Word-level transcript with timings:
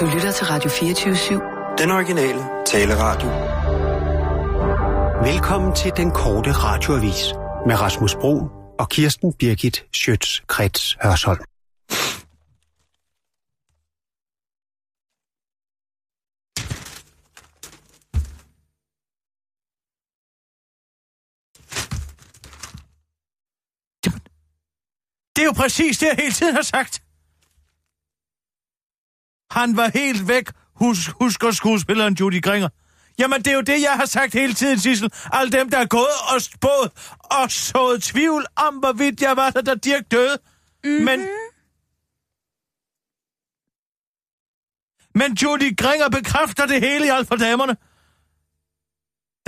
Du 0.00 0.06
lytter 0.06 0.32
til 0.32 0.46
Radio 0.46 0.70
24-7. 0.70 1.76
Den 1.78 1.90
originale 1.90 2.38
taleradio. 2.66 3.28
Velkommen 5.32 5.74
til 5.74 5.92
den 5.96 6.10
korte 6.10 6.52
radioavis 6.52 7.34
med 7.66 7.80
Rasmus 7.80 8.14
Bro 8.14 8.48
og 8.78 8.88
Kirsten 8.88 9.32
Birgit 9.32 9.84
Schøtz-Krets 9.96 10.96
Hørsholm. 11.02 11.44
Det 25.36 25.42
er 25.42 25.46
jo 25.46 25.52
præcis 25.52 25.98
det, 25.98 26.06
jeg 26.06 26.16
hele 26.18 26.32
tiden 26.32 26.54
har 26.54 26.62
sagt. 26.62 27.07
Han 29.58 29.76
var 29.76 29.90
helt 29.94 30.28
væk, 30.28 30.50
husk, 30.74 31.10
husker 31.10 31.50
skuespilleren 31.50 32.14
Judy 32.14 32.42
Gringer. 32.42 32.68
Jamen, 33.18 33.38
det 33.38 33.46
er 33.46 33.54
jo 33.54 33.60
det, 33.60 33.82
jeg 33.82 33.92
har 33.92 34.06
sagt 34.06 34.32
hele 34.32 34.54
tiden, 34.54 34.78
Sissel. 34.78 35.12
Alle 35.32 35.52
dem, 35.52 35.70
der 35.70 35.78
er 35.78 35.86
gået 35.86 36.18
og 36.34 36.42
spået 36.42 36.90
og 37.20 37.50
sået 37.50 38.02
tvivl 38.02 38.46
om, 38.56 38.74
hvorvidt 38.74 39.22
jeg 39.22 39.36
var 39.36 39.50
der, 39.50 39.60
da 39.60 39.74
Dirk 39.74 40.10
døde. 40.10 40.38
Mm-hmm. 40.84 41.04
Men... 41.04 41.28
Men 45.14 45.32
Judy 45.42 45.76
Gringer 45.76 46.08
bekræfter 46.08 46.66
det 46.66 46.80
hele 46.80 47.06
i 47.06 47.08
alt 47.08 47.28
for 47.28 47.36
damerne. 47.36 47.76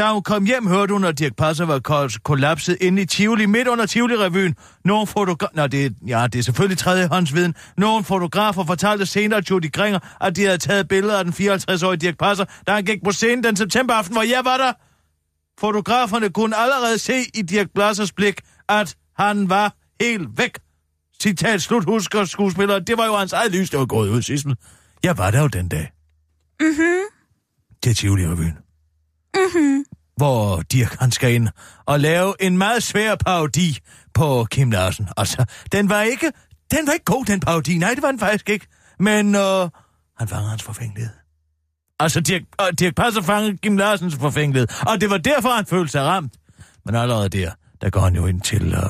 Da 0.00 0.12
hun 0.12 0.22
kom 0.22 0.44
hjem, 0.44 0.66
hørte 0.66 0.92
hun, 0.92 1.04
at 1.04 1.18
Dirk 1.18 1.36
Passer 1.36 1.64
var 1.64 1.78
kollapset 2.24 2.76
inde 2.80 3.02
i 3.02 3.06
Tivoli, 3.06 3.46
midt 3.46 3.68
under 3.68 3.86
Tivoli-revyen. 3.86 4.54
Nogle 4.84 5.06
fotografer... 5.06 5.56
Nå, 5.56 5.66
det, 5.66 5.86
er, 5.86 5.90
ja, 6.06 6.26
det 6.26 6.38
er 6.38 6.42
selvfølgelig 6.42 6.78
tredjehåndsviden. 6.78 7.54
Nogle 7.76 8.04
fotografer 8.04 8.64
fortalte 8.64 9.06
senere 9.06 9.42
Judy 9.50 9.72
Gringer, 9.72 9.98
at 10.20 10.36
de 10.36 10.44
havde 10.44 10.58
taget 10.58 10.88
billeder 10.88 11.18
af 11.18 11.24
den 11.24 11.32
54-årige 11.32 11.96
Dirk 11.96 12.18
Passer, 12.18 12.44
da 12.66 12.72
han 12.72 12.84
gik 12.84 12.98
på 13.04 13.12
scenen 13.12 13.44
den 13.44 13.56
septemberaften, 13.56 14.14
hvor 14.14 14.22
jeg 14.22 14.44
var 14.44 14.56
der. 14.56 14.72
Fotograferne 15.60 16.30
kunne 16.30 16.56
allerede 16.56 16.98
se 16.98 17.14
i 17.34 17.42
Dirk 17.42 17.66
Passers 17.74 18.12
blik, 18.12 18.40
at 18.68 18.96
han 19.18 19.50
var 19.50 19.74
helt 20.00 20.28
væk. 20.36 20.58
Citat 21.22 21.62
slut, 21.62 21.84
husker 21.84 22.24
skuespiller. 22.24 22.78
Det 22.78 22.98
var 22.98 23.06
jo 23.06 23.16
hans 23.16 23.32
eget 23.32 23.52
lys, 23.52 23.70
der 23.70 23.78
var 23.78 23.86
gået 23.86 24.08
ud, 24.08 24.22
Sissel. 24.22 24.56
Jeg 25.02 25.18
var 25.18 25.30
der 25.30 25.40
jo 25.40 25.46
den 25.46 25.68
dag. 25.68 25.92
Mhm. 26.60 27.02
Til 27.82 27.94
Tivoli-revyen 27.94 28.69
Mhm. 29.36 29.84
hvor 30.16 30.60
Dirk 30.72 30.96
han 31.00 31.12
skal 31.12 31.34
ind 31.34 31.48
og 31.86 32.00
lave 32.00 32.34
en 32.40 32.58
meget 32.58 32.82
svær 32.82 33.14
parodi 33.14 33.78
på 34.14 34.46
Kim 34.50 34.70
Larsen. 34.70 35.08
Altså, 35.16 35.44
den 35.72 35.88
var 35.88 36.02
ikke, 36.02 36.32
den 36.70 36.86
var 36.86 36.92
ikke 36.92 37.04
god, 37.04 37.24
den 37.24 37.40
parodi. 37.40 37.78
Nej, 37.78 37.94
det 37.94 38.02
var 38.02 38.10
den 38.10 38.20
faktisk 38.20 38.48
ikke. 38.48 38.66
Men 38.98 39.34
øh, 39.34 39.68
han 40.18 40.28
fanger 40.28 40.48
hans 40.48 40.62
forfængelighed. 40.62 41.12
Altså, 42.00 42.20
Dirk, 42.20 42.42
øh, 42.60 42.66
Dirk 42.78 42.94
Passer 42.94 43.22
fangede 43.22 43.56
Kim 43.58 43.76
Larsens 43.76 44.16
forfængelighed, 44.20 44.68
og 44.86 45.00
det 45.00 45.10
var 45.10 45.18
derfor, 45.18 45.48
han 45.48 45.66
følte 45.66 45.92
sig 45.92 46.02
ramt. 46.02 46.32
Men 46.86 46.94
allerede 46.94 47.28
der, 47.28 47.50
der 47.80 47.90
går 47.90 48.00
han 48.00 48.14
jo 48.14 48.26
ind 48.26 48.40
til, 48.40 48.74
øh, 48.74 48.82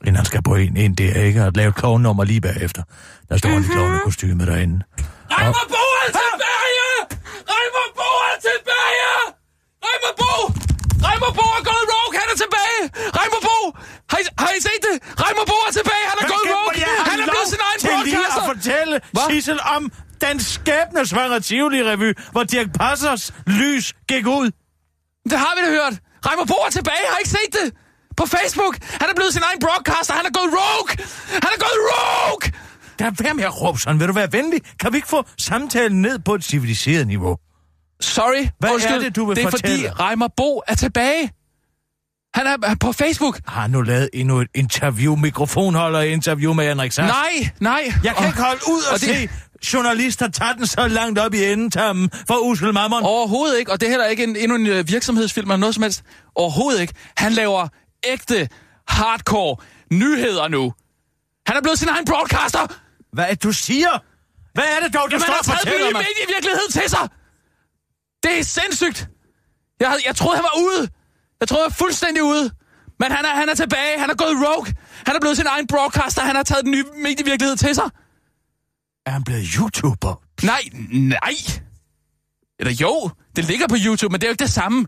inden 0.00 0.16
han 0.16 0.24
skal 0.24 0.42
på 0.42 0.54
en 0.54 0.76
ind 0.76 0.96
der, 0.96 1.14
ikke? 1.14 1.42
At 1.42 1.56
lave 1.56 1.68
et 1.68 1.74
klovnummer 1.74 2.24
lige 2.24 2.40
bagefter. 2.40 2.82
Der 3.28 3.36
står 3.36 3.48
han 3.50 3.62
i 3.62 3.66
klovnekostyme 3.66 4.46
derinde. 4.46 4.84
Reimer 5.30 5.64
Bo 5.68 5.84
er 6.04 6.10
tilbage! 6.20 7.20
Reimer 7.52 7.86
Bo 7.98 8.10
er 8.30 8.36
tilbage! 8.40 9.34
Reimer 9.88 10.12
Bo! 10.20 10.32
Reimer 11.06 11.30
Bo 11.38 11.46
er 11.58 11.62
gået 11.70 11.86
rogue, 11.94 12.14
han 12.22 12.28
er 12.34 12.38
tilbage! 12.44 12.80
Reimer 13.18 13.40
Bo! 13.48 13.58
Har 14.10 14.18
I, 14.22 14.24
har 14.42 14.50
I 14.58 14.60
set 14.68 14.80
det? 14.88 14.96
Reimer 15.22 15.44
Bo 15.50 15.56
er 15.68 15.72
tilbage, 15.80 16.04
han 16.10 16.16
er 16.22 16.26
gået 16.32 16.46
rogue! 16.56 16.84
Han 17.10 17.16
er 17.22 17.26
blevet 17.32 17.48
sin 17.54 17.62
egen 17.68 17.80
til 17.84 17.94
lige 18.08 18.26
at 18.38 18.42
fortælle 18.50 18.94
Hva? 19.14 19.24
Sissel 19.30 19.58
om 19.76 19.82
den 20.24 20.36
skæbnesvangre 20.52 21.38
Tivoli-revy, 21.48 22.10
hvor 22.32 22.44
Dirk 22.52 22.68
Passers 22.80 23.24
lys 23.58 23.86
gik 24.10 24.26
ud. 24.38 24.48
Det 25.30 25.38
har 25.44 25.52
vi 25.56 25.60
da 25.66 25.70
hørt! 25.78 25.94
Reimer 26.26 26.46
Bo 26.52 26.56
er 26.68 26.72
tilbage, 26.78 27.04
har 27.10 27.18
I 27.18 27.20
ikke 27.24 27.34
set 27.38 27.52
det? 27.60 27.68
På 28.20 28.24
Facebook! 28.34 28.74
Han 29.00 29.06
er 29.12 29.14
blevet 29.18 29.32
sin 29.36 29.42
egen 29.48 29.60
broadcaster, 29.64 30.14
han 30.20 30.26
er 30.30 30.34
gået 30.38 30.50
rogue! 30.60 30.90
Han 31.44 31.50
er 31.56 31.60
gået 31.66 31.78
rogue! 31.92 32.46
Der 32.98 33.10
vær 33.22 33.32
med 33.32 33.44
at 33.44 33.62
råbe 33.62 33.78
sådan. 33.78 34.00
Vil 34.00 34.08
du 34.08 34.12
være 34.12 34.32
venlig? 34.32 34.60
Kan 34.80 34.92
vi 34.92 34.96
ikke 34.98 35.08
få 35.08 35.24
samtalen 35.38 36.02
ned 36.02 36.18
på 36.18 36.34
et 36.34 36.44
civiliseret 36.44 37.06
niveau? 37.06 37.36
Sorry, 38.00 38.48
Hvad 38.58 38.70
er 38.70 38.74
undskyld. 38.74 39.00
det, 39.04 39.16
du 39.16 39.26
vil 39.26 39.36
det 39.36 39.44
er 39.44 39.50
fortælle? 39.50 39.88
fordi 39.88 40.02
Reimer 40.02 40.28
Bo 40.36 40.62
er 40.68 40.74
tilbage. 40.74 41.30
Han 42.34 42.46
er 42.46 42.74
på 42.80 42.92
Facebook. 42.92 43.40
Har 43.46 43.60
han 43.60 43.70
nu 43.70 43.82
lavet 43.82 44.08
endnu 44.12 44.40
et 44.40 44.48
interview, 44.54 45.16
mikrofonholder 45.16 46.00
interview 46.00 46.52
med 46.52 46.68
Henrik 46.68 46.92
Sass? 46.92 47.08
Nej, 47.12 47.50
nej. 47.60 47.92
Jeg 48.04 48.14
kan 48.14 48.24
Og- 48.24 48.26
ikke 48.26 48.42
holde 48.42 48.60
ud 48.68 48.82
og, 48.82 48.92
og 48.94 49.00
det- 49.00 49.08
se 49.08 49.28
journalister 49.76 50.28
tage 50.28 50.54
den 50.54 50.66
så 50.66 50.88
langt 50.88 51.18
op 51.18 51.34
i 51.34 51.44
endetammen 51.52 52.10
for 52.26 52.34
usel 52.38 52.72
mammon. 52.74 53.02
Overhovedet 53.02 53.58
ikke, 53.58 53.72
og 53.72 53.80
det 53.80 53.86
er 53.86 53.90
heller 53.90 54.06
ikke 54.06 54.24
en, 54.24 54.36
endnu 54.36 54.56
en 54.56 54.66
øh, 54.66 54.88
virksomhedsfilm 54.88 55.50
eller 55.50 55.56
noget 55.56 55.74
som 55.74 55.82
helst. 55.82 56.02
Overhovedet 56.34 56.80
ikke. 56.80 56.94
Han 57.16 57.32
laver 57.32 57.68
ægte, 58.06 58.48
hardcore 58.88 59.56
nyheder 59.92 60.48
nu. 60.48 60.72
Han 61.46 61.56
er 61.56 61.60
blevet 61.62 61.78
sin 61.78 61.88
egen 61.88 62.04
broadcaster. 62.04 62.66
Hvad 63.12 63.24
er 63.24 63.28
det, 63.30 63.42
du 63.42 63.52
siger? 63.52 63.90
Hvad 64.54 64.64
er 64.64 64.84
det 64.84 64.94
dog, 64.94 65.02
du 65.10 65.14
Jamen, 65.14 65.20
står 65.20 65.32
han 65.32 65.38
og 65.40 65.44
har 65.46 65.52
taget 65.52 65.60
fortæller 65.60 65.88
ny 65.88 65.92
mig? 65.92 66.04
medievirkelighed 66.18 66.68
til 66.72 66.90
sig. 66.90 67.08
Det 68.22 68.38
er 68.38 68.42
sindssygt. 68.44 69.08
Jeg, 69.80 69.88
havde- 69.88 70.02
jeg 70.06 70.16
troede, 70.16 70.36
han 70.36 70.42
var 70.44 70.58
ude. 70.60 70.88
Jeg 71.40 71.48
troede, 71.48 71.62
han 71.62 71.70
var 71.70 71.74
fuldstændig 71.74 72.22
ude. 72.22 72.50
Men 73.00 73.12
han 73.12 73.24
er, 73.24 73.28
han 73.28 73.48
er 73.48 73.54
tilbage. 73.54 74.00
Han 74.00 74.10
er 74.10 74.14
gået 74.14 74.36
rogue. 74.48 74.74
Han 75.06 75.16
er 75.16 75.20
blevet 75.20 75.36
sin 75.36 75.46
egen 75.46 75.66
broadcaster. 75.66 76.22
Han 76.22 76.36
har 76.36 76.42
taget 76.42 76.64
den 76.64 76.70
nye 76.70 76.84
medievirkelighed 77.02 77.56
til 77.56 77.74
sig. 77.74 77.90
Er 79.06 79.10
han 79.10 79.24
blevet 79.24 79.46
YouTuber? 79.58 80.22
Nej, 80.42 80.60
nej. 80.92 81.34
Eller 82.60 82.72
jo, 82.72 83.10
det 83.36 83.44
ligger 83.44 83.68
på 83.68 83.76
YouTube, 83.84 84.12
men 84.12 84.20
det 84.20 84.26
er 84.26 84.30
jo 84.30 84.32
ikke 84.32 84.42
det 84.44 84.50
samme. 84.52 84.86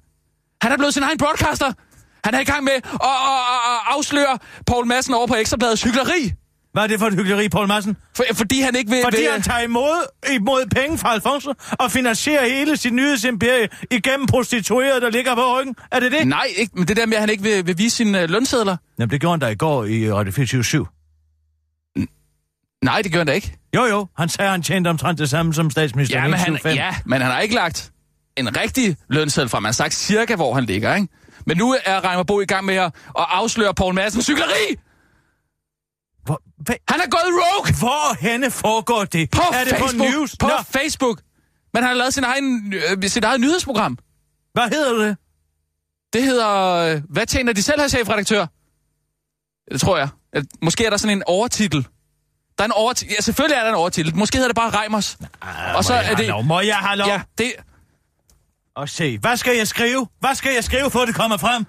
Han 0.63 0.73
er 0.73 0.77
blevet 0.77 0.95
sin 0.95 1.03
egen 1.03 1.19
broadcaster. 1.19 1.73
Han 2.25 2.35
er 2.35 2.41
i 2.41 2.45
gang 2.45 2.65
med 2.65 2.73
at, 2.73 2.83
at, 2.83 2.91
at, 3.03 3.61
at 3.73 3.81
afsløre 3.87 4.39
Paul 4.67 4.87
Madsen 4.87 5.15
over 5.15 5.27
på 5.27 5.35
Ekstrabladets 5.35 5.83
hyggeleri. 5.83 6.33
Hvad 6.73 6.83
er 6.83 6.87
det 6.87 6.99
for 6.99 7.07
et 7.07 7.15
hyggeleri, 7.15 7.49
Poul 7.49 7.69
Madsen? 7.69 7.97
For, 8.17 8.25
fordi 8.35 8.61
han 8.61 8.77
ikke 8.77 8.91
vil... 8.91 9.01
Fordi 9.05 9.17
vil, 9.17 9.29
han 9.33 9.43
tager 9.43 9.61
imod, 9.61 10.07
imod 10.33 10.67
penge 10.67 10.99
fra 10.99 11.13
Alfonso 11.13 11.53
og 11.71 11.91
finansierer 11.91 12.49
hele 12.49 12.77
sit 12.77 12.95
nyhedsimperie 12.95 13.69
igennem 13.91 14.27
prostituerede, 14.27 15.01
der 15.01 15.11
ligger 15.11 15.35
på 15.35 15.59
ryggen. 15.59 15.75
Er 15.91 16.01
det 16.01 16.13
det? 16.13 16.27
Nej, 16.27 16.47
ikke, 16.57 16.73
men 16.75 16.89
det 16.89 16.97
der 16.97 17.07
med, 17.07 17.15
at 17.15 17.21
han 17.21 17.31
ikke 17.31 17.43
vil, 17.43 17.67
vil 17.67 17.79
vise 17.79 17.97
sine 17.97 18.25
uh, 18.25 18.31
lønsedler. 18.31 18.77
Jamen, 18.99 19.11
det 19.11 19.21
gjorde 19.21 19.33
han 19.33 19.41
da 19.41 19.47
i 19.47 19.55
går 19.55 19.85
i 19.85 20.13
Radio 20.13 20.33
24 20.33 20.87
Nej, 22.85 23.03
det 23.03 23.13
gør 23.13 23.19
han 23.19 23.27
da 23.27 23.33
ikke. 23.33 23.57
Jo, 23.75 23.85
jo. 23.85 24.07
Han 24.19 24.29
sagde, 24.29 24.51
han 24.51 24.63
tjente 24.63 24.89
omtrent 24.89 25.19
det 25.19 25.31
samme 25.31 25.55
som 25.55 25.71
statsminister. 25.71 26.17
Ja, 26.19 26.23
men 26.25 26.33
han, 26.33 26.55
175. 26.55 26.77
ja, 26.77 26.95
men 27.07 27.23
han 27.23 27.31
har 27.31 27.41
ikke 27.41 27.55
lagt 27.55 27.93
en 28.37 28.57
rigtig 28.57 28.97
lønseddel 29.09 29.49
fra. 29.49 29.61
Man 29.61 29.69
har 29.69 29.73
sagt 29.73 29.95
cirka, 29.95 30.37
hvor 30.37 30.55
han 30.55 30.65
ligger, 30.65 30.95
ikke? 30.95 31.09
Men 31.47 31.57
nu 31.57 31.77
er 31.85 32.05
Reimer 32.05 32.23
Bo 32.23 32.41
i 32.41 32.45
gang 32.45 32.65
med 32.65 32.75
at, 32.75 32.85
at 32.85 32.93
afsløre 33.29 33.75
Paul 33.75 33.95
Madsens 33.95 34.25
cykleri. 34.25 34.77
Hvor, 36.25 36.43
hvad, 36.57 36.75
Han 36.89 37.01
er 37.01 37.09
gået 37.11 37.23
rogue 37.25 37.75
hvor 37.79 38.17
henne 38.21 38.51
foregår 38.51 39.05
det? 39.05 39.31
på 39.31 39.43
er 39.53 39.65
det 39.65 39.69
Facebook. 39.77 39.97
på 39.99 40.05
news? 40.17 40.37
På 40.41 40.47
Nå, 40.47 40.53
Facebook. 40.71 41.21
Men 41.75 41.83
han 41.83 41.89
har 41.89 41.95
lavet 41.95 42.15
sin 42.15 42.25
egen, 42.25 42.75
øh, 43.03 43.09
sit 43.11 43.25
eget 43.25 43.41
nyhedsprogram. 43.41 43.99
hvad 44.53 44.69
hedder 44.69 45.07
det? 45.07 45.17
Det 46.13 46.23
hedder, 46.23 46.51
øh, 46.75 47.03
hvad 47.09 47.27
tjener 47.27 47.53
de 47.53 47.63
selv 47.63 47.81
her, 47.81 47.89
chefredaktør? 47.89 48.47
Det 49.73 49.81
tror 49.81 49.99
jeg. 49.99 50.09
Måske 50.63 50.87
er 50.87 50.91
der 50.91 50.97
sådan 50.97 51.17
en 51.17 51.23
overtitel. 51.27 51.87
Der 52.59 52.65
er 52.65 52.69
en 52.69 52.73
overtitel. 52.73 53.15
Ja, 53.19 53.21
selvfølgelig 53.23 53.57
er 53.57 53.61
der 53.63 53.69
en 53.69 53.75
overtitel. 53.75 54.17
Måske 54.17 54.37
hedder 54.37 54.49
det 54.49 54.57
bare 54.57 54.71
Reimers. 54.71 55.19
Og 55.75 55.85
så 55.85 55.95
er 55.95 56.15
det... 56.15 56.27
Lov? 56.29 56.45
Må 56.45 56.61
jeg 56.61 56.77
have 56.77 56.97
lov? 56.97 57.09
Ja, 57.09 57.23
det... 57.39 57.53
Og 58.75 58.89
se, 58.89 59.19
hvad 59.19 59.37
skal 59.37 59.57
jeg 59.57 59.69
skrive? 59.69 60.07
Hvad 60.21 60.35
skal 60.35 60.55
jeg 60.55 60.65
skrive, 60.65 60.91
for 60.91 61.01
at 61.01 61.09
det 61.09 61.17
kommer 61.17 61.37
frem? 61.37 61.67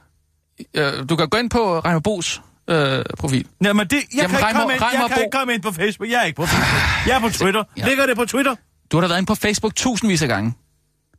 Øh, 0.74 1.10
du 1.10 1.16
kan 1.16 1.30
gå 1.30 1.38
ind 1.38 1.50
på 1.50 1.80
Reimer 1.80 2.00
Bos 2.00 2.42
øh, 2.70 3.06
profil. 3.18 3.48
Jamen, 3.64 3.88
det, 3.88 3.96
jeg, 3.96 4.04
Jamen, 4.16 4.30
kan, 4.30 4.40
ikke 4.40 4.48
Reimer- 4.48 4.60
komme 4.60 4.74
ind, 4.74 4.84
jeg 4.84 5.10
kan 5.10 5.22
ikke 5.24 5.32
komme 5.38 5.54
ind 5.54 5.62
på 5.62 5.72
Facebook. 5.72 6.10
Jeg 6.10 6.20
er 6.22 6.24
ikke 6.26 6.36
på 6.36 6.46
Facebook. 6.46 7.08
Jeg 7.08 7.16
er 7.16 7.20
på 7.20 7.30
Twitter. 7.40 7.64
Ja. 7.78 7.88
Ligger 7.88 8.06
det 8.06 8.16
på 8.18 8.26
Twitter? 8.26 8.56
Du 8.92 8.98
har 8.98 9.02
da 9.02 9.08
været 9.08 9.18
inde 9.20 9.28
på 9.28 9.36
Facebook 9.36 9.76
tusindvis 9.76 10.22
af 10.22 10.28
gange. 10.28 10.54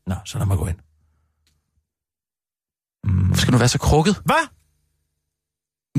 Nå, 0.07 0.15
så 0.25 0.39
lad 0.39 0.47
mig 0.47 0.59
gå 0.59 0.67
ind. 0.67 0.79
Hvorfor 3.27 3.41
skal 3.41 3.53
du 3.53 3.59
være 3.59 3.69
så 3.69 3.79
krukket? 3.79 4.17
Hvad? 4.25 4.49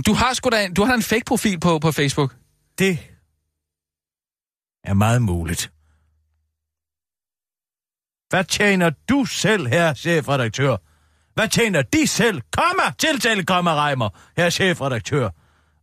Du 0.05 0.13
har 0.13 0.33
sgu 0.33 0.49
da 0.49 0.65
en, 0.65 0.73
du 0.73 0.81
har 0.83 0.91
da 0.91 0.95
en 0.95 1.03
fake 1.03 1.25
profil 1.25 1.59
på, 1.59 1.79
på 1.79 1.91
Facebook. 1.91 2.35
Det 2.77 2.99
er 4.83 4.93
meget 4.93 5.21
muligt. 5.21 5.71
Hvad 8.29 8.43
tjener 8.43 8.89
du 9.09 9.25
selv, 9.25 9.67
her 9.67 9.93
chefredaktør? 9.93 10.77
Hvad 11.35 11.47
tjener 11.47 11.81
de 11.81 12.07
selv? 12.07 12.41
Komma, 12.57 12.83
tiltale, 12.97 13.43
komma, 13.43 13.87
Reimer, 13.87 14.09
her 14.37 14.49
chefredaktør. 14.49 15.29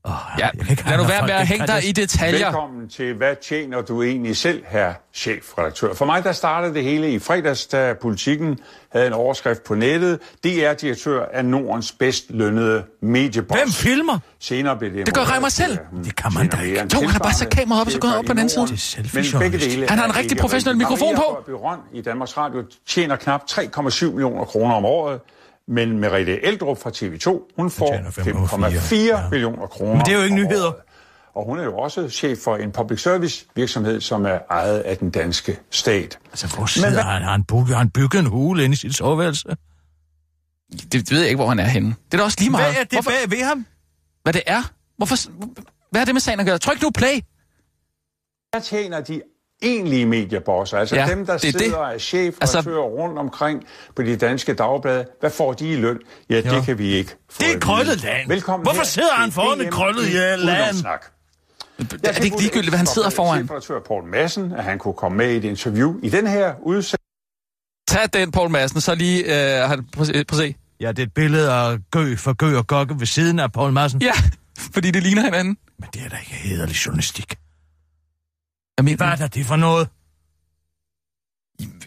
Oh, 0.05 0.13
Ja, 0.39 0.49
lad 0.87 0.99
nu 0.99 1.05
være 1.05 1.27
med 1.27 1.35
at 1.35 1.47
hænge 1.47 1.67
dig 1.67 1.89
i 1.89 1.93
detaljer. 1.93 2.47
Velkommen 2.47 2.89
til 2.89 3.15
Hvad 3.15 3.35
tjener 3.43 3.83
du 3.83 4.03
egentlig 4.03 4.37
selv, 4.37 4.63
her 4.69 4.95
chefredaktør? 5.15 5.95
For 5.95 6.05
mig, 6.05 6.25
der 6.25 6.33
startede 6.33 6.75
det 6.75 6.85
hele 6.85 7.13
i 7.13 7.19
fredags, 7.19 7.67
da 7.67 7.95
politikken 8.03 8.59
havde 8.93 9.07
en 9.07 9.13
overskrift 9.13 9.65
på 9.65 9.75
nettet. 9.75 10.19
DR-direktør 10.45 11.25
er 11.33 11.43
Nordens 11.43 11.93
bedst 11.93 12.25
lønnede 12.29 12.85
medieboss. 13.03 13.61
Hvem 13.61 13.73
filmer? 13.73 14.19
Senere 14.39 14.77
blev 14.77 14.93
det... 14.93 15.07
Det 15.07 15.15
gør 15.15 15.33
Reimer 15.33 15.49
selv. 15.49 15.79
Det 16.05 16.17
kan 16.17 16.35
man 16.35 16.49
da 16.49 16.61
ikke. 16.61 16.87
Jo, 16.95 17.01
han 17.01 17.11
har 17.11 17.19
bare 17.19 17.35
sat 17.35 17.51
kameraet 17.51 17.81
op, 17.81 17.87
og 17.87 17.93
så 17.93 17.99
går 17.99 18.09
han 18.09 18.19
op 18.19 18.25
på 18.25 18.33
den 18.33 18.39
anden 18.39 18.69
side. 18.69 19.09
Men 19.15 19.25
begge 19.41 19.59
dele 19.59 19.89
Han 19.89 19.99
har 19.99 20.05
en 20.05 20.17
rigtig 20.17 20.39
professionel 20.39 20.79
mikrofon 20.79 21.17
på. 21.17 21.53
Maria 21.63 21.79
i 21.93 22.03
Danmarks 22.03 22.37
Radio 22.37 22.63
tjener 22.87 23.17
knap 23.17 23.43
3,7 23.51 24.05
millioner 24.07 24.45
kroner 24.45 24.75
om 24.75 24.85
året. 24.85 25.21
Men 25.71 25.99
Merete 25.99 26.45
Eldrup 26.45 26.79
fra 26.79 26.91
TV2, 26.91 27.55
hun 27.57 27.71
får 27.71 27.87
tjener 27.87 28.11
5,4, 28.11 28.95
5,4 28.95 28.95
ja. 28.97 29.29
millioner 29.31 29.67
kroner 29.67 29.95
Men 29.95 30.05
det 30.05 30.13
er 30.13 30.17
jo 30.17 30.23
ikke 30.23 30.35
nyheder. 30.37 30.67
året. 30.67 30.75
Og 31.35 31.45
hun 31.47 31.59
er 31.59 31.65
jo 31.65 31.79
også 31.79 32.09
chef 32.09 32.39
for 32.39 32.57
en 32.57 32.73
public 32.73 33.01
service 33.03 33.47
virksomhed, 33.57 34.01
som 34.01 34.27
er 34.27 34.39
ejet 34.51 34.79
af 34.81 34.97
den 34.99 35.11
danske 35.11 35.59
stat. 35.71 36.19
Altså, 36.31 36.57
hvor 36.57 36.67
sidder 36.67 37.03
han? 37.03 37.23
Har 37.23 37.33
han, 37.33 37.45
bygget, 37.45 37.69
har 37.69 37.77
han 37.79 37.91
bygget 37.91 38.21
en 38.21 38.27
hule 38.27 38.65
inde 38.65 38.73
i 38.73 38.77
sit 38.77 38.97
soveværelse? 38.97 39.49
Det, 40.73 40.93
det 40.93 41.11
ved 41.11 41.19
jeg 41.21 41.29
ikke, 41.29 41.37
hvor 41.37 41.49
han 41.49 41.59
er 41.59 41.65
henne. 41.65 41.89
Det 41.89 42.15
er 42.15 42.19
da 42.19 42.25
også 42.25 42.37
lige 42.41 42.51
meget. 42.51 42.67
Hvad 42.67 42.81
er 42.81 42.85
det 42.85 42.93
Hvorfor, 42.93 43.11
bag 43.11 43.31
ved 43.31 43.45
ham? 43.45 43.67
hvad 44.23 44.33
det 44.33 44.43
er? 44.47 44.63
Hvorfor, 44.97 45.17
hvad 45.91 46.01
er 46.01 46.05
det 46.05 46.15
med 46.15 46.21
sagen 46.21 46.41
at 46.41 46.47
gøre? 46.47 46.59
Tryk 46.59 46.83
nu 46.83 46.91
play. 46.91 47.21
Der 48.53 48.61
tjener 48.61 49.01
de 49.01 49.23
egentlige 49.63 50.07
mediebosser, 50.07 50.79
altså 50.79 50.97
Ja, 50.97 51.07
ja, 51.07 51.11
dem, 51.11 51.27
der 51.27 51.37
det 51.39 51.49
er 51.49 51.51
sidder 51.53 51.67
det. 51.67 51.75
og 51.75 51.95
er 51.95 51.99
chefredaktører 51.99 52.41
Altså- 52.41 52.59
altså, 52.59 52.89
rundt 52.89 53.19
omkring 53.19 53.65
på 53.97 54.03
de 54.03 54.17
danske 54.17 54.55
dagblade. 54.55 55.05
Hvad 55.21 55.31
får 55.31 55.53
de 55.53 55.69
i 55.73 55.77
løn? 55.77 55.99
Ja, 56.31 56.37
det 56.37 56.45
Ja. 56.45 56.61
kan 56.65 56.79
vi 56.79 56.93
ikke 56.93 57.11
få 57.31 57.43
Det 57.43 57.55
er 57.55 57.59
krøllet 57.59 58.03
land. 58.03 58.29
Velkommen 58.29 58.65
Hvorfor 58.65 58.81
her 58.81 58.85
sidder 58.87 59.15
han 59.15 59.33
foran 59.33 59.61
et 59.61 59.71
krøllet 59.73 60.09
i 60.09 60.13
land? 60.13 60.41
Udenomssnak. 60.43 61.05
Er 61.79 61.85
det 62.13 62.25
ikke 62.25 62.39
ligegyldigt, 62.41 62.71
hvad 62.71 62.79
han 62.79 62.87
sidder 62.87 63.11
foran? 63.11 63.39
Chefredaktør 63.45 63.81
Poul 63.87 64.05
Madsen, 64.05 64.53
at 64.53 64.65
han 64.65 64.79
kunne 64.79 64.95
komme 64.95 65.19
med 65.19 65.31
i 65.33 65.37
et 65.37 65.45
interview 65.45 65.95
i 66.03 66.09
den 66.09 66.27
her 66.27 66.55
udsendelse. 66.63 66.97
Tag 67.89 68.09
den, 68.13 68.31
Paul 68.33 68.51
Madsen, 68.51 68.81
så 68.81 68.95
lige... 68.95 69.25
Øh, 69.25 69.69
har- 69.69 69.83
prøv, 69.95 70.01
at 70.01 70.07
se- 70.07 70.25
prøv 70.25 70.39
se. 70.39 70.55
Ja, 70.81 70.89
det 70.89 70.99
er 70.99 71.03
et 71.07 71.15
billede 71.15 71.53
af 71.53 71.79
Gø 71.91 72.17
for 72.17 72.33
Gø 72.33 72.57
og 72.59 72.67
Gokke 72.67 72.95
ved 72.99 73.07
siden 73.07 73.39
af 73.39 73.53
Paul 73.53 73.73
Madsen. 73.73 74.03
Ja, 74.03 74.13
fordi 74.75 74.91
det 74.91 75.03
ligner 75.03 75.23
hinanden. 75.23 75.57
Men 75.79 75.89
det 75.95 76.03
er 76.05 76.09
da 76.09 76.17
ikke 76.17 76.31
hederlig 76.33 76.75
journalistik. 76.87 77.35
Jeg 78.81 78.85
mener, 78.85 78.97
Hvad 78.97 79.21
er 79.27 79.29
det 79.29 79.47
for 79.47 79.57
noget? 79.57 79.89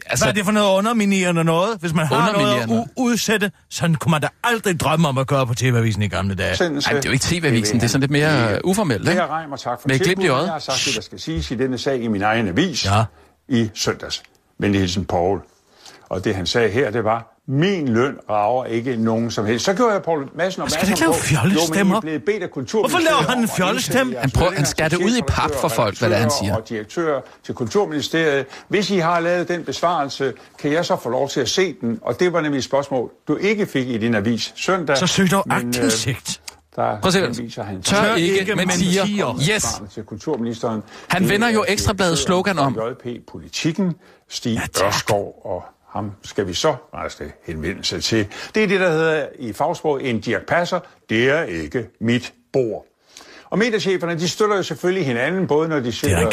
altså, 0.06 0.26
Hvad 0.26 0.32
er 0.34 0.36
det 0.36 0.46
for 0.46 0.52
noget 0.52 0.78
underminerende 0.78 1.44
noget? 1.44 1.80
Hvis 1.80 1.94
man 1.94 2.06
har 2.06 2.32
noget 2.32 2.82
at 2.82 2.88
udsætte, 2.98 3.52
så 3.70 3.96
kunne 4.00 4.12
man 4.12 4.22
da 4.22 4.28
aldrig 4.44 4.80
drømme 4.80 5.08
om 5.08 5.18
at 5.18 5.28
gøre 5.28 5.48
på 5.48 5.54
TV-avisen 5.54 6.02
i 6.02 6.08
gamle 6.08 6.36
dage. 6.36 6.64
Ej, 6.64 6.70
det 6.70 6.88
er 6.88 7.02
jo 7.06 7.12
ikke 7.12 7.24
TV-avisen, 7.26 7.76
det 7.80 7.84
er 7.84 7.88
sådan 7.88 8.02
lidt 8.02 8.12
mere 8.12 8.54
øh, 8.54 8.60
uformelt, 8.64 9.02
Det 9.02 9.10
ikke? 9.10 9.22
her 9.22 9.40
Reimer, 9.40 9.58
tak 9.58 9.82
for 9.82 9.90
tilbuddet. 9.90 10.24
Jeg 10.30 10.36
har 10.38 10.60
sagt 10.60 10.84
det, 10.86 10.96
der 10.96 11.02
skal 11.02 11.20
siges 11.20 11.52
i 11.52 11.56
denne 11.56 11.78
sag 11.78 12.02
i 12.04 12.08
min 12.08 12.22
egen 12.22 12.48
avis 12.48 12.86
Ja. 12.86 13.04
i 13.48 13.70
søndags. 13.74 14.24
Venlig 14.60 14.82
hilsen 14.82 15.06
Poul. 15.06 15.40
Og 16.10 16.24
det 16.24 16.36
han 16.36 16.46
sagde 16.46 16.70
her, 16.70 16.92
det 16.92 17.04
var, 17.04 17.33
min 17.48 17.88
løn 17.88 18.16
rager 18.30 18.66
ikke 18.66 18.96
nogen 18.98 19.32
som 19.32 19.46
helst. 19.46 19.66
Så 19.66 19.74
gjorde 19.74 19.94
jeg 19.94 20.02
Poul 20.04 20.30
Madsen 20.36 20.62
opmærksom 20.62 20.70
Skal 20.70 20.88
du 20.88 20.92
ikke 20.92 21.02
lave 21.02 21.14
fjollestemmer? 21.14 21.96
Er. 21.96 22.80
Hvorfor 22.80 23.00
laver 23.00 23.30
han 23.30 23.40
en 23.40 23.48
fjollestemme? 23.48 24.16
Han 24.18 24.32
prøver- 24.32 24.52
han 24.52 24.66
skærer 24.66 24.90
det 24.90 24.98
ud 24.98 25.18
i 25.18 25.22
pap 25.28 25.52
for 25.56 25.68
folk, 25.68 26.00
hvad 26.00 26.10
det 26.10 26.16
er, 26.18 26.22
han 26.22 26.32
siger. 26.42 26.56
Og 26.56 26.70
direktør 26.70 27.22
til 27.44 27.56
Kulturministeriet. 27.56 28.46
Hvis 28.68 28.90
I 28.92 28.98
har 28.98 29.20
lavet 29.20 29.48
den 29.48 29.64
besvarelse, 29.64 30.34
kan 30.60 30.72
jeg 30.72 30.86
så 30.86 30.96
få 31.04 31.10
lov 31.10 31.30
til 31.30 31.40
at 31.40 31.50
se 31.50 31.76
den? 31.82 32.00
Og 32.02 32.20
det 32.20 32.34
var 32.34 32.42
nemlig 32.42 32.58
et 32.58 32.64
spørgsmål, 32.64 33.12
du 33.28 33.36
ikke 33.36 33.66
fik 33.66 33.88
i 33.90 33.98
din 33.98 34.16
avis 34.16 34.54
søndag. 34.56 34.98
Så 34.98 35.08
søg 35.08 35.32
dog 35.32 35.44
men, 35.48 35.58
øh, 35.58 35.68
aktindsigt. 35.68 36.42
Der 36.76 37.00
Prøv 37.02 37.08
at 37.08 37.14
se, 37.14 37.62
han 37.64 37.82
tør 37.82 38.16
ikke, 38.16 38.40
ikke, 38.40 38.56
men 38.56 38.70
siger, 38.72 39.06
siger. 39.06 39.40
yes, 39.56 39.82
til 39.94 40.04
kulturministeren. 40.04 40.84
Han 41.08 41.22
Det 41.22 41.30
vender 41.30 41.50
jo 41.50 41.66
Ekstrabladets 41.68 42.22
slogan 42.22 42.60
om. 42.60 42.78
JP 42.92 43.08
Politikken, 43.32 43.94
Stig 44.30 44.62
Ja. 44.80 44.86
Ørskov, 44.88 45.42
og 45.46 45.64
ham 45.94 46.12
skal 46.24 46.48
vi 46.48 46.54
så 46.54 46.76
rejse 46.94 47.32
henvendelse 47.44 48.02
til. 48.02 48.28
Det 48.56 48.64
er 48.64 48.68
det, 48.68 48.80
der 48.80 48.90
hedder 48.90 49.28
i 49.40 49.54
fagsprog 49.54 50.04
en 50.04 50.20
Dirk 50.20 50.46
Passer. 50.46 50.80
Det 51.10 51.30
er 51.30 51.44
ikke 51.44 51.88
mit 52.00 52.34
bord. 52.54 52.86
Og 53.54 53.60
mediecheferne, 53.60 54.20
de 54.20 54.30
støtter 54.30 54.56
jo 54.56 54.64
selvfølgelig 54.64 55.06
hinanden, 55.06 55.48
både 55.48 55.70
når 55.70 55.80
de 55.80 55.92
sidder 55.92 56.20
i 56.20 56.24
er 56.24 56.30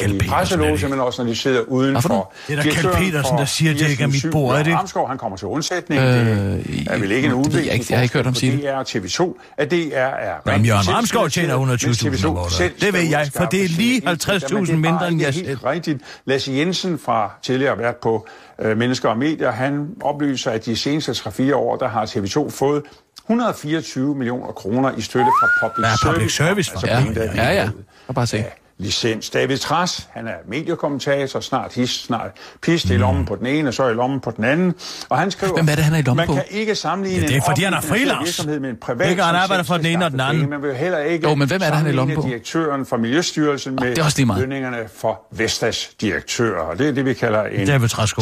ikke? 0.73 0.89
men 0.89 1.01
også 1.01 1.23
når 1.23 1.31
de 1.31 1.37
sidder 1.37 1.61
udenfor. 1.61 2.33
Det 2.49 2.59
er 2.59 2.63
da 2.63 2.71
Kjeld 2.71 2.95
Petersen, 2.95 3.39
der 3.39 3.45
siger, 3.45 3.73
at 3.73 3.79
det 3.79 3.91
ikke 3.91 4.03
er 4.03 4.07
mit 4.07 4.25
24/7, 4.25 4.31
bord, 4.31 4.55
er 4.55 4.59
det 4.59 4.67
ikke? 4.67 4.79
Ramskov, 4.79 5.09
han 5.09 5.19
kommer 5.19 5.39
til 5.39 5.47
undsætning. 5.47 6.03
Øh, 6.03 6.09
det 6.09 6.87
er 6.87 6.99
vel 6.99 7.13
ikke 7.13 7.29
en 7.29 7.53
ved 7.53 7.61
jeg. 7.61 7.81
Jeg 7.91 7.99
har 7.99 8.03
ikke 8.03 8.15
hørt 8.15 8.25
ham 8.25 8.35
sige 8.35 8.57
det. 8.57 8.71
Og 8.71 8.81
TV2, 8.89 9.41
at 9.57 9.71
det 9.71 9.99
er... 9.99 10.07
er 10.07 10.35
Jamen, 10.47 10.67
Jørgen 10.67 10.85
selvfinansieret, 10.85 11.33
tjener 11.33 11.55
120.000 11.57 12.09
mens 12.09 12.25
om 12.25 12.37
TV2 12.37 12.39
året. 12.39 12.73
Det 12.81 12.95
ved 12.95 13.01
jeg, 13.01 13.31
for 13.35 13.45
det 13.45 13.65
er 13.65 13.69
lige 13.69 14.01
sine 14.01 14.11
indtægter, 14.11 14.49
50.000 14.49 14.55
men 14.55 14.67
det 14.67 14.73
er 14.73 14.77
mindre, 14.77 15.09
end 15.09 15.21
jeg 15.21 15.35
selv. 15.35 15.59
rigtigt. 15.59 15.99
Lasse 16.25 16.53
Jensen 16.53 16.99
fra 16.99 17.31
tidligere 17.43 17.79
været 17.79 17.97
på 17.97 18.27
øh, 18.61 18.79
Mennesker 18.79 19.09
og 19.09 19.19
Medier, 19.19 19.51
han 19.51 19.89
oplyser, 20.03 20.51
at 20.51 20.67
de 20.67 20.77
seneste 20.77 21.13
3-4 21.13 21.55
år, 21.55 21.77
der 21.77 21.89
har 21.89 22.07
TV2 22.07 22.51
fået 22.51 22.83
124 23.29 24.15
millioner 24.15 24.53
kroner 24.53 24.93
i 24.97 25.01
støtte 25.01 25.31
fra 25.41 25.69
public 25.69 25.87
Ja, 25.87 25.97
service. 25.97 26.13
public 26.19 26.37
service 26.37 26.71
Altså 26.71 26.87
der 26.87 27.23
er 27.23 27.35
Ja, 27.35 27.63
ja. 27.63 27.69
Og 28.09 28.15
bare 28.15 28.27
se. 28.27 28.37
af 28.39 28.57
licens. 28.81 29.31
David 29.31 29.59
Tras, 29.59 30.09
han 30.13 30.29
er 30.29 30.33
mediekommentator, 30.49 31.41
snart 31.41 31.73
his, 31.75 31.91
snart 31.91 32.31
pist 32.63 32.85
i 32.85 32.97
lommen 32.97 33.25
på 33.27 33.37
den 33.37 33.47
ene, 33.47 33.69
og 33.69 33.75
så 33.75 33.89
i 33.89 33.93
lommen 33.95 34.21
på 34.21 34.31
den 34.31 34.45
anden. 34.45 34.75
Og 35.09 35.19
han 35.19 35.31
skriver, 35.31 35.53
Hvem 35.55 35.69
er 35.71 35.75
det, 35.75 35.85
han 35.85 35.95
er 35.95 35.99
i 35.99 36.03
lommen 36.03 36.17
man 36.17 36.27
på? 36.27 36.33
kan 36.35 36.45
ikke 36.51 36.75
sammenligne 36.75 37.21
Ja, 37.23 37.27
det 37.29 37.37
er, 37.37 37.41
fordi 37.47 37.63
han 37.65 37.75
er 37.75 37.81
freelance. 37.81 38.25
virksomhed 38.25 38.61
med 38.61 38.71
en 38.71 38.77
privat, 38.77 39.11
Ikke, 39.11 39.23
han 39.23 39.35
arbejder 39.35 39.65
for 39.65 39.77
den 39.77 39.87
ene 39.87 40.05
og 40.05 40.11
den 40.11 40.21
anden. 40.21 40.51
Man 40.51 40.63
vil 40.63 40.75
heller 40.75 40.99
ikke 40.99 41.29
Jo, 41.29 41.35
men 41.35 41.49
hvem 41.49 41.61
er 41.63 41.67
det, 41.67 41.75
han 41.77 41.87
er 41.87 41.91
i 41.91 41.95
lommen 41.95 42.17
på? 42.17 42.23
direktøren 42.23 42.87
for 42.87 42.97
Miljøstyrelsen 42.97 43.75
med 43.81 43.91
det 43.91 43.99
er 43.99 44.05
også 44.05 44.19
lige 44.19 44.27
meget. 44.27 44.41
lønningerne 44.41 44.77
for 44.97 45.21
Vestas 45.33 45.91
direktør. 46.01 46.59
Og 46.61 46.79
det 46.79 46.89
er 46.89 46.93
det, 46.93 47.05
vi 47.05 47.15
kalder 47.15 47.43
en 47.45 47.67
David 47.67 47.89
træs 47.89 48.15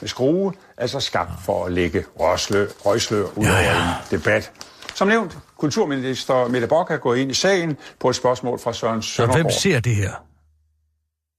med 0.00 0.08
skrue, 0.08 0.52
altså 0.78 1.00
skabt 1.00 1.30
for 1.44 1.66
at 1.66 1.72
lægge 1.72 2.04
røgslør, 2.20 2.66
røgslør 2.86 3.24
ud 3.36 3.44
Ja, 3.44 3.50
over 3.50 3.60
ja. 3.60 3.76
en 3.82 3.88
debat. 4.18 4.50
Som 4.94 5.08
nævnt, 5.08 5.38
kulturminister 5.64 6.48
Mette 6.48 6.66
Bock 6.68 6.90
er 6.90 6.96
gået 6.96 7.18
ind 7.18 7.30
i 7.30 7.34
sagen 7.34 7.76
på 8.00 8.08
et 8.10 8.16
spørgsmål 8.16 8.58
fra 8.58 8.72
Søren 8.72 9.02
Søndergaard. 9.02 9.42
hvem 9.44 9.50
ser 9.60 9.80
det 9.80 9.96
her? 9.96 10.12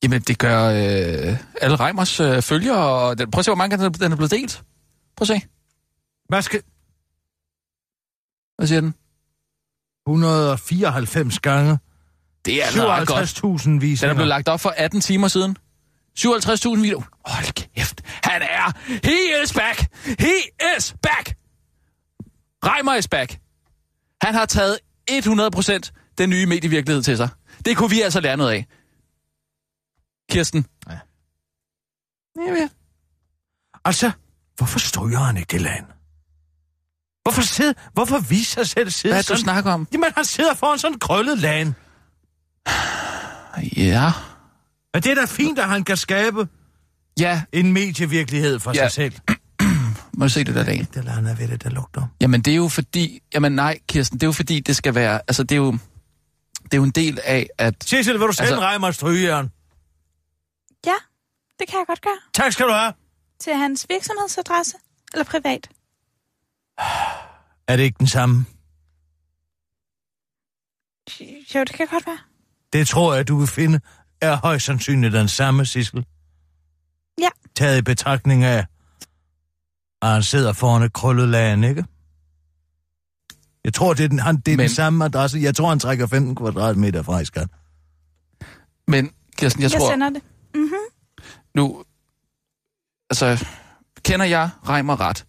Jamen, 0.04 0.22
det 0.22 0.38
gør 0.39 0.66
øh, 0.66 1.38
alle 1.62 1.75
Reimers 1.75 2.19
øh, 2.19 2.42
følgere. 2.42 2.77
Og 2.77 3.18
den, 3.18 3.31
prøv 3.31 3.39
at 3.39 3.45
se, 3.45 3.51
hvor 3.51 3.56
mange 3.56 3.69
gange 3.77 3.86
den 3.86 3.94
er- 3.95 3.98
den 3.98 4.12
er 4.12 4.16
blevet 4.16 4.31
delt. 4.31 4.63
Prøv 5.18 5.24
at 5.24 5.27
se. 5.27 5.42
Hvad 6.30 6.42
skal... 6.42 6.62
Hvad 8.57 8.68
siger 8.68 8.81
den? 8.81 8.94
194 10.07 11.39
gange. 11.39 11.78
Det 12.45 12.62
er 12.62 12.66
altså 12.66 13.06
godt. 13.07 13.62
57.000 13.63 13.69
Den 13.69 13.81
visninger. 13.81 14.12
er 14.12 14.16
blevet 14.16 14.28
lagt 14.28 14.48
op 14.50 14.60
for 14.62 14.74
18 14.78 15.01
timer 15.01 15.28
siden. 15.28 15.57
57.000 16.19 16.69
video. 16.81 17.04
Hold 17.25 17.54
kæft. 17.54 18.01
Han 18.06 18.42
er... 18.42 18.71
He 19.04 19.44
is 19.44 19.54
back. 19.54 19.80
He 20.19 20.33
is 20.78 20.95
back. 21.04 21.36
Reimer 22.66 22.95
is 22.95 23.07
back. 23.07 23.39
Han 24.22 24.34
har 24.34 24.46
taget 24.46 24.80
100% 25.12 26.14
den 26.18 26.30
nye 26.30 26.46
medievirkelighed 26.46 27.04
til 27.04 27.18
sig. 27.18 27.30
Det 27.66 27.78
kunne 27.78 27.90
vi 27.90 28.02
altså 28.02 28.20
lære 28.20 28.38
noget 28.38 28.52
af. 28.52 28.66
Kirsten. 30.32 30.66
Ja. 30.90 31.00
Ja, 32.48 32.54
ja. 32.62 32.70
Altså, 33.86 34.12
hvorfor 34.57 34.80
stryger 34.80 35.19
han 35.19 35.38
ikke 35.38 35.52
det 35.52 35.62
land? 35.62 35.86
Hvorfor, 37.24 37.42
sidder, 37.42 37.74
hvorfor 37.94 38.19
viser 38.19 38.64
sig 38.64 38.68
selv 38.69 38.90
sidde 38.90 39.14
Hvad 39.14 39.19
er 39.19 39.22
det, 39.22 39.30
du 39.30 39.44
snakker 39.44 39.72
om? 39.72 39.88
Jamen, 39.94 40.12
han 40.16 40.26
sidder 40.26 40.54
foran 40.54 40.80
sådan 40.80 40.94
en 40.95 41.00
krøllet 41.00 41.38
land. 41.40 41.74
Ja. 43.78 44.12
Men 44.94 45.04
det 45.04 45.12
er 45.12 45.16
da 45.16 45.26
fint, 45.26 45.60
at 45.60 45.69
han 45.69 45.84
kan 45.84 45.98
skabe 45.98 46.48
Ja, 47.19 47.44
en 47.52 47.74
medievirkelighed 47.74 48.60
for 48.60 48.72
Ja. 48.76 48.90
sig 48.90 48.92
selv. 48.92 49.14
Må 50.18 50.26
du 50.26 50.30
se 50.30 50.44
det 50.44 50.56
der 50.56 50.64
dag. 50.64 50.88
Det 50.94 51.04
lader 51.04 51.12
han 51.12 51.38
ved 51.38 51.48
det, 51.48 51.64
der 51.64 51.69
lugter. 51.69 52.07
Jamen, 52.22 52.42
det 52.42 52.52
er 52.52 52.56
jo 52.57 52.68
fordi... 52.68 53.22
Jamen 53.34 53.52
nej, 53.52 53.80
Kirsten, 53.88 54.19
det 54.19 54.24
er 54.24 54.28
jo 54.28 54.31
fordi, 54.31 54.60
det 54.60 54.76
skal 54.76 54.95
være... 54.95 55.22
Altså, 55.28 55.44
det 55.44 55.52
er 55.52 55.60
jo... 55.60 55.72
Det 56.64 56.74
er 56.74 56.78
jo 56.78 56.84
en 56.84 56.92
del 56.92 57.19
af, 57.24 57.48
at... 57.57 57.84
Cecil, 57.84 58.14
vil 58.14 58.28
du 58.28 58.31
sende 58.31 58.42
Altså- 58.50 58.56
altså... 58.56 58.60
Reimer 58.68 58.92
strygejern? 58.92 59.52
Ja, 60.86 60.95
det 61.60 61.68
kan 61.69 61.80
jeg 61.80 61.86
godt 61.88 62.02
gøre. 62.02 62.18
Tak 62.34 62.52
skal 62.54 62.66
du 62.66 62.72
have. 62.72 62.94
Til 63.40 63.54
hans 63.56 63.86
virksomhedsadresse 63.90 64.78
eller 65.14 65.24
privat. 65.24 65.69
Er 67.68 67.76
det 67.76 67.84
ikke 67.84 67.98
den 68.00 68.07
samme? 68.07 68.45
Jo, 71.56 71.60
det 71.60 71.74
kan 71.74 71.88
godt 71.88 72.06
være. 72.07 72.18
Det 72.74 72.88
tror 72.88 73.14
jeg, 73.14 73.28
du 73.28 73.38
vil 73.38 73.48
finde, 73.48 73.80
er 74.22 74.36
højst 74.36 74.66
sandsynligt 74.66 75.14
den 75.14 75.28
samme, 75.28 75.66
Sissel. 75.66 76.06
Ja. 77.22 77.30
Taget 77.56 77.78
i 77.78 77.81
betragtning 77.81 78.44
af, 78.44 78.66
at 80.02 80.09
han 80.09 80.23
sidder 80.23 80.54
foran 80.54 80.81
et 80.83 80.94
krøllet 80.94 81.30
land, 81.30 81.66
ikke? 81.66 81.85
Jeg 83.64 83.73
tror, 83.73 83.94
det 83.94 84.04
er, 84.04 84.07
den, 84.07 84.19
han, 84.19 84.37
det 84.37 84.52
er 84.52 84.57
Men- 84.57 84.59
den 84.68 84.75
samme 84.75 85.06
adresse. 85.06 85.40
Jeg 85.40 85.56
tror, 85.56 85.69
han 85.69 85.80
trækker 85.80 86.07
15 86.07 86.35
kvadratmeter 86.35 87.04
fra 87.04 87.19
i 87.19 87.25
skat. 87.25 87.47
Men, 88.87 89.11
Kirsten, 89.37 89.64
jeg, 89.64 89.71
Jeg, 89.71 89.80
tror... 89.80 89.90
sender 89.92 90.09
det. 90.09 90.21
Nu... 91.56 91.83
Altså, 93.09 93.45
kender 94.06 94.25
jeg 94.25 94.49
Reimer 94.69 94.99
ret, 94.99 95.25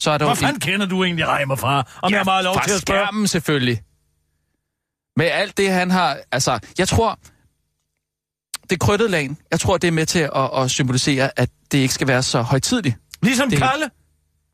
så 0.00 0.10
er 0.10 0.18
der 0.18 0.24
Hvor 0.24 0.34
fanden 0.34 0.60
kender 0.60 0.86
du 0.86 1.04
egentlig 1.04 1.28
Reimer 1.28 1.54
fra? 1.56 1.84
Om 2.02 2.12
ja, 2.12 2.16
jeg 2.16 2.24
må 2.24 2.30
have 2.32 2.44
lov 2.44 2.54
til 2.54 2.72
at 2.74 2.80
spørge. 2.80 3.00
skærmen 3.06 3.26
selvfølgelig. 3.26 3.82
Med 5.16 5.26
alt 5.26 5.56
det, 5.56 5.70
han 5.72 5.90
har... 5.90 6.18
Altså, 6.32 6.58
jeg 6.78 6.88
tror, 6.88 7.18
det 8.70 8.80
krøttede 8.80 9.10
lagen, 9.10 9.38
jeg 9.50 9.60
tror, 9.60 9.78
det 9.78 9.88
er 9.88 9.92
med 9.92 10.06
til 10.06 10.18
at, 10.18 10.50
at 10.62 10.70
symbolisere, 10.70 11.30
at 11.40 11.50
det 11.72 11.78
ikke 11.78 11.94
skal 11.94 12.08
være 12.08 12.22
så 12.22 12.42
højtidligt. 12.42 12.96
Ligesom 13.22 13.50
Det- 13.50 13.58
Kalle. 13.58 13.90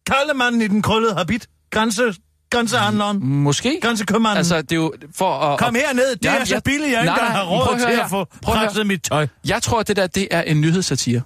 Kalle-manden 0.06 0.62
i 0.62 0.68
den 0.68 0.82
krøllede 0.82 1.14
habit. 1.14 1.46
Grænse, 1.70 2.14
grænsehandleren. 2.50 3.26
Måske. 3.26 3.78
Grænsekøbmanden. 3.82 4.38
Altså, 4.38 4.62
det 4.62 4.72
er 4.72 4.76
jo 4.76 4.92
for 5.14 5.34
at... 5.38 5.58
Kom 5.58 5.74
herned, 5.74 6.16
det 6.16 6.24
Jamen, 6.24 6.40
er 6.40 6.44
så 6.44 6.54
jeg- 6.54 6.62
billigt, 6.62 6.92
jeg 6.92 7.00
ikke 7.00 7.06
Nej, 7.14 7.20
nej, 7.20 7.28
har 7.30 7.44
råd 7.44 7.74
at 7.74 7.80
til 7.80 7.88
høre 7.88 8.04
at 8.04 8.10
få 8.10 8.20
at 8.20 8.26
høre. 8.46 8.56
presset 8.66 8.86
mit 8.86 9.02
tøj. 9.02 9.26
Jeg 9.44 9.62
tror, 9.62 9.80
at 9.80 9.88
det 9.88 9.96
der, 9.96 10.06
det 10.06 10.28
er 10.30 10.42
en 10.42 10.60
nyhedssatire. 10.60 11.22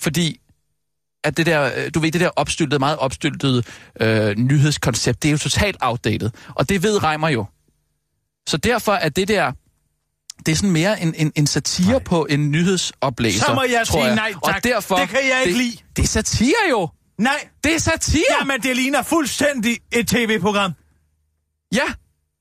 Fordi 0.00 0.38
at 1.24 1.36
det 1.36 1.46
der, 1.46 1.70
øh, 1.76 1.90
du 1.94 2.00
ved, 2.00 2.12
det 2.12 2.20
der 2.20 2.30
opstyltede, 2.36 2.78
meget 2.78 2.96
opstyltede 2.98 3.62
øh, 4.00 4.36
nyhedskoncept, 4.36 5.22
det 5.22 5.28
er 5.28 5.32
jo 5.32 5.38
totalt 5.38 5.76
outdated. 5.80 6.30
Og 6.48 6.68
det 6.68 6.82
ved 6.82 7.02
Reimer 7.02 7.28
jo. 7.28 7.44
Så 8.48 8.56
derfor 8.56 8.92
er 8.92 9.08
det 9.08 9.28
der, 9.28 9.52
det 10.46 10.52
er 10.52 10.56
sådan 10.56 10.70
mere 10.70 11.02
en, 11.02 11.14
en, 11.16 11.32
en 11.34 11.46
satire 11.46 11.88
nej. 11.88 11.98
på 11.98 12.26
en 12.30 12.50
nyhedsoplæser, 12.50 13.44
Så 13.46 13.54
må 13.54 13.62
jeg 13.62 13.86
tror 13.86 14.02
sige 14.04 14.14
nej 14.14 14.32
tak. 14.32 14.42
Og 14.42 14.64
derfor, 14.64 14.96
Det 14.96 15.08
kan 15.08 15.18
jeg 15.30 15.42
ikke 15.46 15.58
det, 15.58 15.64
lide. 15.66 15.76
Det 15.96 16.02
er 16.02 16.06
satire 16.06 16.54
jo. 16.70 16.88
Nej, 17.18 17.48
Det 17.64 17.74
er 17.74 17.78
satire. 17.78 18.22
jamen 18.38 18.62
det 18.62 18.76
ligner 18.76 19.02
fuldstændig 19.02 19.78
et 19.92 20.08
tv-program. 20.08 20.72
Ja, 21.74 21.82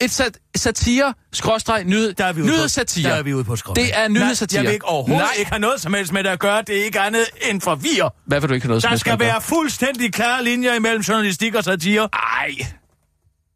et 0.02 0.12
sat, 0.12 0.38
satire, 0.56 1.14
skråstreg, 1.34 1.84
nyhed, 1.84 2.14
Der 2.14 2.26
er 2.26 2.34
vi 2.34 2.42
ude 2.42 2.52
nyhedssatire. 2.52 3.04
på, 3.04 3.10
der 3.10 3.16
er 3.16 3.24
vi 3.24 3.34
ude 3.34 3.44
på 3.44 3.56
skråt. 3.56 3.76
Det 3.76 3.98
er 3.98 4.08
nyhedssatire. 4.08 4.58
Nej, 4.58 4.64
jeg 4.64 4.70
vil 4.70 4.74
ikke 4.74 4.86
overhovedet 4.86 5.24
Nej. 5.26 5.34
ikke 5.40 5.52
have 5.52 5.60
noget 5.60 5.82
som 5.82 5.94
helst 5.94 6.14
med 6.14 6.24
det 6.24 6.30
at 6.30 6.40
gøre. 6.40 6.62
Det 6.62 6.80
er 6.80 6.84
ikke 6.86 7.00
andet 7.00 7.26
end 7.50 7.62
forvirre. 7.62 8.10
Hvad 8.26 8.40
vil 8.42 8.50
du 8.50 8.54
ikke 8.54 8.64
have 8.66 8.70
noget 8.70 8.82
som 8.84 8.88
Der 8.88 8.92
helst 8.92 9.06
med 9.06 9.14
skal 9.16 9.26
være 9.26 9.42
fuldstændig 9.42 10.14
klare 10.14 10.44
linjer 10.44 10.74
imellem 10.74 11.02
journalistik 11.02 11.56
og 11.56 11.64
satire. 11.64 12.10
Ej. 12.14 12.50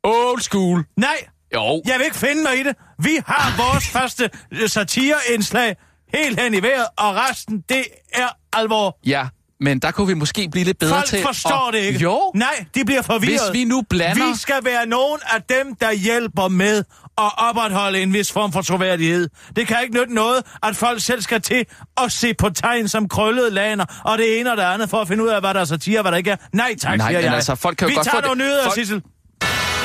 Old 0.03 0.41
school. 0.41 0.83
Nej, 0.97 1.25
Jo. 1.53 1.81
jeg 1.85 1.97
vil 1.97 2.05
ikke 2.05 2.17
finde 2.17 2.43
mig 2.43 2.59
i 2.59 2.63
det. 2.63 2.75
Vi 2.99 3.19
har 3.27 3.57
vores 3.71 3.87
første 3.87 4.29
øh, 4.51 4.69
satireindslag 4.69 5.75
helt 6.13 6.39
hen 6.41 6.53
i 6.53 6.61
vejret, 6.63 6.85
og 6.97 7.15
resten, 7.15 7.63
det 7.69 7.83
er 8.13 8.27
alvor. 8.53 8.99
Ja, 9.05 9.27
men 9.61 9.79
der 9.79 9.91
kunne 9.91 10.07
vi 10.07 10.13
måske 10.13 10.47
blive 10.51 10.63
lidt 10.65 10.79
bedre 10.79 10.93
Folk 10.93 11.05
til 11.05 11.21
forstår 11.25 11.67
at... 11.67 11.73
det 11.73 11.79
ikke. 11.79 11.99
Jo. 11.99 12.31
Nej, 12.35 12.65
de 12.75 12.85
bliver 12.85 13.01
forvirret. 13.01 13.41
Hvis 13.51 13.59
vi 13.59 13.63
nu 13.63 13.83
blander- 13.89 14.27
Vi 14.33 14.37
skal 14.39 14.55
være 14.63 14.85
nogen 14.85 15.19
af 15.35 15.41
dem, 15.49 15.75
der 15.81 15.91
hjælper 15.91 16.47
med 16.47 16.83
at 17.17 17.31
opretholde 17.49 18.01
en 18.01 18.13
vis 18.13 18.31
form 18.31 18.51
for 18.51 18.61
troværdighed. 18.61 19.29
Det 19.55 19.67
kan 19.67 19.77
ikke 19.83 19.93
nytte 19.95 20.13
noget, 20.13 20.43
at 20.63 20.75
folk 20.75 21.01
selv 21.01 21.21
skal 21.21 21.41
til 21.41 21.65
at 22.03 22.11
se 22.11 22.33
på 22.33 22.49
tegn 22.49 22.87
som 22.87 23.09
krøllede 23.09 23.51
laner, 23.51 23.85
og 24.05 24.17
det 24.17 24.39
ene 24.39 24.51
og 24.51 24.57
det 24.57 24.63
andet, 24.63 24.89
for 24.89 24.97
at 25.01 25.07
finde 25.07 25.23
ud 25.23 25.29
af, 25.29 25.39
hvad 25.41 25.53
der 25.53 25.59
er 25.61 25.65
satire 25.65 25.99
og 25.99 26.03
hvad 26.03 26.11
der 26.11 26.17
ikke 26.17 26.31
er. 26.31 26.35
Nej 26.53 26.75
tak, 26.81 26.97
Nej, 26.97 27.07
siger 27.09 27.19
men 27.19 27.25
jeg. 27.25 27.33
altså, 27.35 27.55
folk 27.55 27.77
kan 27.77 27.87
jo 27.87 27.89
vi 27.89 27.95
godt 27.95 28.05
tager 28.07 28.21
få 28.21 28.27
nogle 28.27 28.41
det- 28.43 28.47
nyheder, 28.49 28.63
folk- 28.63 28.75
Sissel. 28.75 29.01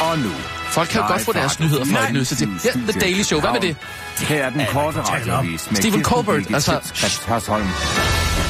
Og 0.01 0.19
nu, 0.19 0.31
Folk 0.71 0.89
kan 0.89 1.01
jo 1.01 1.07
godt 1.07 1.23
få 1.23 1.33
deres 1.33 1.61
nyheder 1.61 1.85
fra 1.85 2.05
et 2.07 2.13
nyhedssatire. 2.13 2.49
Ja, 2.65 2.71
The 2.73 3.01
Daily 3.01 3.23
Show. 3.23 3.41
Hvad 3.41 3.51
med 3.53 3.61
det? 3.61 3.77
her 4.19 4.45
er 4.45 4.51
den 4.51 4.63
korte 4.73 5.01
radiovis 5.01 5.71
med 5.71 5.77
Stephen 5.77 6.05
Colbert, 6.05 6.43
altså-. 6.55 8.50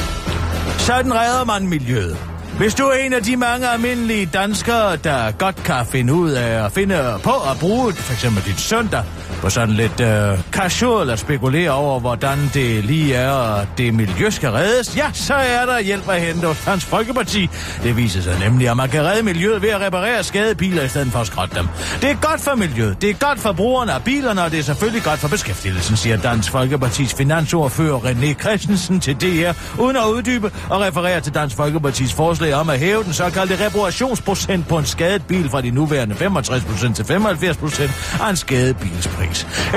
Sådan 0.86 1.14
redder 1.14 1.44
man 1.44 1.68
miljøet. 1.68 2.16
Hvis 2.58 2.74
du 2.74 2.82
er 2.82 2.94
en 2.94 3.12
af 3.12 3.22
de 3.22 3.36
mange 3.36 3.68
almindelige 3.68 4.26
danskere, 4.26 4.96
der 4.96 5.30
godt 5.30 5.56
kan 5.56 5.86
finde 5.86 6.14
ud 6.14 6.30
af 6.30 6.64
at 6.64 6.72
finde 6.72 7.18
på 7.22 7.30
at 7.30 7.56
bruge 7.60 7.92
for 7.92 8.12
eksempel 8.12 8.42
dit 8.44 8.60
søndag 8.60 9.04
på 9.40 9.50
sådan 9.50 9.74
lidt 9.74 10.00
øh, 10.00 10.38
casual 10.52 11.10
at 11.10 11.18
spekulere 11.18 11.70
over, 11.70 12.00
hvordan 12.00 12.38
det 12.54 12.84
lige 12.84 13.14
er, 13.14 13.32
at 13.32 13.68
det 13.78 13.94
miljø 13.94 14.30
skal 14.30 14.50
reddes, 14.50 14.96
ja, 14.96 15.10
så 15.12 15.34
er 15.34 15.66
der 15.66 15.80
hjælp 15.80 16.08
at 16.08 16.20
hente 16.20 16.46
hos 16.46 16.64
Dansk 16.66 16.86
Folkeparti. 16.86 17.50
Det 17.82 17.96
viser 17.96 18.22
sig 18.22 18.38
nemlig, 18.38 18.68
at 18.68 18.76
man 18.76 18.88
kan 18.88 19.04
redde 19.04 19.22
miljøet 19.22 19.62
ved 19.62 19.68
at 19.68 19.80
reparere 19.80 20.24
skadede 20.24 20.54
biler 20.54 20.82
i 20.82 20.88
stedet 20.88 21.12
for 21.12 21.18
at 21.18 21.26
skrotte 21.26 21.56
dem. 21.56 21.68
Det 22.02 22.10
er 22.10 22.14
godt 22.14 22.40
for 22.40 22.54
miljøet, 22.54 23.02
det 23.02 23.10
er 23.10 23.14
godt 23.14 23.40
for 23.40 23.52
brugerne 23.52 23.92
af 23.92 24.04
bilerne, 24.04 24.42
og 24.42 24.50
det 24.50 24.58
er 24.58 24.62
selvfølgelig 24.62 25.02
godt 25.02 25.18
for 25.20 25.28
beskæftigelsen, 25.28 25.96
siger 25.96 26.16
Dansk 26.16 26.50
Folkepartis 26.50 27.14
finansordfører 27.14 27.98
René 27.98 28.40
Christensen 28.40 29.00
til 29.00 29.14
DR, 29.16 29.52
uden 29.80 29.96
at 29.96 30.04
uddybe 30.04 30.52
og 30.70 30.80
referere 30.80 31.20
til 31.20 31.34
Dansk 31.34 31.56
Folkepartis 31.56 32.12
forslag 32.12 32.54
om 32.54 32.70
at 32.70 32.78
hæve 32.78 33.04
den 33.04 33.12
såkaldte 33.12 33.66
reparationsprocent 33.66 34.68
på 34.68 34.78
en 34.78 34.84
skadet 34.84 35.26
bil 35.26 35.50
fra 35.50 35.60
de 35.60 35.70
nuværende 35.70 36.14
65% 36.14 36.94
til 36.94 37.02
75% 37.02 38.22
af 38.22 38.30
en 38.30 38.36
skadet 38.36 38.76
bils 38.76 39.08
pris. 39.08 39.29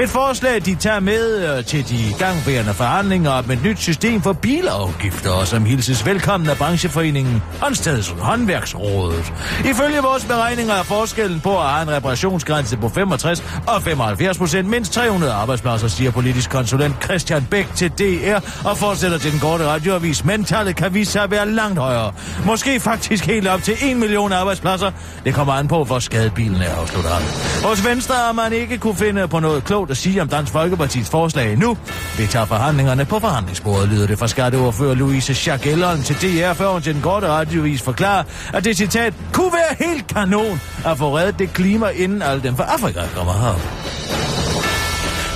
Et 0.04 0.10
forslag, 0.10 0.66
de 0.66 0.76
tager 0.76 1.00
med 1.00 1.58
øh, 1.58 1.66
til 1.66 1.90
de 1.90 2.14
gangværende 2.20 2.74
forhandlinger 2.74 3.32
om 3.32 3.52
et 3.52 3.64
nyt 3.64 3.80
system 3.80 4.22
for 4.22 4.34
bilafgifter, 4.34 5.32
og 5.32 5.48
som 5.48 5.66
hilses 5.66 6.06
velkommen 6.06 6.50
af 6.50 6.58
brancheforeningen 6.58 7.42
Håndsteds 7.62 8.16
Håndværksrådet. 8.20 9.34
Ifølge 9.66 10.02
vores 10.02 10.26
beregninger 10.26 10.74
er 10.74 10.84
forskellen 10.84 11.40
på 11.40 11.60
at 11.60 11.66
have 11.66 11.84
en 11.84 11.92
reparationsgrænse 11.92 12.78
på 12.78 12.90
65 12.90 13.44
og 13.68 13.84
75 13.84 14.38
procent 14.38 14.70
mindst 14.70 14.94
300 14.94 15.34
arbejdspladser, 15.34 15.88
siger 15.88 16.12
politisk 16.12 16.50
konsulent 16.50 17.04
Christian 17.04 17.48
Bæk 17.52 17.68
til 17.76 17.92
DR 17.92 18.68
og 18.70 18.78
fortsætter 18.78 19.18
til 19.18 19.32
den 19.32 19.40
korte 19.40 19.68
radioavis. 19.68 20.26
Men 20.26 20.44
tallet 20.44 20.76
kan 20.76 20.94
vise 20.94 21.12
sig 21.12 21.24
at 21.24 21.32
være 21.32 21.50
langt 21.50 21.80
højere. 21.80 22.14
Måske 22.46 22.80
faktisk 22.80 23.26
helt 23.26 23.48
op 23.48 23.64
til 23.64 23.74
1 23.82 23.98
million 23.98 24.32
arbejdspladser. 24.32 24.92
Det 25.26 25.34
kommer 25.34 25.54
an 25.54 25.68
på, 25.68 25.84
hvor 25.84 26.00
skadet 26.00 26.34
bilen 26.34 26.62
er, 26.62 26.76
afslutter 26.82 27.10
han. 27.10 27.24
Hos 27.70 27.86
Venstre 27.86 28.16
har 28.16 28.32
man 28.32 28.54
ikke 28.54 28.78
kunne 28.78 28.96
finde 28.96 29.28
på 29.28 29.40
noget 29.44 29.64
klogt 29.64 29.92
at 29.92 29.98
sige 29.98 30.22
om 30.22 30.28
Dansk 30.28 30.52
Folkepartis 30.52 31.10
forslag 31.10 31.58
nu. 31.58 31.78
Vi 32.18 32.28
tager 32.28 32.46
forhandlingerne 32.46 33.06
på 33.06 33.20
forhandlingsbordet, 33.20 33.90
lyder 33.90 34.08
det 34.08 34.20
fra 34.20 34.28
skatteordfører 34.28 34.96
Louise 34.96 35.34
Schack 35.36 35.64
til 35.64 36.16
DR, 36.22 36.54
før 36.54 36.70
hun 36.70 36.82
til 36.82 36.94
den 36.94 37.02
korte 37.02 37.28
radiovis 37.28 37.82
forklarer, 37.82 38.24
at 38.54 38.66
det 38.66 38.78
citat 38.78 39.14
kunne 39.34 39.52
være 39.54 39.88
helt 39.88 40.08
kanon 40.08 40.62
at 40.86 40.98
få 40.98 41.18
reddet 41.18 41.40
det 41.40 41.54
klima, 41.54 41.88
inden 41.88 42.22
alle 42.22 42.44
dem 42.44 42.56
fra 42.56 42.64
Afrika 42.64 43.02
kommer 43.16 43.34
her. 43.34 43.54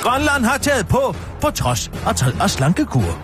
Grønland 0.01 0.45
har 0.45 0.57
taget 0.57 0.87
på, 0.87 1.15
på 1.41 1.51
trods 1.51 1.91
af, 2.05 2.21
t- 2.21 2.43
af 2.43 2.49
slankekur. 2.49 3.17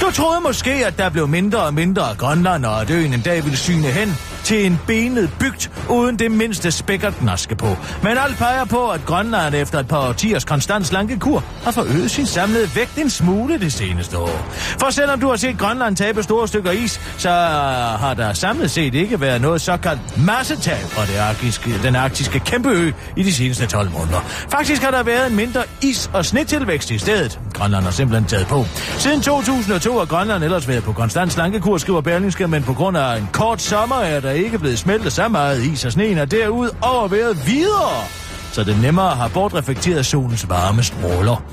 Du 0.00 0.10
troede 0.10 0.40
måske, 0.40 0.86
at 0.86 0.98
der 0.98 1.08
blev 1.08 1.28
mindre 1.28 1.58
og 1.58 1.74
mindre 1.74 2.02
af 2.10 2.16
Grønland, 2.16 2.64
og 2.64 2.80
at 2.80 2.90
øen 2.90 3.14
en 3.14 3.20
dag 3.20 3.44
ville 3.44 3.56
syne 3.56 3.86
hen 3.86 4.16
til 4.50 4.66
en 4.66 4.80
benet 4.86 5.30
bygd 5.40 5.70
uden 5.90 6.18
det 6.18 6.30
mindste 6.30 6.70
spæk 6.70 7.04
at 7.04 7.14
på. 7.58 7.76
Men 8.02 8.18
alt 8.18 8.38
peger 8.38 8.64
på, 8.64 8.88
at 8.88 9.04
Grønland 9.04 9.54
efter 9.54 9.78
et 9.78 9.88
par 9.88 10.08
årtiers 10.08 10.44
konstant 10.44 10.86
slankekur 10.86 11.44
har 11.64 11.70
forøget 11.70 12.10
sin 12.10 12.26
samlede 12.26 12.76
vægt 12.76 12.98
en 12.98 13.10
smule 13.10 13.60
det 13.60 13.72
seneste 13.72 14.18
år. 14.18 14.46
For 14.52 14.90
selvom 14.90 15.20
du 15.20 15.28
har 15.28 15.36
set 15.36 15.58
Grønland 15.58 15.96
tabe 15.96 16.22
store 16.22 16.48
stykker 16.48 16.70
is, 16.70 17.00
så 17.18 17.30
har 18.00 18.14
der 18.14 18.32
samlet 18.32 18.70
set 18.70 18.94
ikke 18.94 19.20
været 19.20 19.40
noget 19.40 19.60
såkaldt 19.60 20.26
massetab 20.26 20.82
fra 20.90 21.06
det 21.06 21.16
arktiske, 21.16 21.82
den 21.82 21.96
arktiske 21.96 22.40
kæmpeø 22.40 22.92
i 23.16 23.22
de 23.22 23.32
seneste 23.32 23.66
12 23.66 23.90
måneder. 23.90 24.20
Faktisk 24.48 24.82
har 24.82 24.90
der 24.90 25.02
været 25.02 25.30
en 25.30 25.36
mindre 25.36 25.62
is- 25.82 26.10
og 26.12 26.26
snetilvækst 26.26 26.90
i 26.90 26.98
stedet. 26.98 27.40
Grønland 27.54 27.84
har 27.84 27.90
simpelthen 27.90 28.28
taget 28.28 28.46
på. 28.46 28.64
Siden 28.98 29.20
2002 29.20 29.98
har 29.98 30.04
Grønland 30.04 30.44
ellers 30.44 30.68
været 30.68 30.84
på 30.84 30.92
konstant 30.92 31.32
slankekur, 31.32 31.78
skriver 31.78 32.00
Berlingske, 32.00 32.48
men 32.48 32.62
på 32.62 32.72
grund 32.72 32.96
af 32.96 33.16
en 33.16 33.28
kort 33.32 33.62
sommer 33.62 33.96
er 33.96 34.20
der 34.20 34.39
ikke 34.44 34.58
blevet 34.58 34.78
smeltet 34.78 35.12
så 35.12 35.28
meget 35.28 35.64
is 35.64 35.84
og 35.84 35.92
sneen, 35.92 36.18
er 36.18 36.24
derudover 36.24 37.08
været 37.08 37.46
videre 37.46 38.04
så 38.52 38.64
det 38.64 38.80
nemmere 38.82 39.10
har 39.10 39.28
bortreflekteret 39.28 40.06
solens 40.06 40.48
varme 40.48 40.82
stråler. 40.82 41.44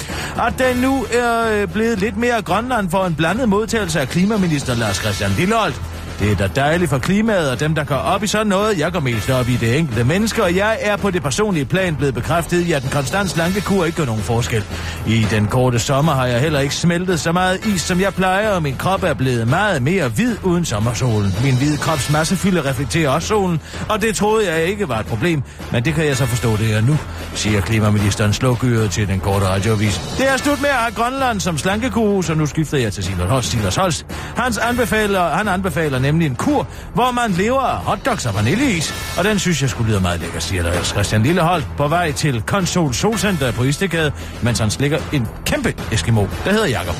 At 0.48 0.53
den 0.60 0.77
nu 0.77 1.06
er 1.12 1.62
øh, 1.62 1.67
blevet 1.67 2.00
lidt 2.00 2.17
mere 2.17 2.41
Grønland 2.41 2.89
for 2.89 3.06
en 3.06 3.15
blandet 3.15 3.50
modtagelse 3.50 4.00
af 4.00 4.08
klimaminister 4.08 4.75
Lars 4.75 4.96
Christian 4.96 5.32
Lilleholdt. 5.32 5.82
Det 6.19 6.31
er 6.31 6.36
da 6.36 6.47
dejligt 6.55 6.89
for 6.89 6.97
klimaet 6.97 7.51
og 7.51 7.59
dem, 7.59 7.75
der 7.75 7.83
går 7.83 7.95
op 7.95 8.24
i 8.24 8.27
sådan 8.27 8.47
noget. 8.47 8.79
Jeg 8.79 8.91
går 8.91 9.00
mest 9.00 9.29
op 9.29 9.50
i 9.50 9.55
det 9.55 9.77
enkelte 9.77 10.03
menneske, 10.03 10.43
og 10.43 10.55
jeg 10.55 10.77
er 10.81 10.97
på 10.97 11.12
det 11.12 11.24
personlige 11.24 11.65
plan 11.65 11.95
blevet 11.95 12.13
bekræftet 12.13 12.62
i, 12.62 12.71
at 12.71 12.81
den 12.81 12.89
konstant 12.89 13.29
slankekur 13.29 13.86
ikke 13.86 13.97
gør 13.97 14.05
nogen 14.05 14.21
forskel. 14.21 14.63
I 15.07 15.27
den 15.31 15.47
korte 15.47 15.79
sommer 15.79 16.13
har 16.13 16.25
jeg 16.25 16.41
heller 16.41 16.59
ikke 16.59 16.75
smeltet 16.75 17.19
så 17.19 17.31
meget 17.31 17.65
is, 17.65 17.81
som 17.81 18.01
jeg 18.01 18.13
plejer, 18.13 18.50
og 18.50 18.63
min 18.63 18.75
krop 18.75 19.03
er 19.03 19.13
blevet 19.13 19.47
meget 19.47 19.81
mere 19.81 20.07
hvid 20.07 20.36
uden 20.43 20.65
sommersolen. 20.65 21.33
Min 21.43 21.57
hvide 21.57 21.77
krops 21.77 22.12
massefylde 22.12 22.69
reflekterer 22.69 23.09
også 23.09 23.27
solen, 23.27 23.62
og 23.89 24.01
det 24.01 24.15
troede 24.15 24.51
jeg 24.51 24.63
ikke 24.63 24.89
var 24.89 25.00
et 25.00 25.05
problem, 25.05 25.43
men 25.71 25.86
det 25.86 25.93
kan 25.93 26.05
jeg 26.05 26.17
så 26.17 26.25
forstå 26.25 26.57
det 26.57 26.74
er 26.74 26.81
nu, 26.81 26.97
siger 27.33 27.62
klimaministeren 27.62 28.33
slukøret 28.33 28.91
til 28.91 29.07
den 29.07 29.19
korte 29.19 29.45
radioavis. 29.45 30.01
Det 30.17 30.29
er 30.29 30.38
slut 30.38 30.62
med 30.62 30.69
at 30.69 30.75
have 30.75 30.93
Grønland 30.93 31.39
som 31.39 31.57
slankekur, 31.57 32.21
så 32.21 32.33
nu 32.33 32.45
skifter 32.45 32.77
jeg 32.77 32.93
til 32.93 33.03
Silas 33.03 33.29
Holst. 33.29 33.51
Silas 33.51 33.75
Holst. 33.75 34.05
Hans 34.36 34.57
anbefaler, 34.57 35.29
han 35.29 35.47
anbefaler 35.47 36.00
nemlig 36.07 36.25
en 36.25 36.35
kur, 36.35 36.67
hvor 36.93 37.11
man 37.11 37.31
lever 37.31 37.61
af 37.61 37.77
hotdogs 37.77 38.25
og 38.25 38.35
vaniljeis, 38.35 38.93
og 39.17 39.23
den 39.23 39.39
synes 39.39 39.61
jeg 39.61 39.69
skulle 39.69 39.91
lyde 39.91 40.01
meget 40.01 40.19
lækker, 40.19 40.39
siger 40.39 40.63
der 40.63 40.83
Christian 40.83 41.23
Lillehold 41.23 41.63
på 41.77 41.87
vej 41.87 42.11
til 42.11 42.41
Konsol 42.41 42.93
Solcenter 42.93 43.51
på 43.51 43.63
Istegade, 43.63 44.11
mens 44.41 44.59
han 44.59 44.69
slikker 44.69 44.99
en 45.13 45.27
kæmpe 45.45 45.75
Eskimo, 45.91 46.27
der 46.45 46.51
hedder 46.51 46.67
Jakob. 46.67 46.95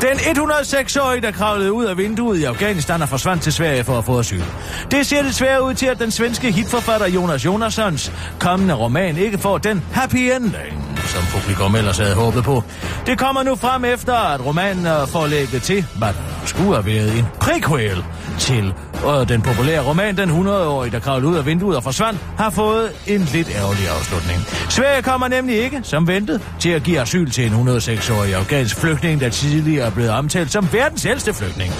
Den 0.00 0.18
106-årige, 0.18 1.20
der 1.20 1.30
kravlede 1.30 1.72
ud 1.72 1.84
af 1.84 1.96
vinduet 1.96 2.38
i 2.38 2.44
Afghanistan 2.44 3.02
og 3.02 3.08
forsvandt 3.08 3.42
til 3.42 3.52
Sverige 3.52 3.84
for 3.84 3.98
at 3.98 4.04
få 4.04 4.18
asyl. 4.18 4.42
Det 4.90 5.06
ser 5.06 5.22
det 5.22 5.60
ud 5.60 5.74
til, 5.74 5.86
at 5.86 5.98
den 5.98 6.10
svenske 6.10 6.50
hitforfatter 6.50 7.08
Jonas 7.08 7.44
Jonassons 7.44 8.12
kommende 8.40 8.74
roman 8.74 9.16
ikke 9.16 9.38
får 9.38 9.58
den 9.58 9.84
happy 9.92 10.16
ending, 10.16 10.97
som 11.08 11.40
publikum 11.40 11.74
ellers 11.74 11.98
havde 11.98 12.14
håbet 12.14 12.44
på. 12.44 12.64
Det 13.06 13.18
kommer 13.18 13.42
nu 13.42 13.56
frem 13.56 13.84
efter, 13.84 14.14
at 14.14 14.46
romanen 14.46 14.84
får 14.84 15.06
forlægget 15.06 15.62
til, 15.62 15.86
hvad 15.98 16.08
der 16.08 16.46
skulle 16.46 16.74
have 16.74 16.86
været 16.86 17.18
en 17.18 17.26
prequel 17.40 18.04
til 18.38 18.74
og 19.04 19.28
den 19.28 19.42
populære 19.42 19.88
roman, 19.88 20.16
Den 20.16 20.30
100-årige, 20.30 20.92
der 20.92 20.98
kravlede 20.98 21.32
ud 21.32 21.36
af 21.36 21.46
vinduet 21.46 21.76
og 21.76 21.82
forsvandt, 21.82 22.20
har 22.38 22.50
fået 22.50 22.90
en 23.06 23.20
lidt 23.20 23.48
ærgerlig 23.56 23.88
afslutning. 23.98 24.40
Sverige 24.68 25.02
kommer 25.02 25.28
nemlig 25.28 25.64
ikke, 25.64 25.80
som 25.82 26.06
ventet, 26.08 26.40
til 26.60 26.70
at 26.70 26.82
give 26.82 27.00
asyl 27.00 27.30
til 27.30 27.46
en 27.46 27.68
106-årig 27.68 28.34
afghansk 28.34 28.76
flygtning, 28.76 29.20
der 29.20 29.28
tidligere 29.28 29.86
er 29.86 29.90
blevet 29.90 30.10
omtalt 30.10 30.52
som 30.52 30.68
verdens 30.72 31.06
ældste 31.06 31.34
flygtning. 31.34 31.72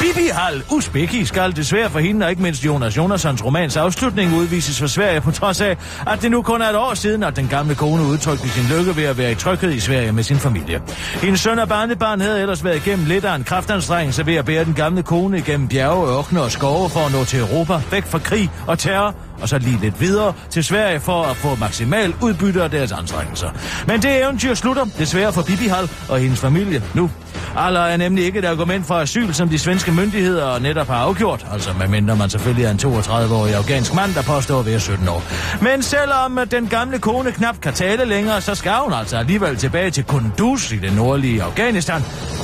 Bibi 0.00 0.28
Hal 0.32 0.62
Uzbeki 0.72 1.24
skal 1.24 1.56
desværre 1.56 1.90
for 1.90 1.98
hende, 1.98 2.26
og 2.26 2.30
ikke 2.30 2.42
mindst 2.42 2.64
Jonas 2.64 2.96
Jonassons 2.96 3.44
romans 3.44 3.76
afslutning 3.76 4.34
udvises 4.36 4.78
for 4.80 4.86
Sverige, 4.86 5.20
på 5.20 5.30
trods 5.30 5.60
af, 5.60 5.76
at 6.06 6.22
det 6.22 6.30
nu 6.30 6.42
kun 6.42 6.62
er 6.62 6.68
et 6.68 6.76
år 6.76 6.94
siden, 6.94 7.22
at 7.22 7.36
den 7.36 7.48
gamle 7.48 7.74
kone 7.74 8.02
udtrykte 8.02 8.48
sin 8.48 8.64
lykke 8.78 8.96
ved 8.96 9.04
at 9.04 9.18
være 9.18 9.32
i 9.32 9.34
tryghed 9.34 9.72
i 9.72 9.80
Sverige 9.80 10.12
med 10.12 10.22
sin 10.22 10.36
familie. 10.36 10.82
Hendes 11.22 11.40
søn 11.40 11.58
og 11.58 11.68
barnebarn 11.68 12.20
havde 12.20 12.40
ellers 12.40 12.64
været 12.64 12.86
igennem 12.86 13.06
lidt 13.06 13.24
af 13.24 13.34
en 13.34 13.44
kraftanstrengelse 13.44 14.26
ved 14.26 14.34
at 14.34 14.44
bære 14.44 14.64
den 14.64 14.74
gamle 14.74 15.02
kone 15.02 15.38
igennem 15.38 15.68
bjerge, 15.68 16.18
ørkner 16.18 16.40
og 16.40 16.50
skove 16.50 16.90
for 16.90 17.00
at 17.00 17.12
nå 17.12 17.24
til 17.24 17.40
Europa, 17.40 17.80
væk 17.90 18.04
fra 18.04 18.18
krig 18.18 18.50
og 18.66 18.78
terror, 18.78 19.14
og 19.40 19.48
så 19.48 19.58
lige 19.58 19.78
lidt 19.82 20.00
videre 20.00 20.32
til 20.50 20.64
Sverige 20.64 21.00
for 21.00 21.22
at 21.22 21.36
få 21.36 21.54
maksimal 21.54 22.14
udbytte 22.22 22.62
af 22.62 22.70
deres 22.70 22.92
anstrengelser. 22.92 23.50
Men 23.86 24.02
det 24.02 24.22
eventyr 24.22 24.54
slutter 24.54 24.84
desværre 24.98 25.32
for 25.32 25.42
Bibi 25.42 25.66
Hall 25.66 25.90
og 26.08 26.18
hendes 26.18 26.40
familie 26.40 26.82
nu. 26.94 27.10
Alder 27.56 27.80
er 27.80 27.96
nemlig 27.96 28.24
ikke 28.24 28.38
et 28.38 28.44
argument 28.44 28.86
for 28.86 28.94
asyl, 28.94 29.32
som 29.32 29.48
de 29.48 29.58
svenske 29.58 29.92
myndigheder 29.92 30.58
netop 30.58 30.86
har 30.86 30.96
afgjort, 30.96 31.46
altså 31.52 31.70
medmindre 31.78 32.16
man 32.16 32.30
selvfølgelig 32.30 32.64
er 32.64 32.70
en 32.70 32.78
32-årig 32.78 33.54
afghansk 33.54 33.94
mand, 33.94 34.14
der 34.14 34.22
påstår 34.22 34.60
at 34.60 34.66
være 34.66 34.80
17 34.80 35.08
år. 35.08 35.22
Men 35.62 35.82
selvom 35.82 36.38
øh, 36.38 36.46
den 36.50 36.66
gamle 36.66 36.98
kone 36.98 37.32
knap 37.32 37.60
kan 37.60 37.72
tale 37.72 38.04
længere, 38.04 38.40
så 38.40 38.54
skal 38.54 38.72
hun 38.84 38.92
altså 38.92 39.16
alligevel 39.16 39.56
tilbage 39.56 39.90
til 39.90 40.04
Kunduz 40.04 40.72
i 40.72 40.76
det 40.76 40.96
nordlige 40.96 41.42
Afghanistan, 41.42 42.00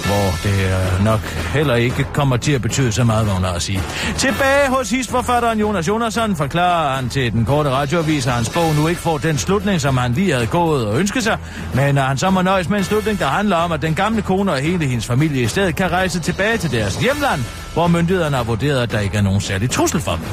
hvor 0.07 0.26
det 0.42 0.99
øh, 0.99 1.04
nok 1.04 1.21
heller 1.54 1.75
ikke 1.75 2.07
kommer 2.12 2.37
til 2.37 2.52
at 2.52 2.62
betyde 2.62 2.92
så 2.92 3.04
meget, 3.04 3.25
hvad 3.25 3.35
hun 3.35 3.45
har 3.45 3.52
at 3.52 3.62
sige. 3.62 3.80
Tilbage 4.19 4.69
hos 4.69 4.90
hisforfatteren 4.90 5.59
Jonas 5.59 5.88
Jonasson 5.88 6.37
forklarer 6.37 6.97
han 6.97 7.09
til 7.09 7.33
den 7.33 7.45
korte 7.45 7.71
radioavis, 7.71 8.26
at 8.26 8.33
hans 8.33 8.50
bog 8.50 8.75
nu 8.75 8.88
ikke 8.88 9.00
får 9.00 9.19
den 9.19 9.38
slutning, 9.38 9.80
som 9.80 9.97
han 9.97 10.12
lige 10.12 10.33
havde 10.33 10.47
gået 10.47 10.87
og 10.87 11.00
ønsket 11.00 11.23
sig, 11.23 11.38
men 11.75 11.99
at 11.99 12.04
han 12.04 12.19
så 12.19 12.30
må 12.30 12.42
nøjes 12.42 12.69
med 12.69 12.78
en 12.78 12.85
slutning, 12.85 13.19
der 13.19 13.26
handler 13.26 13.57
om, 13.57 13.73
at 13.73 13.83
den 13.83 13.95
gamle 13.95 14.23
kone 14.23 14.52
og 14.52 14.59
hele 14.59 14.87
hendes 14.90 15.06
familie 15.06 15.42
i 15.42 15.47
stedet 15.47 15.76
kan 15.76 15.92
rejse 15.92 16.20
tilbage 16.20 16.59
til 16.59 16.70
deres 16.70 16.97
hjemland, 16.97 17.40
hvor 17.73 17.87
myndighederne 17.87 18.37
har 18.37 18.44
vurderet, 18.44 18.82
at 18.82 18.90
der 18.90 19.00
ikke 19.00 19.16
er 19.16 19.23
nogen 19.23 19.40
særlig 19.40 19.70
trussel 19.70 20.00
for 20.00 20.12
dem. 20.12 20.25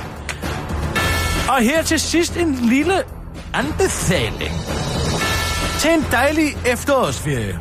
Og 1.50 1.62
her 1.62 1.84
til 1.84 2.00
sidst 2.00 2.38
en 2.38 2.56
lille 2.56 3.04
anbefaling 3.54 4.52
til 5.80 5.92
en 5.92 6.06
dejlig 6.12 6.58
efterårsferie. 6.66 7.60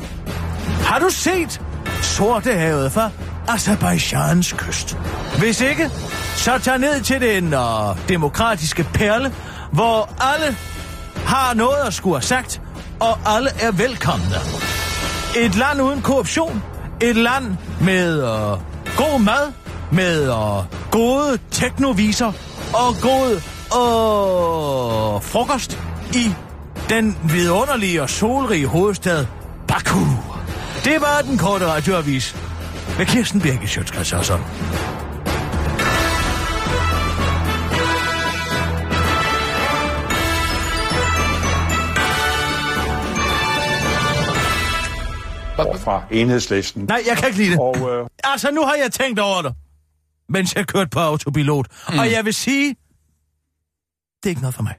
Har 0.83 0.99
du 0.99 1.09
set 1.09 1.61
Sortehavet 2.01 2.91
fra 2.91 3.09
Azerbaijans 3.47 4.53
kyst? 4.57 4.97
Hvis 5.39 5.61
ikke, 5.61 5.89
så 6.35 6.57
tag 6.57 6.79
ned 6.79 7.01
til 7.01 7.21
den 7.21 7.53
uh, 7.53 7.61
demokratiske 8.09 8.83
perle, 8.83 9.33
hvor 9.71 10.09
alle 10.19 10.57
har 11.25 11.53
noget 11.53 11.87
at 11.87 11.93
skulle 11.93 12.15
have 12.15 12.23
sagt, 12.23 12.61
og 12.99 13.17
alle 13.25 13.49
er 13.61 13.71
velkomne. 13.71 14.35
Et 15.37 15.55
land 15.55 15.81
uden 15.81 16.01
korruption, 16.01 16.63
et 17.01 17.15
land 17.15 17.55
med 17.81 18.17
øh, 18.17 18.59
god 18.97 19.19
mad, 19.19 19.51
med 19.91 20.23
øh, 20.23 20.91
gode 20.91 21.39
teknoviser 21.51 22.31
og 22.73 22.95
god 23.01 23.35
øh, 23.35 25.21
frokost 25.23 25.79
i 26.13 26.33
den 26.89 27.17
vidunderlige 27.23 28.01
og 28.01 28.09
solrige 28.09 28.67
hovedstad 28.67 29.25
Baku. 29.67 29.99
Det 30.83 31.01
var 31.01 31.21
den 31.21 31.37
korte 31.37 31.67
radioavis 31.67 32.35
med 32.97 33.05
Kirsten 33.05 33.41
Birke 33.41 33.67
Sjøtskreds 33.67 34.13
og 34.13 34.25
sådan. 34.25 34.45
Fra 45.57 46.03
enhedslisten. 46.11 46.83
Nej, 46.83 47.01
jeg 47.07 47.17
kan 47.17 47.27
ikke 47.27 47.39
lide 47.39 47.51
det. 47.51 47.59
Og 47.59 47.75
øh, 47.99 48.07
Altså, 48.23 48.51
nu 48.51 48.61
har 48.65 48.75
jeg 48.75 48.91
tænkt 48.91 49.19
over 49.19 49.41
det, 49.41 49.53
mens 50.29 50.55
jeg 50.55 50.67
kørte 50.67 50.89
på 50.89 50.99
autopilot. 50.99 51.67
Mm. 51.89 51.99
Og 51.99 52.11
jeg 52.11 52.25
vil 52.25 52.33
sige, 52.33 52.69
det 54.23 54.25
er 54.25 54.29
ikke 54.29 54.41
noget 54.41 54.55
for 54.55 54.63
mig. 54.63 54.73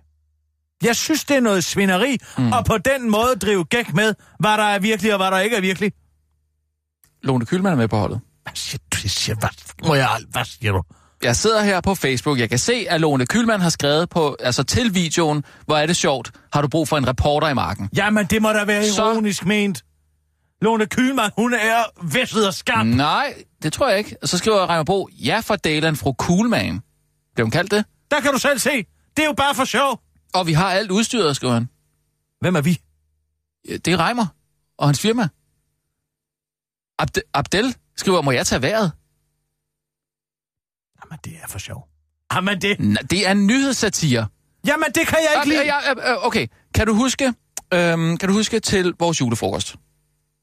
Jeg 0.82 0.96
synes, 0.96 1.24
det 1.24 1.36
er 1.36 1.40
noget 1.40 1.64
svineri, 1.64 2.18
mm. 2.38 2.52
og 2.52 2.64
på 2.64 2.78
den 2.78 3.10
måde 3.10 3.34
drive 3.42 3.64
gæk 3.64 3.94
med, 3.94 4.14
hvad 4.40 4.50
der 4.50 4.64
er 4.64 4.78
virkelig 4.78 5.12
og 5.12 5.18
hvad 5.18 5.30
der 5.30 5.38
ikke 5.38 5.56
er 5.56 5.60
virkelig. 5.60 5.92
Lone 7.22 7.46
Kylman 7.46 7.72
er 7.72 7.76
med 7.76 7.88
på 7.88 7.96
holdet. 7.96 8.20
Hvad 8.42 8.52
siger 8.54 8.78
du? 8.92 8.98
Jeg 9.02 9.10
siger, 9.10 9.36
hvad, 9.36 9.48
må 9.88 9.94
jeg, 9.94 10.08
hvad 10.30 10.44
siger 10.44 10.72
du? 10.72 10.82
Jeg 11.22 11.36
sidder 11.36 11.62
her 11.62 11.80
på 11.80 11.94
Facebook. 11.94 12.38
Jeg 12.38 12.48
kan 12.48 12.58
se, 12.58 12.86
at 12.90 13.00
Lone 13.00 13.26
Kylman 13.26 13.60
har 13.60 13.68
skrevet 13.70 14.08
på, 14.10 14.36
altså 14.40 14.62
til 14.62 14.94
videoen, 14.94 15.44
hvor 15.66 15.76
er 15.76 15.86
det 15.86 15.96
sjovt, 15.96 16.30
har 16.52 16.62
du 16.62 16.68
brug 16.68 16.88
for 16.88 16.96
en 16.98 17.08
reporter 17.08 17.48
i 17.48 17.54
marken. 17.54 17.88
Jamen, 17.96 18.26
det 18.26 18.42
må 18.42 18.52
da 18.52 18.64
være 18.64 18.86
Så- 18.88 19.12
ironisk 19.12 19.44
ment. 19.46 19.84
Lone 20.62 20.86
Kylman, 20.86 21.30
hun 21.36 21.54
er 21.54 21.84
væsset 22.12 22.46
og 22.46 22.54
skarp. 22.54 22.86
Mm. 22.86 22.92
Nej, 22.92 23.34
det 23.62 23.72
tror 23.72 23.88
jeg 23.88 23.98
ikke. 23.98 24.16
Og 24.22 24.28
så 24.28 24.38
skriver 24.38 24.70
Reimer 24.70 24.84
Bo, 24.84 25.08
ja 25.12 25.40
for 25.40 25.56
Dalen 25.56 25.96
fru 25.96 26.12
Coolman. 26.18 26.80
Blev 27.34 27.44
hun 27.46 27.50
kaldt 27.50 27.70
det? 27.70 27.84
Der 28.10 28.20
kan 28.20 28.32
du 28.32 28.38
selv 28.38 28.58
se. 28.58 28.86
Det 29.16 29.22
er 29.22 29.26
jo 29.26 29.32
bare 29.32 29.54
for 29.54 29.64
sjov. 29.64 30.00
Og 30.34 30.46
vi 30.46 30.52
har 30.52 30.70
alt 30.70 30.90
udstyret, 30.90 31.36
skriver 31.36 31.54
han. 31.54 31.68
Hvem 32.40 32.56
er 32.56 32.60
vi? 32.60 32.80
Det 33.68 33.88
er 33.88 33.96
Reimer 34.06 34.26
og 34.78 34.88
hans 34.88 35.00
firma. 35.00 35.28
Abde, 36.98 37.20
Abdel 37.34 37.76
skriver, 37.96 38.22
må 38.22 38.30
jeg 38.30 38.46
tage 38.46 38.62
vejret? 38.62 38.92
Jamen, 41.04 41.18
det 41.24 41.32
er 41.42 41.48
for 41.48 41.58
sjov. 41.58 41.88
Jamen, 42.34 42.60
det... 42.60 42.76
N- 42.80 43.06
det 43.10 43.26
er 43.26 43.30
en 43.30 43.46
nyhedssatire. 43.46 44.26
Jamen, 44.66 44.86
det 44.94 45.06
kan 45.06 45.18
jeg 45.18 45.42
ikke 45.44 45.48
lide. 45.48 45.74
ja, 45.74 45.80
ja, 46.10 46.26
okay, 46.26 46.46
kan 46.74 46.86
du 46.86 46.94
huske, 46.94 47.34
øhm, 47.74 48.16
kan 48.16 48.28
du 48.28 48.34
huske 48.34 48.60
til 48.60 48.94
vores 48.98 49.20
julefrokost? 49.20 49.76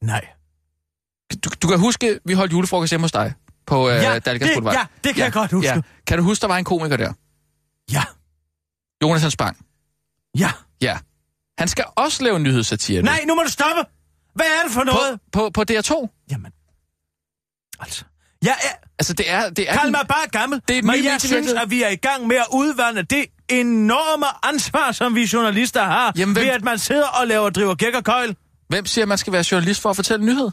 Nej. 0.06 0.28
Du, 1.44 1.50
du 1.62 1.68
kan 1.68 1.80
huske, 1.80 2.20
vi 2.26 2.34
holdt 2.34 2.52
julefrokost 2.54 2.92
hjemme 2.92 3.04
hos 3.04 3.12
dig 3.12 3.34
på 3.66 3.90
øh, 3.90 3.96
Ja, 3.96 4.20
Dalgas 4.20 4.50
Boulevard. 4.54 4.76
ja, 4.76 4.86
det 5.04 5.16
kan 5.16 5.24
jeg 5.24 5.34
godt 5.34 5.52
huske. 5.52 5.84
Kan 6.08 6.18
du 6.18 6.24
huske, 6.24 6.42
der 6.42 6.48
var 6.48 6.58
en 6.58 6.64
komiker 6.66 6.98
der? 6.98 7.14
Ja, 7.92 8.04
Jonas 9.04 9.22
Hans 9.22 9.36
Bang. 9.38 9.58
ja. 10.38 10.52
Ja. 10.82 10.98
Han 11.58 11.68
skal 11.68 11.86
også 11.96 12.24
lave 12.24 12.40
nyhedssatire 12.40 13.02
nu. 13.02 13.06
Nej, 13.06 13.24
nu 13.28 13.36
må 13.36 13.42
du 13.44 13.50
stoppe. 13.52 13.82
Hvad 14.34 14.46
er 14.46 14.64
det 14.64 14.72
for 14.72 14.84
noget? 14.84 15.20
På, 15.32 15.50
på, 15.54 15.66
på 15.66 15.74
DR2. 15.74 16.26
Jamen, 16.32 16.52
altså... 17.80 18.06
Jeg 18.44 18.56
er... 18.64 18.88
Altså, 19.00 19.14
det 19.14 19.32
er... 19.32 19.50
Det 19.50 19.70
er 19.70 19.74
Kald 19.78 19.92
mig 19.92 20.06
bare 20.08 20.28
gammel, 20.32 20.62
Det 20.68 20.78
er 20.78 20.82
men 20.84 21.04
jeg 21.06 21.22
synes, 21.22 21.54
at 21.54 21.70
vi 21.70 21.84
er 21.84 21.90
i 21.90 21.96
gang 21.96 22.28
med 22.28 22.36
at 22.36 22.46
udvande 22.54 23.04
det 23.04 23.26
enorme 23.50 24.26
ansvar, 24.44 24.92
som 24.92 25.16
vi 25.16 25.30
journalister 25.34 25.84
har, 25.84 26.14
Jamen, 26.18 26.34
hvem- 26.34 26.44
ved 26.46 26.52
at 26.52 26.64
man 26.64 26.80
sidder 26.80 27.08
og 27.08 27.28
laver 27.28 27.50
driver 27.50 27.76
gæk 27.76 27.94
og 27.96 28.04
køjl. 28.04 28.36
Hvem 28.76 28.86
siger, 28.86 29.06
at 29.06 29.10
man 29.10 29.18
skal 29.18 29.34
være 29.34 29.44
journalist 29.52 29.82
for 29.82 29.90
at 29.90 29.96
fortælle 29.96 30.24
en 30.24 30.26
nyhed? 30.26 30.52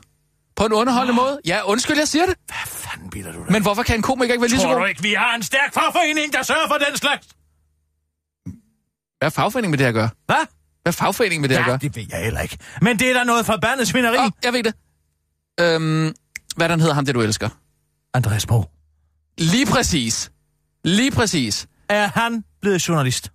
På 0.57 0.67
en 0.67 0.73
underholdende 0.73 1.15
måde? 1.17 1.41
Ja, 1.47 1.61
undskyld, 1.65 1.99
jeg 1.99 2.09
siger 2.09 2.27
det. 2.27 2.35
Hvad 2.47 2.57
fanden 2.67 3.11
bilder 3.11 3.33
du 3.33 3.39
dig? 3.39 3.53
Men 3.53 3.63
hvorfor 3.63 3.83
kan 3.83 3.97
en 3.97 4.03
komiker 4.03 4.35
ikke 4.35 4.43
være 4.43 4.49
lige 4.49 4.61
så 4.61 4.67
Tror 4.67 4.75
du 4.75 4.81
god? 4.81 4.89
ikke, 4.89 5.03
vi 5.03 5.13
har 5.13 5.35
en 5.35 5.43
stærk 5.43 5.75
fagforening, 5.75 6.33
der 6.33 6.43
sørger 6.43 6.69
for 6.69 6.75
den 6.89 6.97
slags? 6.97 7.27
Hvad 9.19 9.27
er 9.27 9.31
fagforeningen 9.31 9.71
med 9.71 9.79
det 9.79 9.85
at 9.85 9.95
gøre? 9.95 10.09
Hvad? 10.27 10.37
Hvad 10.83 10.93
er 10.93 10.97
fagforeningen 10.97 11.41
med 11.41 11.49
det 11.49 11.55
at 11.55 11.61
Ja, 11.61 11.67
gøre? 11.67 11.79
det 11.79 11.97
ved 11.97 12.07
jeg 12.11 12.25
heller 12.25 12.41
ikke. 12.41 12.59
Men 12.83 12.99
det 12.99 13.11
er 13.11 13.15
da 13.15 13.25
noget 13.25 13.47
forbandet 13.47 13.89
svineri. 13.89 14.17
Åh, 14.19 14.31
jeg 14.45 14.53
ved 14.53 14.63
det. 14.63 14.75
Øhm, 15.61 16.15
hvad 16.57 16.69
den 16.69 16.81
hedder 16.81 16.95
ham, 16.95 17.05
det 17.07 17.15
du 17.15 17.21
elsker? 17.21 17.49
Andreas 18.15 18.47
Bo, 18.47 18.65
Lige 19.39 19.67
præcis. 19.67 20.31
Lige 20.85 21.11
præcis. 21.11 21.67
er 21.89 22.07
han 22.07 22.45
blevet 22.61 22.89
journalist? 22.89 23.33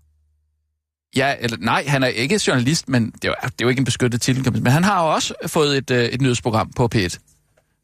Ja, 1.17 1.35
eller 1.39 1.57
nej, 1.57 1.85
han 1.87 2.03
er 2.03 2.07
ikke 2.07 2.41
journalist, 2.47 2.89
men 2.89 3.11
det 3.11 3.25
er, 3.25 3.27
jo, 3.29 3.35
det 3.43 3.51
er 3.51 3.51
jo 3.61 3.69
ikke 3.69 3.79
en 3.79 3.85
beskyttet 3.85 4.21
titel. 4.21 4.53
Men 4.53 4.71
han 4.71 4.83
har 4.83 5.03
jo 5.03 5.13
også 5.13 5.33
fået 5.47 5.77
et, 5.77 5.91
øh, 5.91 6.03
et 6.05 6.21
nyhedsprogram 6.21 6.71
på 6.73 6.89
P1. 6.95 7.17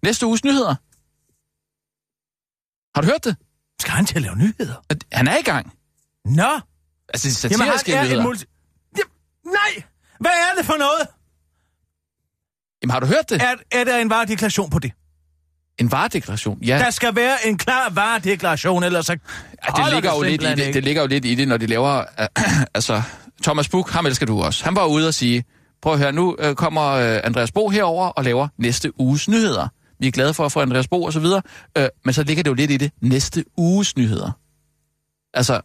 Næste 0.04 0.26
uges 0.26 0.44
nyheder. 0.44 0.76
Har 2.96 3.02
du 3.02 3.08
hørt 3.08 3.24
det? 3.24 3.36
Skal 3.82 3.92
han 3.94 4.06
til 4.06 4.16
at 4.16 4.22
lave 4.22 4.36
nyheder? 4.36 4.76
At 4.90 5.04
Han 5.12 5.28
er 5.28 5.38
i 5.38 5.42
gang. 5.42 5.74
Nå, 6.26 6.60
Altså, 7.14 7.48
jamen 7.48 7.58
satiriske 7.58 7.94
er 7.94 8.04
nyheder. 8.04 8.24
multi... 8.24 8.46
Jamen, 8.98 9.12
nej, 9.46 9.84
hvad 10.20 10.32
er 10.32 10.58
det 10.58 10.66
for 10.66 10.78
noget? 10.78 11.08
Jamen, 12.82 12.92
har 12.92 13.00
du 13.00 13.06
hørt 13.06 13.30
det? 13.30 13.42
Er, 13.42 13.56
er 13.72 13.84
der 13.84 13.98
en 13.98 14.10
varedeklaration 14.10 14.70
på 14.70 14.80
det? 14.80 14.92
En 15.78 15.92
varedeklaration? 15.92 16.60
Ja, 16.64 16.78
Der 16.78 16.90
skal 16.90 17.16
være 17.16 17.38
en 17.48 17.58
klar 17.58 17.90
varedeklaration, 17.90 18.84
ellers 18.84 19.06
så... 19.06 19.12
ja 19.14 19.84
det, 19.84 19.94
ligger 19.94 20.16
jo 20.16 20.22
lidt 20.22 20.44
i 20.44 20.46
det, 20.46 20.74
det 20.74 20.84
ligger 20.84 21.02
jo 21.02 21.08
lidt 21.08 21.26
i 21.26 21.36
det, 21.36 21.48
når 21.48 21.58
de 21.58 21.66
laver... 21.68 22.04
Øh, 22.20 22.28
altså, 22.76 23.02
Thomas 23.44 23.70
Buch, 23.70 23.94
ham 23.94 24.06
elsker 24.06 24.26
du 24.26 24.42
også. 24.42 24.64
Han 24.64 24.76
var 24.76 24.86
ude 24.86 25.08
og 25.08 25.14
sige, 25.14 25.44
prøv 25.82 25.94
at 25.94 26.00
høre, 26.00 26.12
nu 26.12 26.36
øh, 26.40 26.56
kommer 26.56 26.92
øh, 26.92 27.20
Andreas 27.24 27.52
Bo 27.52 27.70
herover 27.70 28.08
og 28.08 28.24
laver 28.24 28.48
næste 28.58 29.00
uges 29.00 29.30
nyheder. 29.30 29.68
Vi 30.00 30.08
er 30.08 30.12
glade 30.12 30.34
for 30.34 30.46
at 30.46 30.52
få 30.52 30.62
Andreas 30.62 30.88
Bo 30.88 31.04
og 31.04 31.14
så 31.14 31.20
videre, 31.20 31.42
øh, 31.78 31.88
men 32.06 32.14
så 32.14 32.24
ligger 32.24 32.44
det 32.44 32.50
jo 32.50 32.56
lidt 32.56 32.72
i 32.72 32.78
det 32.78 32.92
næste 33.02 33.46
uges 33.58 33.98
nyheder. 33.98 34.32
Altså, 35.34 35.62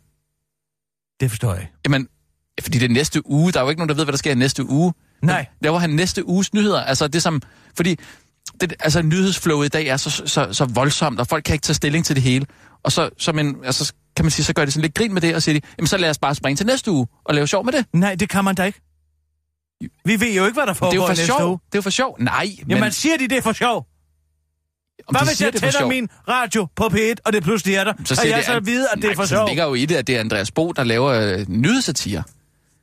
Det 1.21 1.31
forstår 1.31 1.55
jeg. 1.55 1.69
Jamen, 1.85 2.09
fordi 2.63 2.79
det 2.79 2.91
er 2.91 2.95
næste 2.95 3.31
uge. 3.31 3.53
Der 3.53 3.59
er 3.59 3.63
jo 3.65 3.71
ikke 3.71 3.81
nogen, 3.81 3.89
der 3.89 3.95
ved, 3.95 4.05
hvad 4.05 4.13
der 4.13 4.19
sker 4.19 4.33
i 4.33 4.35
næste 4.35 4.65
uge. 4.69 4.93
Nej. 5.23 5.47
Laver 5.63 5.79
han 5.79 5.91
næste 5.91 6.27
uges 6.29 6.55
nyheder? 6.55 6.81
Altså 6.81 7.09
det 7.09 7.23
som... 7.23 7.43
Fordi 7.77 7.97
det, 8.61 8.75
altså 8.81 9.03
nyhedsflowet 9.03 9.67
i 9.67 9.69
dag 9.69 9.87
er 9.87 9.97
så, 9.97 10.11
så, 10.11 10.49
så 10.53 10.65
voldsomt, 10.65 11.21
og 11.21 11.27
folk 11.27 11.45
kan 11.45 11.53
ikke 11.53 11.63
tage 11.63 11.75
stilling 11.75 12.05
til 12.05 12.17
det 12.17 12.23
hele. 12.23 12.47
Og 12.83 12.93
så, 12.93 13.11
så 13.19 13.33
men, 13.33 13.57
altså, 13.65 13.93
kan 14.19 14.25
man 14.25 14.31
sige, 14.31 14.45
så 14.45 14.53
gør 14.53 14.65
det 14.65 14.75
sådan 14.75 14.83
lidt 14.83 14.95
grin 14.95 15.15
med 15.15 15.23
det, 15.23 15.35
og 15.35 15.43
siger 15.43 15.61
de, 15.61 15.67
jamen 15.79 15.87
så 15.87 15.97
lad 15.97 16.11
os 16.11 16.19
bare 16.19 16.35
springe 16.35 16.57
til 16.57 16.67
næste 16.67 16.91
uge 16.91 17.07
og 17.25 17.35
lave 17.35 17.47
sjov 17.47 17.65
med 17.65 17.73
det. 17.73 17.87
Nej, 17.93 18.15
det 18.15 18.29
kan 18.29 18.45
man 18.45 18.55
da 18.55 18.65
ikke. 18.65 18.81
Vi 20.05 20.21
ved 20.21 20.33
jo 20.35 20.45
ikke, 20.45 20.55
hvad 20.55 20.67
der 20.67 20.73
Det 20.73 20.83
er 20.83 20.87
jo 20.87 20.91
foregår 20.91 21.07
for 21.07 21.09
næste 21.09 21.27
sjov. 21.27 21.49
uge. 21.49 21.59
Det 21.67 21.75
er 21.75 21.79
jo 21.79 21.83
for 21.83 21.91
sjov. 21.91 22.17
Nej, 22.21 22.49
men... 22.63 22.71
Jamen, 22.71 22.93
siger 22.93 23.17
de 23.19 23.29
det 23.29 23.39
er 23.39 23.43
for 23.43 23.53
sjov? 23.53 23.77
om 25.07 25.15
Hvad 25.15 25.21
de 25.21 25.27
hvis 25.27 25.41
jeg 25.41 25.53
det 25.53 25.61
for 25.65 25.71
tænder 25.71 25.87
min 25.89 26.09
radio 26.29 26.67
på 26.77 26.85
P1, 26.85 27.15
og 27.25 27.33
det 27.33 27.43
pludselig 27.43 27.75
er 27.75 27.85
der? 27.85 27.93
Så 28.05 28.15
siger 28.15 28.29
jeg 28.29 28.37
det, 28.37 28.45
så 28.47 28.53
at 28.53 28.67
vide, 28.67 28.89
at 28.93 28.97
det 28.97 29.05
er 29.05 29.09
Nej, 29.09 29.15
for 29.17 29.23
så 29.23 29.29
sjov? 29.29 29.49
ligger 29.49 29.65
jo 29.65 29.75
i 29.75 29.85
det, 29.87 29.95
at 29.95 30.07
det 30.07 30.17
er 30.17 30.21
Andreas 30.21 30.51
Bo, 30.51 30.73
der 30.73 30.85
laver 30.85 31.09
øh, 31.11 31.45
nyhedssatire. 31.49 32.23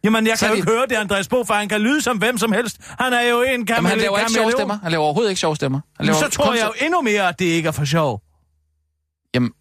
Jamen, 0.04 0.28
jeg 0.28 0.38
så 0.38 0.46
kan 0.46 0.48
er 0.48 0.50
jo 0.50 0.56
det- 0.56 0.60
ikke 0.70 0.72
høre 0.72 0.86
det, 0.90 0.96
Andreas 0.96 1.28
Bo, 1.28 1.44
for 1.44 1.54
han 1.54 1.70
kan 1.70 1.82
lyde 1.82 2.02
som 2.02 2.18
hvem 2.18 2.38
som 2.38 2.52
helst. 2.52 2.78
Han 3.00 3.14
er 3.14 3.22
jo 3.22 3.42
en 3.42 3.48
Jamen, 3.50 3.66
gammel 3.66 3.90
han 3.90 4.00
laver 4.00 4.20
ikke 4.20 4.32
sjove 4.32 4.52
stemmer. 4.52 4.80
Han 4.84 4.92
laver 4.92 5.04
overhovedet 5.04 5.30
ikke 5.32 5.40
sjove 5.40 5.56
stemmer. 5.56 5.80
Han 5.98 6.06
Men 6.06 6.06
laver 6.06 6.20
så 6.20 6.30
tror 6.30 6.54
jeg 6.54 6.66
jo 6.80 6.86
endnu 6.86 7.02
mere, 7.02 7.30
at 7.30 7.40
det 7.40 7.46
ikke 7.46 7.68
er 7.68 7.72
for 7.72 7.86
sjov. 7.86 8.22
Jamen- 9.36 9.52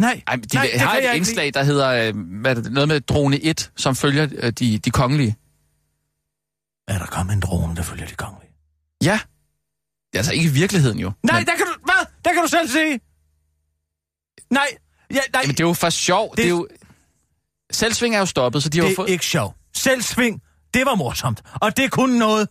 Nej, 0.00 0.22
Ej, 0.26 0.36
de 0.36 0.54
Nej, 0.54 0.68
det 0.72 0.80
har 0.80 0.96
jeg 0.96 1.10
et 1.10 1.16
indslag, 1.16 1.54
der 1.54 1.62
hedder 1.62 1.88
øh, 1.88 2.16
hvad 2.40 2.56
er 2.56 2.60
det, 2.62 2.72
noget 2.72 2.88
med 2.88 3.00
drone 3.00 3.40
1, 3.40 3.70
som 3.76 3.96
følger 3.96 4.28
øh, 4.32 4.52
de, 4.52 4.78
de 4.78 4.90
kongelige. 4.90 5.36
er 6.88 6.98
der 6.98 7.06
kommet 7.06 7.32
en 7.34 7.40
drone, 7.40 7.76
der 7.76 7.82
følger 7.82 8.06
de 8.06 8.14
kongelige? 8.14 8.50
Ja. 9.04 9.20
Altså 10.14 10.32
ikke 10.32 10.44
i 10.44 10.52
virkeligheden 10.52 10.98
jo. 10.98 11.12
Nej, 11.22 11.40
Men, 11.40 11.46
der 11.46 11.56
kan 11.56 11.66
du, 11.66 11.72
hvad? 11.84 12.06
Der 12.24 12.32
kan 12.32 12.42
du 12.42 12.48
selv 12.48 12.68
se. 12.68 12.98
Nej, 14.50 14.66
ja, 15.10 15.14
nej, 15.14 15.42
jamen, 15.42 15.54
det 15.54 15.60
er 15.60 15.66
jo 15.66 15.72
for 15.72 15.90
sjov. 15.90 16.30
Det, 16.30 16.36
det 16.36 16.44
er 16.44 16.48
jo... 16.48 16.68
Selvsving 17.70 18.14
er 18.14 18.18
jo 18.18 18.26
stoppet, 18.26 18.62
så 18.62 18.68
de 18.68 18.78
har 18.78 18.84
jo 18.84 18.88
det 18.88 18.92
er 18.92 18.96
fået... 18.96 19.10
ikke 19.10 19.24
sjov. 19.26 19.54
Selvsving, 19.76 20.42
det 20.74 20.86
var 20.86 20.94
morsomt. 20.94 21.42
Og 21.54 21.76
det 21.76 21.90
kunne 21.90 22.18
noget. 22.18 22.48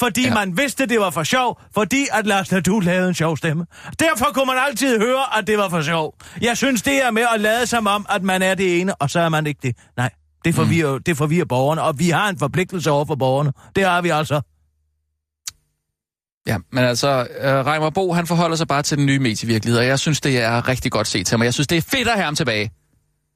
Fordi 0.00 0.22
Ja. 0.22 0.34
man 0.34 0.56
vidste, 0.56 0.86
det 0.86 1.00
var 1.00 1.10
for 1.10 1.22
sjov, 1.22 1.60
fordi 1.74 2.06
at 2.12 2.26
Lars 2.26 2.50
Nadu 2.52 2.78
lavede 2.80 3.08
en 3.08 3.14
sjov 3.14 3.36
stemme. 3.36 3.66
Derfor 4.00 4.26
kunne 4.34 4.46
man 4.46 4.56
altid 4.68 4.98
høre, 4.98 5.38
at 5.38 5.46
det 5.46 5.58
var 5.58 5.68
for 5.68 5.82
sjov. 5.82 6.14
Jeg 6.40 6.56
synes, 6.56 6.82
det 6.82 7.04
er 7.04 7.10
med 7.10 7.26
at 7.34 7.40
lade 7.40 7.66
som 7.66 7.86
om, 7.86 8.06
at 8.08 8.22
man 8.22 8.42
er 8.42 8.54
det 8.54 8.80
ene, 8.80 8.94
og 8.94 9.10
så 9.10 9.20
er 9.20 9.28
man 9.28 9.46
ikke 9.46 9.60
det. 9.62 9.76
Nej, 9.96 10.10
det 10.44 10.54
forvirrer, 10.54 10.96
mm. 10.96 11.02
det 11.02 11.16
forvirrer 11.16 11.44
borgerne, 11.44 11.82
og 11.82 11.98
vi 11.98 12.10
har 12.10 12.28
en 12.28 12.38
forpligtelse 12.38 12.90
over 12.90 13.04
for 13.04 13.14
borgerne. 13.14 13.52
Det 13.76 13.84
har 13.84 14.02
vi 14.02 14.08
altså. 14.08 14.40
Ja, 16.46 16.58
men 16.72 16.84
altså, 16.84 17.08
øh, 17.40 17.66
Reimer 17.66 17.90
Bo, 17.90 18.12
han 18.12 18.26
forholder 18.26 18.56
sig 18.56 18.68
bare 18.68 18.82
til 18.82 18.98
den 18.98 19.06
nye 19.06 19.18
medievirkelighed, 19.18 19.78
og 19.78 19.86
jeg 19.86 19.98
synes, 19.98 20.20
det 20.20 20.42
er 20.42 20.68
rigtig 20.68 20.92
godt 20.92 21.06
set 21.06 21.26
til 21.26 21.38
mig. 21.38 21.44
Jeg 21.44 21.54
synes, 21.54 21.66
det 21.66 21.78
er 21.78 21.82
fedt 21.82 22.08
at 22.08 22.14
have 22.14 22.24
ham 22.24 22.34
tilbage. 22.34 22.70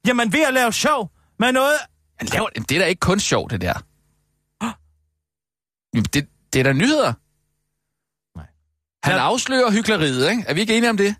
Jamen, 0.07 0.33
ved 0.33 0.41
at 0.47 0.53
lave 0.53 0.73
sjov 0.73 1.11
med 1.39 1.51
noget... 1.51 1.73
Han 2.19 2.27
laver, 2.33 2.47
det 2.69 2.71
er 2.71 2.79
da 2.79 2.85
ikke 2.85 2.99
kun 2.99 3.19
sjovt, 3.19 3.51
det 3.51 3.61
der. 3.61 3.73
Jamen, 5.93 6.05
Det, 6.13 6.27
det 6.55 6.59
er 6.59 6.63
da 6.63 6.73
nyheder. 6.73 7.13
Nej. 8.37 8.45
Han 9.03 9.15
afslører 9.19 9.71
hyggeleriet, 9.71 10.29
ikke? 10.31 10.43
Er 10.47 10.53
vi 10.53 10.61
ikke 10.61 10.77
enige 10.77 10.89
om 10.89 10.97
det? 10.97 11.15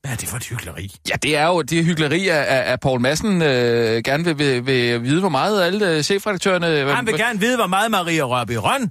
Hvad 0.00 0.12
er 0.12 0.16
det 0.16 0.28
for 0.28 0.36
et 0.36 0.44
hyggeleri? 0.44 0.94
Ja, 1.08 1.14
det 1.22 1.36
er 1.36 1.46
jo 1.46 1.62
det 1.62 1.84
hyggeleri, 1.84 2.28
at, 2.28 2.36
at 2.46 2.80
Poul 2.80 3.00
Madsen 3.00 3.42
øh, 3.42 4.02
gerne 4.04 4.24
vil, 4.24 4.38
vil, 4.38 4.66
vil 4.66 5.02
vide, 5.02 5.20
hvor 5.20 5.28
meget 5.28 5.62
alle 5.64 5.90
øh, 5.90 6.02
chefredaktørerne... 6.02 6.94
Han 6.94 7.06
vil 7.06 7.14
gerne 7.18 7.40
vide, 7.40 7.56
hvor 7.56 7.66
meget 7.66 7.90
Maria 7.90 8.22
Rørby 8.22 8.52
Røn 8.52 8.90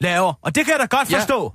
laver, 0.00 0.32
og 0.42 0.54
det 0.54 0.64
kan 0.64 0.72
jeg 0.72 0.80
da 0.90 0.96
godt 0.96 1.12
Ja. 1.12 1.18
forstå. 1.18 1.52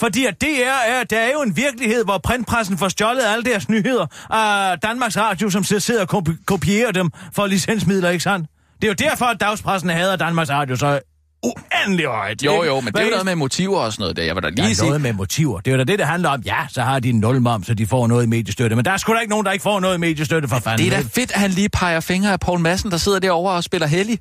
Fordi 0.00 0.26
at 0.26 0.40
det 0.40 0.66
er, 0.66 0.72
er, 0.72 1.04
der 1.04 1.18
er 1.18 1.32
jo 1.32 1.42
en 1.42 1.56
virkelighed, 1.56 2.04
hvor 2.04 2.18
printpressen 2.18 2.78
får 2.78 2.88
stjålet 2.88 3.22
alle 3.26 3.44
deres 3.44 3.68
nyheder 3.68 4.06
af 4.30 4.78
Danmarks 4.80 5.16
Radio, 5.16 5.50
som 5.50 5.64
sidder 5.64 6.06
og 6.06 6.08
kopi- 6.14 6.44
kopierer 6.46 6.90
dem 6.92 7.10
for 7.32 7.46
licensmidler, 7.46 8.10
ikke 8.10 8.22
sandt? 8.22 8.50
Det 8.82 8.88
er 8.88 8.92
jo 9.04 9.10
derfor, 9.10 9.24
at 9.24 9.40
dagspressen 9.40 9.90
hader 9.90 10.16
Danmarks 10.16 10.50
Radio 10.50 10.76
så 10.76 11.00
uendelig 11.42 12.06
højt. 12.06 12.42
Jo, 12.44 12.64
jo, 12.64 12.80
men 12.80 12.92
det 12.92 13.00
er 13.00 13.04
jo 13.04 13.10
noget 13.10 13.24
med 13.24 13.34
motiver 13.34 13.78
og 13.78 13.92
sådan 13.92 14.02
noget 14.02 14.16
der. 14.16 14.22
Jeg 14.22 14.34
vil 14.34 14.42
da 14.42 14.48
Der 14.48 14.54
lige 14.54 14.70
er 14.70 14.74
sige... 14.74 14.86
noget 14.86 15.00
med 15.00 15.12
motiver. 15.12 15.60
Det 15.60 15.70
er 15.70 15.72
jo 15.72 15.78
da 15.78 15.84
det, 15.84 15.98
det 15.98 16.06
handler 16.06 16.28
om. 16.28 16.40
Ja, 16.40 16.66
så 16.70 16.82
har 16.82 16.98
de 17.00 17.10
en 17.10 17.20
nulmom, 17.20 17.64
så 17.64 17.74
de 17.74 17.86
får 17.86 18.06
noget 18.06 18.24
i 18.24 18.28
mediestøtte. 18.28 18.76
Men 18.76 18.84
der 18.84 18.90
er 18.90 18.96
sgu 18.96 19.14
da 19.14 19.18
ikke 19.18 19.30
nogen, 19.30 19.46
der 19.46 19.52
ikke 19.52 19.62
får 19.62 19.80
noget 19.80 19.94
i 19.94 19.98
mediestøtte 19.98 20.48
for 20.48 20.58
fanden. 20.58 20.86
Det 20.86 20.92
er 20.94 21.02
da 21.02 21.08
fedt, 21.08 21.32
at 21.32 21.40
han 21.40 21.50
lige 21.50 21.68
peger 21.68 22.00
fingre 22.00 22.32
af 22.32 22.40
Poul 22.40 22.60
Madsen, 22.60 22.90
der 22.90 22.96
sidder 22.96 23.18
derovre 23.18 23.54
og 23.54 23.64
spiller 23.64 23.86
heldig. 23.86 24.18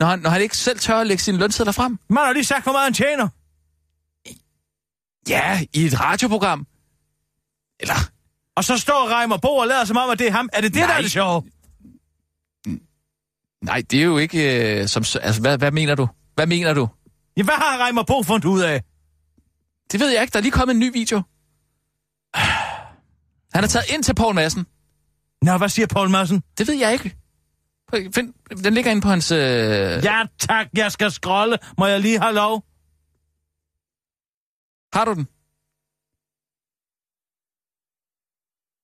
Når 0.00 0.06
han, 0.06 0.18
når 0.18 0.30
han 0.30 0.42
ikke 0.42 0.56
selv 0.56 0.78
tør 0.78 0.96
at 1.00 1.06
lægge 1.06 1.22
sine 1.22 1.38
lønsedler 1.38 1.72
frem. 1.72 1.98
Man 2.08 2.24
har 2.24 2.32
lige 2.32 2.44
sagt, 2.44 2.62
hvor 2.62 2.72
meget 2.72 2.84
han 2.84 2.94
tjener. 2.94 3.28
Ja, 5.28 5.60
i 5.72 5.84
et 5.84 6.00
radioprogram. 6.00 6.66
Eller, 7.80 7.94
Og 8.56 8.64
så 8.64 8.76
står 8.78 9.18
Reimer 9.20 9.36
Bo 9.36 9.48
og 9.56 9.66
lader 9.66 9.84
som 9.84 9.96
om, 9.96 10.10
at 10.10 10.18
det 10.18 10.26
er 10.26 10.32
ham. 10.32 10.48
Er 10.52 10.60
det 10.60 10.74
det, 10.74 10.80
der 10.80 10.86
Nej. 10.88 10.96
er 10.98 11.02
det 11.02 11.10
sjove? 11.10 11.42
nej, 13.62 13.82
det 13.90 13.98
er 13.98 14.04
jo 14.04 14.18
ikke 14.18 14.80
øh, 14.80 14.88
som... 14.88 15.04
Altså, 15.22 15.40
hvad, 15.40 15.58
hvad 15.58 15.70
mener 15.70 15.94
du? 15.94 16.08
Hvad 16.34 16.46
mener 16.46 16.74
du? 16.74 16.88
Ja, 17.36 17.42
hvad 17.42 17.54
har 17.54 17.84
Reimer 17.84 18.02
Bo 18.02 18.22
fundet 18.22 18.44
ud 18.48 18.60
af? 18.60 18.82
Det 19.92 20.00
ved 20.00 20.10
jeg 20.10 20.22
ikke. 20.22 20.32
Der 20.32 20.38
er 20.38 20.42
lige 20.42 20.52
kommet 20.52 20.74
en 20.74 20.80
ny 20.80 20.92
video. 20.92 21.22
Han 23.54 23.64
er 23.64 23.68
taget 23.68 23.90
ind 23.94 24.02
til 24.02 24.14
Poul 24.14 24.34
Madsen. 24.34 24.66
Nå, 25.42 25.58
hvad 25.58 25.68
siger 25.68 25.86
Paul 25.86 26.10
Madsen? 26.10 26.42
Det 26.58 26.68
ved 26.68 26.74
jeg 26.74 26.92
ikke. 26.92 27.16
Find, 28.14 28.34
den 28.64 28.74
ligger 28.74 28.90
inde 28.90 29.02
på 29.02 29.08
hans... 29.08 29.32
Øh... 29.32 29.38
Ja, 30.04 30.22
tak, 30.38 30.66
jeg 30.76 30.92
skal 30.92 31.10
scrolle. 31.10 31.58
Må 31.78 31.86
jeg 31.86 32.00
lige 32.00 32.20
have 32.20 32.34
lov? 32.34 32.64
Har 34.92 35.04
du 35.04 35.14
den? 35.14 35.26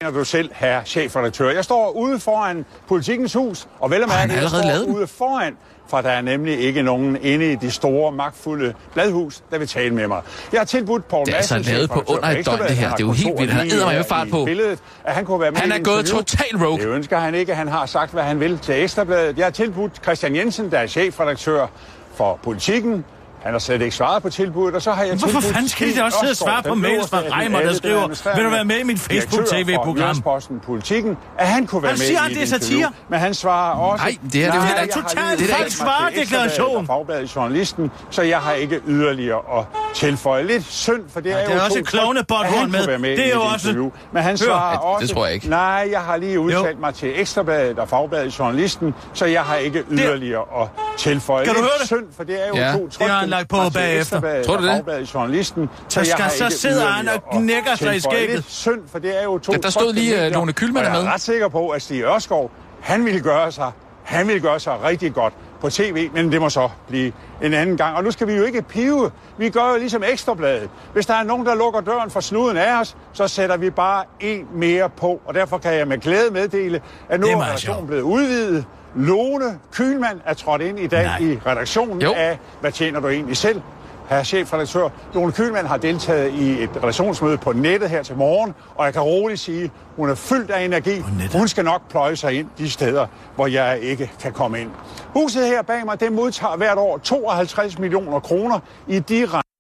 Mener 0.05 0.19
du 0.19 0.25
selv, 0.25 0.51
herre 0.55 0.85
chefredaktør. 0.85 1.51
Jeg 1.51 1.65
står 1.65 1.91
ude 1.91 2.21
foran 2.21 2.65
politikens 2.89 3.33
hus, 3.33 3.69
og 3.81 3.91
vel 3.91 4.03
at 4.03 4.09
mærke, 4.09 4.33
jeg 4.33 4.49
står 4.49 4.63
lavet 4.67 4.87
ude 4.87 5.07
foran, 5.07 5.57
for 5.89 6.01
der 6.01 6.11
er 6.11 6.21
nemlig 6.21 6.61
ikke 6.61 6.83
nogen 6.83 7.17
inde 7.23 7.53
i 7.53 7.57
de 7.57 7.71
store, 7.71 8.13
magtfulde 8.13 8.75
bladhus, 8.93 9.43
der 9.51 9.59
vil 9.59 9.69
tale 9.69 9.95
med 9.95 10.09
mig. 10.09 10.23
Jeg 10.53 10.61
har 10.61 10.65
tilbudt 10.65 11.09
Poul 11.09 11.27
Det 11.27 11.33
er 11.33 11.37
altså 11.37 11.55
Madsen, 11.55 11.75
lavet 11.75 11.91
på 11.91 12.03
under 12.07 12.29
et 12.29 12.47
døgn, 12.47 12.59
det 12.59 12.71
her. 12.71 12.91
Det 12.91 13.03
er 13.03 13.07
jo 13.07 13.13
helt 13.13 13.39
vildt. 13.39 13.53
Han 13.53 13.61
kontor 13.61 13.77
eddermame 13.77 13.99
lige, 13.99 14.09
fart 14.09 14.29
på. 14.31 14.45
Billedet, 14.45 14.79
at 15.05 15.15
han 15.15 15.25
kunne 15.25 15.41
være 15.41 15.51
med 15.51 15.61
Han 15.61 15.73
er 15.73 15.77
et 15.77 15.85
gået 15.85 16.07
total 16.07 16.57
rogue. 16.57 16.79
Det 16.79 16.87
ønsker 16.87 17.19
han 17.19 17.35
ikke. 17.35 17.55
Han 17.55 17.69
har 17.69 17.87
sagt, 17.87 18.13
hvad 18.13 18.23
han 18.23 18.41
vil 18.41 18.59
til 18.59 18.83
Ekstrabladet. 18.83 19.39
Jeg 19.39 19.47
har 19.47 19.51
tilbudt 19.51 19.93
Christian 20.03 20.37
Jensen, 20.37 20.71
der 20.71 20.79
er 20.79 20.87
chefredaktør 20.87 21.67
for 22.15 22.39
politikken. 22.43 23.05
Han 23.43 23.53
har 23.53 23.59
slet 23.59 23.83
ikke 23.83 23.97
svaret 23.97 24.23
på 24.23 24.31
tilbuddet, 24.31 24.75
og 24.75 24.83
så 24.83 24.93
har 24.93 25.03
jeg 25.05 25.17
Hvorfor 25.17 25.27
tilbudt 25.41 25.45
fanden 25.55 25.69
skal 25.69 25.97
da 25.97 26.03
også 26.03 26.19
sidde 26.21 26.31
og 26.33 26.37
svare 26.37 26.63
på 26.63 26.75
mails 26.75 27.11
fra 27.11 27.19
Reimer, 27.19 27.61
der 27.61 27.75
skriver, 27.75 28.35
"Vil 28.37 28.45
du 28.45 28.51
være 28.51 28.65
med 28.65 28.77
i 28.79 28.83
mit 28.83 29.01
Facebook-TV-program?" 29.01 29.97
Jyllands-Posten 29.99 30.61
Politikken, 30.67 31.17
at 31.39 31.47
han 31.49 31.67
kunne 31.67 31.83
være 31.83 31.91
Han 31.91 31.99
med 31.99 32.07
siger, 32.07 32.21
i 32.21 32.25
at 32.25 32.31
et 32.31 32.37
det 32.37 32.53
er 32.53 32.57
interview. 32.57 32.81
satire. 32.81 32.93
Men 33.09 33.19
han 33.19 33.35
svarer 33.35 33.75
også... 33.79 34.05
Nej, 34.05 34.17
det 34.33 34.45
er 34.45 34.51
det 34.51 34.57
jo 34.59 34.61
jeg 34.63 34.69
har 34.69 34.87
Totalt 34.87 35.51
falsk 35.51 35.77
svaredeklaration. 35.77 36.87
Fagbladet 36.87 37.37
Journalisten, 37.37 37.91
så 38.11 38.23
jeg 38.23 38.39
har 38.39 38.53
ikke 38.53 38.81
yderligere 38.89 39.59
at 39.59 39.65
tilføje. 39.95 40.43
Lidt 40.43 40.65
synd, 40.67 41.03
for 41.13 41.21
det 41.21 41.33
er 41.33 41.37
Ja, 41.39 41.43
jo 41.45 41.51
der 41.51 41.57
er 41.57 41.61
også 41.61 41.75
to 41.75 41.81
et 41.81 41.87
klovnebånd 41.87 42.41
at 42.47 42.51
han 42.53 42.59
horn 42.59 42.71
med. 42.73 42.99
med 42.99 43.11
Det 43.11 43.21
er 43.21 43.25
i 43.25 43.31
jo 43.31 43.41
et 43.43 43.53
også-. 43.55 43.91
Men 44.13 44.23
han 44.23 44.37
svarer 44.39 44.67
Ja, 44.71 44.73
det 44.73 44.81
også... 44.83 45.15
tror 45.15 45.25
jeg 45.27 45.35
ikke. 45.35 45.49
Nej, 45.49 45.89
jeg 45.93 46.01
har 46.01 46.17
lige 46.17 46.41
udtalt 46.41 46.67
Jo. 46.67 46.81
mig 46.81 46.95
til 46.95 47.21
Ekstrabladet 47.21 47.79
og 47.79 47.89
Fagbladet 47.89 48.39
Journalisten, 48.39 48.95
så 49.13 49.27
jeg 49.27 49.43
har 49.43 49.57
ikke 49.57 49.85
yderligere 49.91 50.45
at 50.63 50.69
tilføje. 50.99 51.45
Kan 51.45 51.55
du 51.55 51.61
Lidt 51.61 51.71
høre 51.71 51.79
det? 51.81 51.87
synd, 51.87 52.05
for 52.17 52.25
det 52.25 52.45
er 52.45 52.49
jo 52.49 52.55
to 52.89 53.05
Det 53.05 53.11
han 53.11 53.30
lagt 53.31 53.49
på 53.49 53.57
mig 53.57 53.73
til 53.73 53.79
bagefter. 53.79 54.43
Tror 54.43 54.57
du 54.57 54.67
det? 54.67 55.15
Journalisten, 55.15 55.71
Så 55.89 56.01
jeg 56.01 56.07
skal- 56.07 56.31
så 56.31 56.45
ikke 56.45 56.57
sidder 56.57 56.87
han 56.87 57.09
og 57.09 57.23
knækker 57.33 57.75
sig 57.77 57.97
i 57.97 58.01
skægget. 58.01 58.31
Lidt 58.31 58.51
synd, 58.51 58.81
for 58.93 58.99
det 58.99 59.19
er 59.21 59.25
jo 59.25 59.39
to 59.39 59.53
Ja, 59.53 59.59
der 59.59 59.71
stod 59.71 59.93
lige, 59.93 60.27
øh, 60.27 60.33
Lone 60.33 60.53
er 60.61 60.67
og 60.67 60.73
med. 60.73 60.81
Jeg 60.83 61.01
er 61.07 61.13
ret 61.13 61.21
sikker 61.21 61.49
på, 61.49 61.69
at 61.69 61.83
Stig 61.83 62.03
Ørskov, 62.03 62.51
han 62.81 63.05
ville 63.05 63.21
gøre 63.21 63.53
sig, 63.53 63.73
han 64.05 64.27
ville 64.27 64.41
gøre 64.41 64.61
sig 64.61 64.83
rigtig 64.85 65.15
godt 65.15 65.33
på 65.61 65.71
tv, 65.71 66.11
men 66.15 66.33
det 66.33 66.41
må 66.41 66.51
så 66.51 66.69
blive 66.89 67.13
en 67.43 67.55
anden 67.55 67.77
gang. 67.77 67.97
Og 67.97 68.05
nu 68.05 68.11
skal 68.11 68.27
vi 68.27 68.35
jo 68.35 68.45
ikke 68.45 68.63
pive. 68.63 69.11
Vi 69.39 69.49
gør 69.51 69.71
jo 69.73 69.77
ligesom 69.79 70.03
Ekstrabladet. 70.13 70.71
Hvis 70.93 71.07
der 71.07 71.15
er 71.15 71.23
nogen, 71.23 71.47
der 71.47 71.55
lukker 71.55 71.81
døren 71.81 72.11
for 72.11 72.21
snuden 72.21 72.57
af 72.57 72.81
os, 72.81 72.97
så 73.13 73.29
sætter 73.29 73.57
vi 73.57 73.71
bare 73.71 74.05
en 74.21 74.47
mere 74.55 74.91
på. 74.91 75.21
Og 75.27 75.35
derfor 75.35 75.59
kan 75.59 75.75
jeg 75.75 75.89
med 75.89 75.99
glæde 75.99 76.31
meddele, 76.31 76.81
at 77.09 77.21
nu 77.21 77.27
Det 77.27 77.33
er 77.33 77.71
er 77.81 77.85
blevet 77.87 78.03
udvidet. 78.03 78.65
Lone 78.97 79.61
Kühlmann 79.73 80.21
er 80.25 80.35
trådt 80.35 80.63
ind 80.63 80.79
i 80.79 80.87
dag 80.87 81.05
Nej. 81.05 81.19
i 81.19 81.39
redaktionen 81.47 82.03
Jo. 82.03 82.13
af, 82.17 82.39
hvad 82.61 82.73
tjener 82.73 83.01
du 83.01 83.09
egentlig 83.09 83.37
selv? 83.37 83.63
Herre 84.09 84.25
chefredaktør, 84.25 84.89
Lone 85.15 85.33
Kühlmann 85.33 85.67
har 85.67 85.77
deltaget 85.77 86.35
i 86.35 86.63
et 86.63 86.77
redaktionsmøde 86.77 87.39
på 87.39 87.53
nettet 87.53 87.91
her 87.91 88.03
til 88.03 88.17
morgen, 88.17 88.55
og 88.75 88.85
jeg 88.85 88.93
kan 88.93 89.03
roligt 89.03 89.41
sige, 89.41 89.71
hun 89.97 90.11
er 90.11 90.15
fyldt 90.15 90.51
af 90.51 90.65
energi. 90.65 91.01
Hun 91.33 91.49
skal 91.49 91.65
nok 91.65 91.89
pløje 91.91 92.17
sig 92.17 92.35
ind 92.39 92.49
de 92.59 92.71
steder, 92.71 93.07
hvor 93.35 93.47
jeg 93.47 93.81
ikke 93.81 94.13
kan 94.21 94.33
komme 94.33 94.61
ind. 94.61 94.71
Huset 95.15 95.47
her 95.47 95.63
bag 95.63 95.85
mig, 95.85 96.01
det 96.01 96.13
modtager 96.13 96.57
hvert 96.57 96.79
år 96.79 96.99
52 96.99 97.79
millioner 97.79 98.21
kroner 98.21 98.61
i 98.89 98.99
direkte 98.99 99.51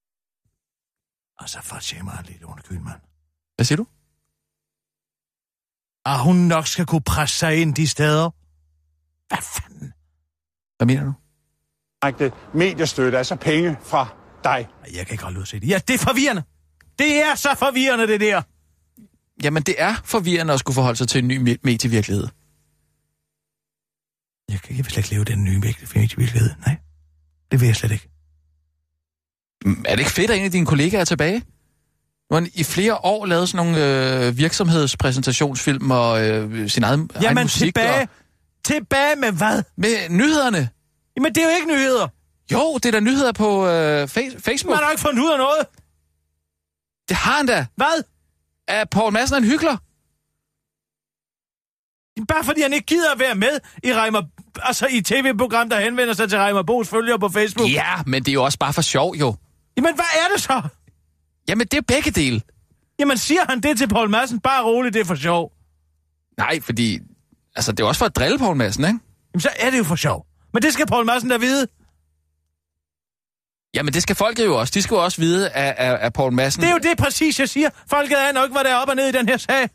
Altså, 1.41 1.59
for 1.63 2.05
mig 2.05 2.19
lige, 2.27 2.39
Lone 2.41 2.63
Kühlmann. 2.69 3.01
Hvad 3.57 3.65
siger 3.65 3.77
du? 3.77 3.87
At 6.07 6.19
hun 6.25 6.37
nok 6.37 6.67
skal 6.67 6.87
kunne 6.87 7.03
presse 7.03 7.37
sig 7.39 7.63
ind 7.63 7.75
de 7.75 7.89
steder. 7.89 8.31
Hvad 9.31 9.39
fanden? 9.43 9.93
Hvad 10.77 10.87
mener 10.87 11.05
du? 11.05 11.13
mediestøtte, 12.55 13.19
altså 13.19 13.37
penge 13.37 13.77
fra 13.83 14.09
dig. 14.45 14.69
Jeg 14.95 15.07
kan 15.07 15.15
ikke 15.15 15.23
holde 15.25 15.37
ud 15.39 15.43
at 15.43 15.49
se 15.49 15.61
det. 15.61 15.69
Ja, 15.69 15.81
det 15.89 15.95
er 15.95 15.99
forvirrende. 15.99 16.43
Det 16.99 17.23
er 17.23 17.35
så 17.35 17.55
forvirrende, 17.59 18.07
det 18.07 18.21
der. 18.21 18.43
Jamen, 19.43 19.63
det 19.63 19.75
er 19.79 19.95
forvirrende 20.05 20.53
at 20.55 20.61
skulle 20.61 20.75
forholde 20.75 20.97
sig 20.97 21.09
til 21.09 21.19
en 21.19 21.29
ny 21.29 21.39
me- 21.39 21.57
medievirkelighed. 21.65 22.29
Jeg, 24.51 24.61
kan, 24.61 24.77
jeg 24.77 24.85
vil 24.85 24.93
slet 24.93 24.97
ikke 25.05 25.11
leve 25.11 25.25
den 25.25 25.45
nye 25.45 25.59
medievirkelighed. 25.59 26.51
Nej, 26.67 26.77
det 27.51 27.61
vil 27.61 27.67
jeg 27.67 27.77
slet 27.77 27.93
ikke. 27.93 28.09
Mm, 29.65 29.85
Er 29.89 29.91
det 29.91 29.99
ikke 29.99 30.11
fedt, 30.11 30.31
at 30.31 30.39
en 30.39 30.45
af 30.45 30.51
dine 30.51 30.67
kollegaer 30.67 31.01
er 31.01 31.05
tilbage? 31.05 31.43
Nu 32.31 32.37
har 32.37 32.49
i 32.55 32.65
flere 32.65 32.97
år 33.05 33.27
lavet 33.27 33.49
sådan 33.49 33.67
nogle 33.67 34.27
øh, 34.27 34.39
virksomhedspræsentationsfilm 34.39 35.91
og 35.91 36.29
øh, 36.29 36.69
sin 36.69 36.83
egen, 36.85 37.11
egen 37.15 37.23
Jamen 37.23 37.45
musik. 37.45 37.61
tilbage. 37.75 38.03
Og, 38.03 38.09
Tilbage 38.65 39.17
med 39.17 39.33
hvad? 39.33 39.63
med 39.77 40.09
nyhederne. 40.09 40.69
Jamen 41.17 41.35
det 41.35 41.43
er 41.43 41.51
jo 41.51 41.57
ikke 41.57 41.69
nyheder. 41.69 42.09
Jo, 42.53 42.75
det 42.75 42.87
er 42.87 42.91
der 42.91 43.01
nyheder 43.01 43.33
på 43.33 43.67
øh, 43.67 44.03
fa- 44.05 44.39
Facebook. 44.41 44.75
Man 44.77 44.85
har 44.85 44.91
ikke 44.91 45.01
fundet 45.01 45.23
ud 45.23 45.31
af 45.33 45.39
noget. 45.39 45.67
Det 47.09 47.17
har 47.17 47.37
han 47.37 47.47
da. 47.47 47.67
Hvad? 47.77 48.03
Er 48.69 48.85
Paul 48.85 49.13
Madsen 49.13 49.37
en 49.37 49.45
hyggelig? 49.45 49.79
Bare 52.29 52.45
fordi 52.45 52.61
han 52.63 52.73
ikke 52.73 52.87
gider 52.87 53.13
at 53.13 53.19
være 53.19 53.35
med 53.35 53.61
i 53.85 53.95
Reimer, 53.95 54.23
altså 54.63 54.87
i 54.87 55.01
tv-program, 55.03 55.69
der 55.71 55.81
henvender 55.81 56.15
sig 56.15 56.29
til 56.29 56.39
Reimer 56.39 56.63
Bo's 56.71 56.91
følgere 56.91 57.19
på 57.19 57.29
Facebook. 57.29 57.71
Ja, 57.71 58.03
men 58.07 58.23
det 58.23 58.29
er 58.29 58.33
jo 58.33 58.45
også 58.45 58.59
bare 58.59 58.73
for 58.73 58.83
sjov, 58.83 59.15
jo. 59.15 59.35
Jamen 59.77 59.95
hvad 59.95 60.05
er 60.25 60.33
det 60.35 60.43
så? 60.43 60.63
Jamen, 61.49 61.67
det 61.67 61.77
er 61.77 61.83
begge 61.83 62.11
dele. 62.11 62.43
Jamen 62.99 63.19
siger 63.19 63.41
han 63.49 63.61
det 63.61 63.79
til 63.79 63.89
Paul 63.89 64.11
Madsen? 64.11 64.41
Bare 64.41 64.65
roligt, 64.65 64.95
det 64.95 65.01
er 65.01 65.05
for 65.05 65.15
sjov. 65.15 65.53
Nej, 66.39 66.61
fordi... 66.61 66.99
Altså, 67.61 67.73
det 67.73 67.81
er 67.81 67.89
også 67.89 67.99
for 67.99 68.07
at 68.07 68.17
drille 68.17 68.39
Paul 68.39 68.57
Madsen, 68.57 68.85
ikke? 68.85 68.99
Jamen 69.35 69.41
så 69.41 69.49
er 69.57 69.71
det 69.71 69.79
jo 69.79 69.85
for 69.85 69.97
sjov. 69.97 70.27
Men 70.53 70.63
det 70.63 70.73
skal 70.73 70.87
Paul 70.87 71.07
Madsen 71.07 71.31
da 71.31 71.37
vide. 71.37 71.67
Jamen, 73.75 73.95
det 73.95 74.03
skal 74.03 74.17
folket 74.17 74.45
jo 74.45 74.59
også. 74.59 74.73
De 74.75 74.83
skal 74.83 74.95
jo 74.95 75.05
også 75.05 75.21
vide, 75.21 75.51
at, 75.51 75.75
at, 75.79 75.99
at 76.01 76.13
Paul 76.13 76.33
Madsen... 76.33 76.63
Det 76.63 76.69
er 76.69 76.73
jo 76.73 76.79
det 76.79 76.99
præcis, 76.99 77.41
jeg 77.41 77.49
siger. 77.49 77.71
Folket 77.91 78.19
er 78.29 78.33
nok, 78.33 78.51
hvad 78.53 78.65
der 78.65 78.71
er 78.71 78.77
op 78.77 78.89
og 78.89 78.97
ned 78.97 79.09
i 79.09 79.13
den 79.13 79.29
her 79.29 79.37
sag. 79.37 79.71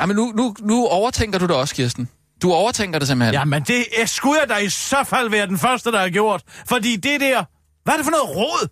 Jamen, 0.00 0.16
nu, 0.16 0.32
nu, 0.36 0.54
nu 0.60 0.86
overtænker 0.86 1.38
du 1.38 1.46
det 1.46 1.56
også, 1.56 1.74
Kirsten. 1.74 2.08
Du 2.42 2.52
overtænker 2.52 2.98
det 2.98 3.08
simpelthen. 3.08 3.34
Jamen 3.34 3.62
det 3.62 4.02
er, 4.02 4.06
skulle 4.06 4.40
jeg 4.40 4.48
da 4.48 4.56
i 4.56 4.68
så 4.68 5.04
fald 5.04 5.30
være 5.30 5.46
den 5.46 5.58
første, 5.58 5.92
der 5.92 6.00
har 6.00 6.08
gjort. 6.08 6.42
Fordi 6.66 6.96
det 6.96 7.20
der... 7.20 7.44
Hvad 7.84 7.94
er 7.94 7.98
det 7.98 8.04
for 8.04 8.10
noget 8.10 8.36
råd? 8.36 8.68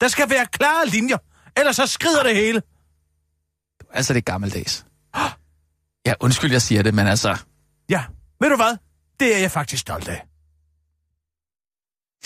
Der 0.00 0.08
skal 0.08 0.30
være 0.30 0.46
klare 0.46 0.86
linjer. 0.86 1.18
Ellers 1.56 1.76
så 1.76 1.86
skrider 1.86 2.22
det 2.22 2.36
hele. 2.36 2.62
Altså, 3.92 4.12
det 4.12 4.18
er 4.18 4.32
gammeldags. 4.32 4.84
Ja, 6.06 6.14
undskyld, 6.20 6.52
jeg 6.52 6.62
siger 6.62 6.82
det, 6.82 6.94
men 6.94 7.06
altså... 7.06 7.36
Ja, 7.88 8.04
ved 8.40 8.50
du 8.50 8.56
hvad? 8.56 8.76
Det 9.20 9.36
er 9.36 9.38
jeg 9.38 9.50
faktisk 9.50 9.80
stolt 9.80 10.08
af. 10.08 10.26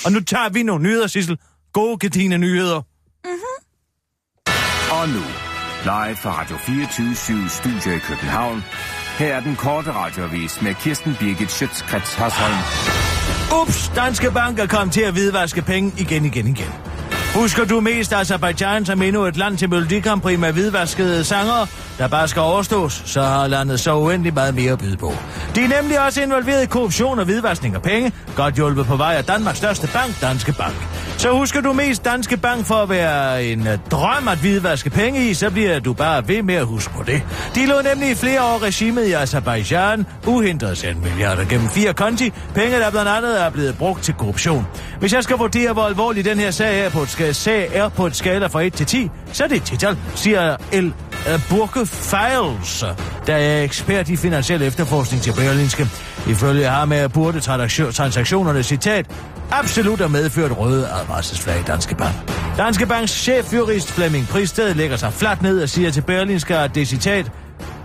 Og 0.05 0.13
nu 0.13 0.21
tager 0.21 0.49
vi 0.49 0.63
nogle 0.63 0.83
nyheder, 0.83 1.07
Sissel. 1.07 1.39
Gode 1.73 1.99
gardine 1.99 2.39
nyheder. 2.39 2.83
Og 4.93 5.09
nu, 5.09 5.25
live 5.85 6.17
fra 6.17 6.41
Radio 6.41 6.57
24 6.57 7.49
Studio 7.49 7.97
i 7.97 7.99
København. 7.99 8.63
Her 9.19 9.35
er 9.37 9.41
den 9.41 9.57
korte 9.57 9.93
radiovis 9.93 10.63
med 10.63 10.75
Kirsten 10.75 11.17
Birgit 11.21 11.51
Schøtzgrads 11.51 12.15
Hasholm. 12.15 12.59
Ups, 13.63 13.93
Danske 13.97 14.31
Bank 14.31 14.59
er 14.59 14.67
kommet 14.67 14.95
til 14.95 15.01
at 15.01 15.13
hvidvaske 15.13 15.63
penge 15.63 15.93
igen, 15.99 16.25
igen, 16.25 16.47
igen. 16.47 16.92
Husker 17.35 17.65
du 17.65 17.81
mest 17.81 18.13
Azerbaijan 18.13 18.87
som 18.87 19.03
endnu 19.03 19.25
et 19.25 19.37
land 19.37 19.59
til 19.59 19.71
Melodi 19.71 20.01
Grand 20.01 20.21
Prix 20.21 20.39
med 20.39 20.53
hvidvaskede 20.53 21.25
sanger, 21.25 21.67
der 21.99 22.09
bare 22.09 22.29
skal 22.29 22.43
overstås, 22.43 23.03
så 23.07 23.23
har 23.23 23.47
landet 23.47 23.81
så 23.81 23.97
uendelig 23.97 24.35
meget 24.35 24.55
mere 24.55 24.73
at 24.73 24.79
byde 24.79 24.97
på. 24.97 25.13
De 25.55 25.65
er 25.65 25.69
nemlig 25.83 26.07
også 26.07 26.23
involveret 26.23 26.63
i 26.63 26.67
korruption 26.67 27.19
og 27.19 27.25
hvidvaskning 27.25 27.75
af 27.75 27.83
penge, 27.83 28.13
godt 28.37 28.55
hjulpet 28.55 28.87
på 28.87 28.97
vej 28.97 29.15
af 29.15 29.25
Danmarks 29.25 29.59
største 29.59 29.89
bank, 29.93 30.21
Danske 30.21 30.53
Bank. 30.53 30.75
Så 31.23 31.31
husker 31.39 31.61
du 31.61 31.73
mest 31.73 32.05
Danske 32.05 32.37
Bank 32.37 32.67
for 32.67 32.75
at 32.75 32.89
være 32.89 33.45
en 33.45 33.67
øh, 33.67 33.79
drøm 33.91 34.29
at 34.29 34.39
hvidvaske 34.39 34.91
penge 34.91 35.31
i, 35.31 35.35
så 35.35 35.51
bliver 35.51 35.79
du 35.81 35.93
bare 35.93 36.29
ved 36.29 36.43
med 36.43 36.55
at 36.55 36.67
huske 36.67 36.93
på 36.95 37.03
det. 37.03 37.23
De 37.55 37.67
lå 37.67 37.75
nemlig 37.95 38.11
i 38.11 38.15
flere 38.15 38.43
år 38.43 38.63
regimet 38.63 39.05
i 39.07 39.13
Azerbaijan, 39.13 40.07
uhindret 40.27 40.79
sendt 40.79 41.03
milliarder 41.03 41.45
gennem 41.45 41.69
fire 41.69 41.95
konti, 41.95 42.33
penge 42.55 42.77
der 42.77 42.91
blandt 42.91 43.09
andet 43.11 43.43
er 43.43 43.51
blevet 43.51 43.79
brugt 43.79 44.03
til 44.03 44.15
korruption. 44.15 44.67
Hvis 45.01 45.13
jeg 45.13 45.23
skal 45.23 45.37
vurdere, 45.37 45.73
hvor 45.73 45.83
alvorlig 45.83 46.25
den 46.25 46.39
her 46.39 46.51
sag 46.51 46.81
er 46.85 46.91
på 46.91 47.01
et, 47.03 47.09
ska- 47.09 47.33
sag 47.33 47.69
er 47.75 47.89
på 47.89 48.07
et 48.07 48.17
skala 48.17 48.47
fra 48.47 48.61
1 48.63 48.73
til 48.73 48.87
10, 48.87 49.11
så 49.33 49.45
er 49.45 49.49
det 49.49 49.57
et 49.57 49.63
tital, 49.63 49.97
siger 50.15 50.57
El 50.73 50.93
øh, 51.29 51.41
Burke 51.51 51.87
Files, 51.87 52.85
der 53.27 53.35
er 53.37 53.63
ekspert 53.63 54.09
i 54.09 54.17
finansiel 54.17 54.63
efterforskning 54.63 55.23
til 55.23 55.33
Berlinske. 55.33 55.89
Ifølge 56.27 56.67
ham 56.67 56.93
er 56.93 57.09
burde 57.09 57.41
transaktionerne, 57.41 58.63
citat, 58.63 59.07
absolut 59.53 60.01
har 60.01 60.09
medført 60.09 60.59
røde 60.59 60.89
advarselsflag 60.89 61.61
i 61.61 61.63
Danske 61.63 61.95
Bank. 61.95 62.15
Danske 62.57 62.87
Banks 62.87 63.13
chefjurist 63.13 63.93
Flemming 63.93 64.29
Pristed 64.29 64.75
lægger 64.75 64.97
sig 64.97 65.13
fladt 65.13 65.43
ned 65.43 65.63
og 65.63 65.69
siger 65.69 65.91
til 65.91 66.01
Berlinske, 66.01 66.57
at 66.57 66.75
det 66.75 66.89
citat 66.89 67.31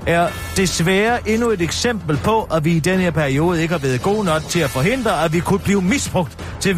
er 0.08 0.27
desværre 0.58 1.30
endnu 1.30 1.49
et 1.49 1.62
eksempel 1.62 2.17
på, 2.17 2.43
at 2.43 2.65
vi 2.65 2.71
i 2.71 2.80
den 2.80 2.99
her 2.99 3.12
periode 3.12 3.62
ikke 3.62 3.71
har 3.71 3.80
været 3.80 4.01
gode 4.01 4.23
nok 4.25 4.41
til 4.49 4.60
at 4.60 4.69
forhindre, 4.69 5.23
at 5.23 5.34
vi 5.34 5.39
kunne 5.39 5.60
blive 5.60 5.82
misbrugt 5.82 6.38
til 6.60 6.73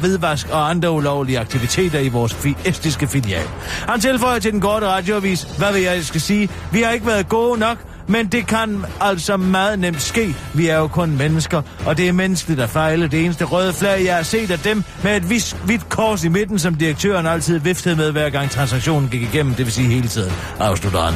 hvidvask 0.00 0.48
og 0.50 0.70
andre 0.70 0.90
ulovlige 0.90 1.38
aktiviteter 1.38 1.98
i 1.98 2.08
vores 2.08 2.32
fi- 2.32 2.68
estiske 2.68 3.06
filial. 3.06 3.46
Han 3.88 4.00
tilføjer 4.00 4.38
til 4.38 4.52
den 4.52 4.60
korte 4.60 4.86
radioavis, 4.86 5.42
hvad 5.58 5.72
vil 5.72 5.82
jeg 5.82 6.04
skal 6.04 6.20
sige, 6.20 6.48
vi 6.72 6.82
har 6.82 6.90
ikke 6.90 7.06
været 7.06 7.28
gode 7.28 7.58
nok, 7.60 7.78
men 8.10 8.26
det 8.26 8.46
kan 8.46 8.84
altså 9.00 9.36
meget 9.36 9.78
nemt 9.78 10.02
ske. 10.02 10.36
Vi 10.54 10.68
er 10.68 10.76
jo 10.76 10.86
kun 10.88 11.16
mennesker, 11.16 11.62
og 11.86 11.96
det 11.96 12.08
er 12.08 12.12
menneskeligt 12.12 12.60
at 12.60 12.70
fejle. 12.70 13.08
Det 13.08 13.24
eneste 13.24 13.44
røde 13.44 13.72
flag, 13.72 14.04
jeg 14.04 14.16
har 14.16 14.22
set 14.22 14.50
af 14.50 14.58
dem 14.58 14.84
med 15.04 15.16
et 15.16 15.30
vis, 15.30 15.56
hvidt 15.64 15.88
kors 15.88 16.24
i 16.24 16.28
midten, 16.28 16.58
som 16.58 16.74
direktøren 16.74 17.26
altid 17.26 17.58
viftede 17.58 17.96
med, 17.96 18.12
hver 18.12 18.30
gang 18.30 18.50
transaktionen 18.50 19.08
gik 19.08 19.22
igennem, 19.22 19.54
det 19.54 19.66
vil 19.66 19.72
sige 19.72 19.88
hele 19.88 20.08
tiden, 20.08 20.32
afslutter 20.58 21.00
han. 21.00 21.14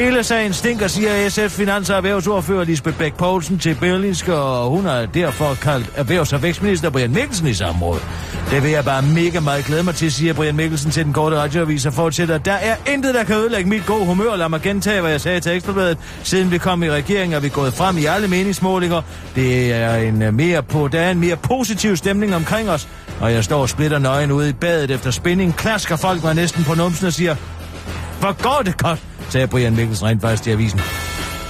Hele 0.00 0.24
sagen 0.24 0.52
stinker, 0.52 0.88
siger 0.88 1.28
SF 1.28 1.60
Finans- 1.60 1.90
og 1.90 1.96
Erhvervsordfører 1.96 2.64
Lisbeth 2.64 2.98
Bæk 2.98 3.14
Poulsen 3.14 3.58
til 3.58 3.74
Berlinske, 3.74 4.34
og 4.34 4.70
hun 4.70 4.86
er 4.86 5.06
derfor 5.06 5.54
kaldt 5.54 5.90
erhvervs- 5.96 6.32
og 6.32 6.42
vækstminister 6.42 6.90
Brian 6.90 7.10
Mikkelsen 7.10 7.46
i 7.46 7.54
samråd. 7.54 8.00
Det 8.50 8.62
vil 8.62 8.70
jeg 8.70 8.84
bare 8.84 9.02
mega 9.02 9.40
meget 9.40 9.64
glæde 9.64 9.82
mig 9.82 9.94
til, 9.94 10.12
siger 10.12 10.32
Brian 10.32 10.56
Mikkelsen 10.56 10.90
til 10.90 11.04
den 11.04 11.12
korte 11.12 11.36
radioavis 11.36 11.86
og 11.86 11.92
fortsætter. 11.92 12.38
Der 12.38 12.52
er 12.52 12.76
intet, 12.92 13.14
der 13.14 13.24
kan 13.24 13.36
ødelægge 13.36 13.70
mit 13.70 13.86
gode 13.86 14.06
humør. 14.06 14.36
Lad 14.36 14.48
mig 14.48 14.62
gentage, 14.62 15.00
hvad 15.00 15.10
jeg 15.10 15.20
sagde 15.20 15.40
til 15.40 15.52
Ekstrabladet. 15.52 15.98
Siden 16.34 16.50
vi 16.50 16.58
kom 16.58 16.82
i 16.82 16.90
regeringen, 16.90 17.34
er 17.36 17.40
vi 17.40 17.48
gået 17.48 17.74
frem 17.74 17.98
i 17.98 18.04
alle 18.04 18.28
meningsmålinger. 18.28 19.02
Det 19.34 19.72
er 19.72 19.94
en 19.94 20.22
øh, 20.22 20.34
mere 20.34 20.62
på, 20.62 20.88
der 20.88 21.00
er 21.00 21.10
en 21.10 21.20
mere 21.20 21.36
positiv 21.36 21.96
stemning 21.96 22.34
omkring 22.34 22.70
os. 22.70 22.88
Og 23.20 23.32
jeg 23.32 23.44
står 23.44 23.60
og 23.60 23.68
splitter 23.68 23.98
nøgen 23.98 24.32
ude 24.32 24.48
i 24.48 24.52
badet 24.52 24.90
efter 24.90 25.10
spænding. 25.10 25.56
Klasker 25.56 25.96
folk 25.96 26.22
mig 26.22 26.34
næsten 26.34 26.64
på 26.64 26.74
numsen 26.74 27.06
og 27.06 27.12
siger, 27.12 27.36
hvor 28.20 28.42
går 28.42 28.62
det 28.64 28.78
godt, 28.78 29.02
sagde 29.28 29.46
Brian 29.46 29.76
Mikkelsen 29.76 30.06
rent 30.06 30.20
faktisk 30.20 30.42
til 30.42 30.50
avisen. 30.50 30.80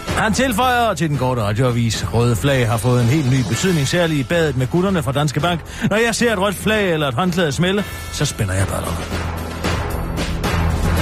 Han 0.09 0.33
tilføjer 0.33 0.95
til 0.95 1.09
den 1.09 1.19
korte 1.19 1.43
radioavis. 1.43 2.07
Røde 2.15 2.37
flag 2.37 2.69
har 2.69 2.77
fået 2.77 3.03
en 3.03 3.09
helt 3.09 3.31
ny 3.31 3.49
betydning, 3.49 3.89
særligt 3.89 4.21
i 4.21 4.25
badet 4.25 4.57
med 4.57 4.67
gutterne 4.67 5.03
fra 5.03 5.13
Danske 5.13 5.41
Bank. 5.41 5.61
Når 5.91 5.97
jeg 5.97 6.15
ser 6.15 6.33
et 6.33 6.39
rødt 6.39 6.57
flag 6.57 6.93
eller 6.93 7.09
et 7.09 7.15
håndklæde 7.15 7.53
smelle, 7.53 7.85
så 8.13 8.25
spænder 8.25 8.55
jeg 8.55 8.67
ballerne. 8.67 8.97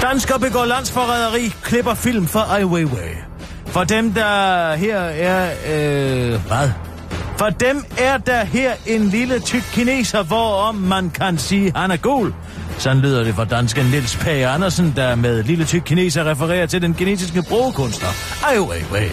Dansker 0.02 0.38
begår 0.38 0.64
landsforræderi, 0.64 1.52
klipper 1.62 1.94
film 1.94 2.26
for 2.26 2.40
Ai 2.40 2.64
Weiwei. 2.64 3.31
For 3.72 3.84
dem, 3.84 4.12
der 4.12 4.74
her 4.74 4.98
er... 4.98 5.50
Øh, 5.50 6.46
hvad? 6.46 6.70
For 7.36 7.48
dem 7.50 7.84
er 7.98 8.16
der 8.18 8.44
her 8.44 8.72
en 8.86 9.02
lille 9.02 9.40
tyk 9.40 9.62
kineser, 9.72 10.22
hvorom 10.22 10.74
man 10.74 11.10
kan 11.10 11.38
sige, 11.38 11.72
han 11.76 11.90
er 11.90 11.96
gul. 11.96 12.34
Sådan 12.78 13.02
lyder 13.02 13.24
det 13.24 13.34
fra 13.34 13.44
danske 13.44 13.82
Niels 13.82 14.16
P. 14.16 14.26
Andersen, 14.26 14.92
der 14.96 15.14
med 15.14 15.42
lille 15.42 15.64
tyk 15.64 15.82
kineser 15.84 16.24
refererer 16.24 16.66
til 16.66 16.82
den 16.82 16.94
kinesiske 16.94 17.42
brokunstner 17.42 18.08
Ai 18.50 18.58
Weiwei. 18.58 19.08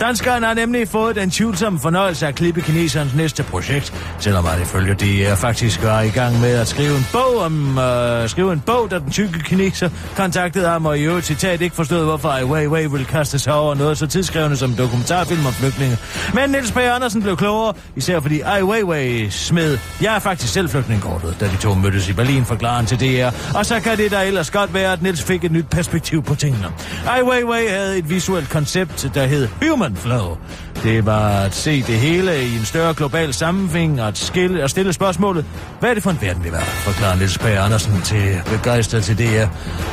Danskeren 0.00 0.42
har 0.42 0.54
nemlig 0.54 0.88
fået 0.88 1.16
den 1.16 1.30
tvivlsomme 1.30 1.78
fornøjelse 1.80 2.26
at 2.26 2.34
klippe 2.34 2.60
kineserens 2.60 3.14
næste 3.14 3.42
projekt, 3.42 3.94
selvom 4.18 4.44
han 4.44 4.62
ifølge 4.62 5.24
er 5.24 5.34
faktisk 5.34 5.82
er 5.82 6.00
i 6.00 6.08
gang 6.08 6.40
med 6.40 6.50
at 6.50 6.68
skrive 6.68 6.96
en 6.96 7.06
bog 7.12 7.38
om 7.38 7.78
øh, 7.78 8.28
skrive 8.28 8.52
en 8.52 8.60
bog, 8.60 8.90
da 8.90 8.98
den 8.98 9.10
tykke 9.10 9.38
kineser 9.38 9.90
kontaktede 10.16 10.68
ham, 10.68 10.86
og 10.86 10.98
i 10.98 11.02
øvrigt 11.02 11.26
citat 11.26 11.60
ikke 11.60 11.76
forstod, 11.76 12.04
hvorfor 12.04 12.28
Ai 12.28 12.44
Weiwei 12.44 12.86
ville 12.86 13.06
kaste 13.06 13.38
sig 13.38 13.54
over 13.54 13.74
noget 13.74 13.98
så 13.98 14.06
tidskrævende 14.06 14.56
som 14.56 14.74
dokumentarfilm 14.74 15.46
om 15.46 15.52
flygtninge. 15.52 15.98
Men 16.34 16.50
Niels 16.50 16.72
P. 16.72 16.76
Andersen 16.76 17.22
blev 17.22 17.36
klogere, 17.36 17.74
især 17.96 18.20
fordi 18.20 18.40
Ai 18.40 18.62
Weiwei 18.62 19.30
smed, 19.30 19.78
jeg 20.02 20.14
er 20.14 20.18
faktisk 20.18 20.52
selv 20.52 20.68
flygtningekortet, 20.68 21.36
da 21.40 21.46
de 21.46 21.56
to 21.56 21.74
mødtes 21.74 22.08
i 22.08 22.12
Berlin, 22.12 22.44
forklarer 22.44 22.76
han 22.76 22.86
til 22.86 22.95
DR. 22.96 23.56
Og 23.58 23.66
så 23.66 23.80
kan 23.80 23.98
det 23.98 24.10
da 24.10 24.24
ellers 24.26 24.50
godt 24.50 24.74
være, 24.74 24.92
at 24.92 25.02
Niels 25.02 25.22
fik 25.22 25.44
et 25.44 25.52
nyt 25.52 25.66
perspektiv 25.70 26.22
på 26.22 26.34
tingene. 26.34 26.66
Ai 27.08 27.22
Weiwei 27.22 27.66
havde 27.68 27.98
et 27.98 28.10
visuelt 28.10 28.48
koncept, 28.48 29.10
der 29.14 29.26
hed 29.26 29.48
Human 29.68 29.96
Flow. 29.96 30.36
Det 30.82 31.06
var 31.06 31.28
at 31.28 31.54
se 31.54 31.82
det 31.82 31.98
hele 31.98 32.42
i 32.42 32.56
en 32.56 32.64
større 32.64 32.94
global 32.94 33.34
sammenhæng 33.34 34.02
og 34.02 34.08
at, 34.08 34.18
skille, 34.18 34.64
og 34.64 34.70
stille 34.70 34.92
spørgsmålet, 34.92 35.44
hvad 35.80 35.90
er 35.90 35.94
det 35.94 36.02
for 36.02 36.10
en 36.10 36.18
verden, 36.20 36.44
vi 36.44 36.52
var, 36.52 36.60
Forklarer 36.60 37.16
Niels 37.16 37.38
Berg 37.38 37.64
Andersen 37.64 38.02
til 38.02 38.40
begejstret 38.46 39.04
til 39.04 39.18
DR. 39.18 39.46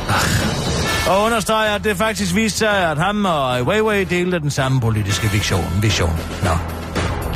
Ach. 0.10 0.64
Og 1.10 1.24
understreger, 1.24 1.76
at 1.76 1.84
det 1.84 1.98
faktisk 1.98 2.36
viste 2.36 2.60
sig, 2.60 2.92
at 2.92 2.98
ham 2.98 3.26
og 3.26 3.56
Ai 3.56 3.62
Weiwei 3.62 4.04
delte 4.04 4.40
den 4.40 4.52
samme 4.52 4.82
politiske 4.82 5.28
vision. 5.32 5.80
vision. 5.82 6.20
Nå. 6.44 6.83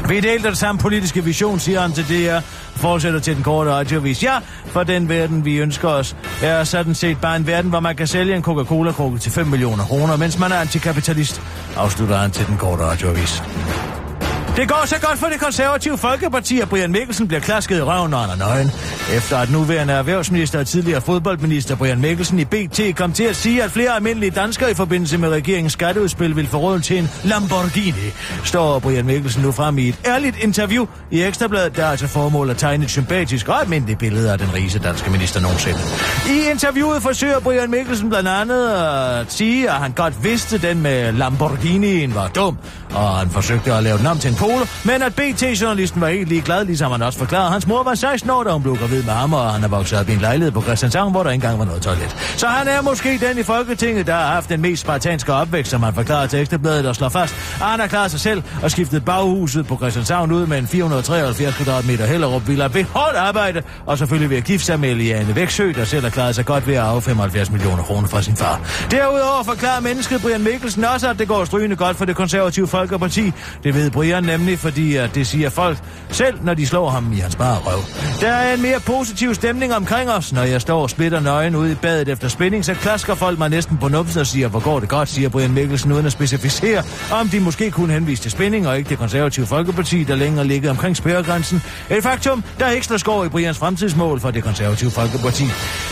Vi 0.10 0.20
delte 0.20 0.48
den 0.48 0.56
samme 0.56 0.80
politiske 0.80 1.24
vision, 1.24 1.60
siger 1.60 1.82
han 1.82 1.92
til 1.92 2.04
DR, 2.04 2.40
fortsætter 2.76 3.20
til 3.20 3.36
den 3.36 3.44
korte 3.44 3.72
radiovis. 3.72 4.24
Ja, 4.24 4.38
for 4.66 4.84
den 4.84 5.10
verden, 5.10 5.46
vi 5.46 5.58
ønsker 5.58 5.88
os, 5.88 6.16
er 6.42 6.64
sådan 6.64 6.96
set 6.96 7.22
bare 7.22 7.36
en 7.36 7.48
verden, 7.48 7.70
hvor 7.70 7.80
man 7.80 7.96
kan 7.96 8.08
sælge 8.08 8.36
en 8.36 8.42
Coca-Cola-krukke 8.42 9.18
til 9.18 9.32
5 9.32 9.48
millioner 9.48 9.84
kroner, 9.84 10.16
mens 10.16 10.40
man 10.40 10.52
er 10.52 10.56
antikapitalist, 10.56 11.42
afslutter 11.78 12.18
han 12.18 12.32
til 12.32 12.48
den 12.48 12.58
korte 12.58 12.84
radioavis. 12.84 13.44
Det 14.58 14.70
går 14.70 14.84
så 14.86 14.96
godt 15.02 15.20
for 15.20 15.28
det 15.28 15.40
konservative 15.40 15.98
Folkeparti, 15.98 16.60
at 16.60 16.70
Brian 16.70 16.92
Mikkelsen 16.92 17.28
bliver 17.28 17.42
klasket 17.42 17.78
i 17.78 17.82
røven, 17.82 18.12
når 18.12 18.18
han 18.18 18.30
er 18.30 18.46
nøgen. 18.46 18.72
Efter 19.18 19.38
at 19.38 19.52
nuværende 19.52 19.94
erhvervsminister 19.94 20.60
og 20.60 20.68
tidligere 20.68 21.02
fodboldminister 21.02 21.76
Brian 21.76 22.02
Mikkelsen 22.02 22.40
i 22.40 22.46
BT 22.46 22.82
kom 22.96 23.14
til 23.14 23.24
at 23.24 23.36
sige, 23.36 23.64
at 23.64 23.72
flere 23.72 23.96
almindelige 23.96 24.32
danskere 24.32 24.72
i 24.72 24.74
forbindelse 24.74 25.18
med 25.18 25.30
regeringens 25.30 25.74
skatteudspil 25.74 26.36
vil 26.36 26.48
få 26.48 26.58
råd 26.58 26.80
til 26.80 26.98
en 26.98 27.10
Lamborghini, 27.24 28.12
står 28.44 28.80
Brian 28.80 29.06
Mikkelsen 29.06 29.42
nu 29.42 29.52
frem 29.52 29.78
i 29.78 29.90
et 29.90 30.00
ærligt 30.06 30.44
interview 30.44 30.86
i 31.12 31.24
Ekstrabladet, 31.24 31.76
der 31.76 31.86
er 31.86 31.96
til 31.96 32.08
formål 32.08 32.50
at 32.50 32.58
tegne 32.58 32.84
et 32.84 32.92
sympatisk 32.92 33.48
og 33.48 33.62
almindeligt 33.62 34.00
billede 34.00 34.32
af 34.32 34.38
den 34.38 34.54
rigeste 34.54 34.80
danske 34.80 35.12
minister 35.12 35.42
nogensinde. 35.42 35.80
I 36.30 36.52
interviewet 36.52 37.02
forsøger 37.02 37.40
Brian 37.40 37.72
Mikkelsen 37.72 38.10
blandt 38.10 38.30
andet 38.30 38.70
at 38.70 39.34
sige, 39.34 39.70
at 39.70 39.76
han 39.76 39.92
godt 39.92 40.24
vidste, 40.24 40.58
den 40.58 40.82
med 40.82 41.12
Lamborghinien 41.12 42.16
var 42.16 42.28
dum, 42.28 42.58
og 42.94 43.18
han 43.18 43.30
forsøgte 43.30 43.74
at 43.74 43.84
lave 43.84 43.98
den 43.98 44.08
om 44.08 44.20
til 44.20 44.30
en 44.30 44.36
skole, 44.48 44.68
men 44.84 45.02
at 45.02 45.16
BT-journalisten 45.16 46.02
var 46.02 46.08
helt 46.08 46.30
ligeglad, 46.30 46.66
ligesom 46.66 46.92
han 46.92 47.02
også 47.02 47.20
forklarede. 47.20 47.52
Hans 47.52 47.68
mor 47.68 47.84
var 47.84 47.96
16 47.96 48.30
år, 48.30 48.44
da 48.44 48.52
hun 48.52 48.62
blev 48.62 48.78
gravid 48.78 49.04
med 49.04 49.14
ham, 49.14 49.34
og 49.34 49.52
han 49.54 49.64
er 49.64 49.68
vokset 49.68 50.00
op 50.00 50.10
i 50.10 50.14
en 50.14 50.20
lejlighed 50.20 50.52
på 50.52 50.62
Christianshavn, 50.62 51.12
hvor 51.12 51.24
der 51.24 51.30
ikke 51.30 51.44
engang 51.44 51.60
var 51.60 51.66
noget 51.66 51.82
toilet. 51.82 52.16
Så 52.38 52.48
han 52.48 52.68
er 52.68 52.82
måske 52.82 53.20
den 53.30 53.38
i 53.38 53.44
Folketinget, 53.44 54.08
der 54.08 54.14
har 54.14 54.34
haft 54.34 54.50
den 54.50 54.62
mest 54.62 54.82
spartanske 54.82 55.34
opvækst, 55.34 55.72
som 55.72 55.84
han 55.84 55.94
forklarer 55.94 56.28
til 56.28 56.40
Ekstrabladet 56.40 56.86
og 56.86 56.96
slår 56.96 57.10
fast, 57.10 57.36
han 57.62 57.80
har 57.80 57.88
klaret 57.88 58.12
sig 58.12 58.20
selv 58.20 58.44
og 58.64 58.72
skiftet 58.72 59.06
baghuset 59.06 59.68
på 59.68 59.78
Christianshavn 59.78 60.32
ud 60.32 60.48
med 60.48 60.58
en 60.58 60.68
473 60.68 61.56
kvadratmeter 61.56 62.06
Hellerup 62.06 62.48
villa 62.48 62.68
ved 62.74 62.84
hårdt 62.84 63.16
arbejde, 63.16 63.62
og 63.86 63.98
selvfølgelig 63.98 64.30
ved 64.30 64.38
at 64.38 64.44
gifte 64.44 64.66
sig 64.66 64.80
med 64.80 64.90
Eliane 64.90 65.36
Væksø, 65.36 65.72
der 65.76 65.86
selv 65.86 66.04
har 66.04 66.10
klaret 66.10 66.36
sig 66.36 66.46
godt 66.46 66.68
ved 66.68 66.76
at 66.76 66.82
arve 66.82 67.02
75 67.02 67.52
millioner 67.52 67.84
kroner 67.84 68.08
fra 68.08 68.22
sin 68.22 68.36
far. 68.36 68.62
Derudover 68.92 69.44
forklarer 69.44 69.82
mennesket 69.82 70.22
Brian 70.22 70.44
Mikkelsen 70.44 70.86
også, 70.86 71.10
at 71.10 71.20
det 71.20 71.28
går 71.28 71.46
strygende 71.46 71.76
godt 71.76 71.98
for 71.98 72.06
det 72.06 72.16
konservative 72.16 72.68
Folkeparti. 72.68 73.32
Det 73.64 73.76
ved 73.76 73.92
Brian 73.92 74.24
nemlig, 74.38 74.60
fordi 74.60 74.96
at 74.96 75.16
det 75.16 75.28
siger 75.28 75.50
folk 75.50 75.78
selv, 76.10 76.38
når 76.44 76.54
de 76.54 76.68
slår 76.68 76.90
ham 76.90 77.14
i 77.14 77.16
hans 77.16 77.36
bare 77.36 77.58
røv. 77.58 77.80
Der 78.22 78.32
er 78.32 78.54
en 78.54 78.62
mere 78.62 78.80
positiv 78.80 79.36
stemning 79.36 79.76
omkring 79.76 80.10
os. 80.10 80.34
Når 80.34 80.42
jeg 80.44 80.62
står 80.62 80.82
og 80.82 80.90
splitter 80.90 81.20
nøgen 81.20 81.56
ude 81.56 81.72
i 81.72 81.76
badet 81.76 82.10
efter 82.10 82.28
spænding, 82.28 82.66
så 82.66 82.74
klasker 82.74 83.16
folk 83.16 83.40
mig 83.40 83.50
næsten 83.50 83.78
på 83.78 83.88
numsen 83.88 84.20
og 84.20 84.28
siger, 84.28 84.48
hvor 84.48 84.60
går 84.60 84.80
det 84.80 84.90
godt, 84.90 85.10
siger 85.10 85.30
Brian 85.30 85.54
Mikkelsen, 85.54 85.92
uden 85.92 86.06
at 86.06 86.12
specificere, 86.12 86.84
om 87.12 87.30
de 87.30 87.40
måske 87.40 87.72
kunne 87.72 87.94
henvise 87.94 88.22
til 88.22 88.32
spænding 88.32 88.68
og 88.68 88.78
ikke 88.78 88.90
det 88.90 88.98
konservative 88.98 89.46
Folkeparti, 89.46 90.04
der 90.04 90.16
længere 90.16 90.48
ligger 90.48 90.70
omkring 90.70 90.98
spærregrænsen. 90.98 91.62
Et 91.90 92.04
faktum, 92.04 92.44
der 92.60 92.70
ikke 92.70 92.86
slår 92.86 92.98
skår 92.98 93.24
i 93.24 93.30
Brians 93.30 93.58
fremtidsmål 93.58 94.20
for 94.20 94.32
det 94.32 94.44
konservative 94.44 94.92
Folkeparti. 94.92 95.44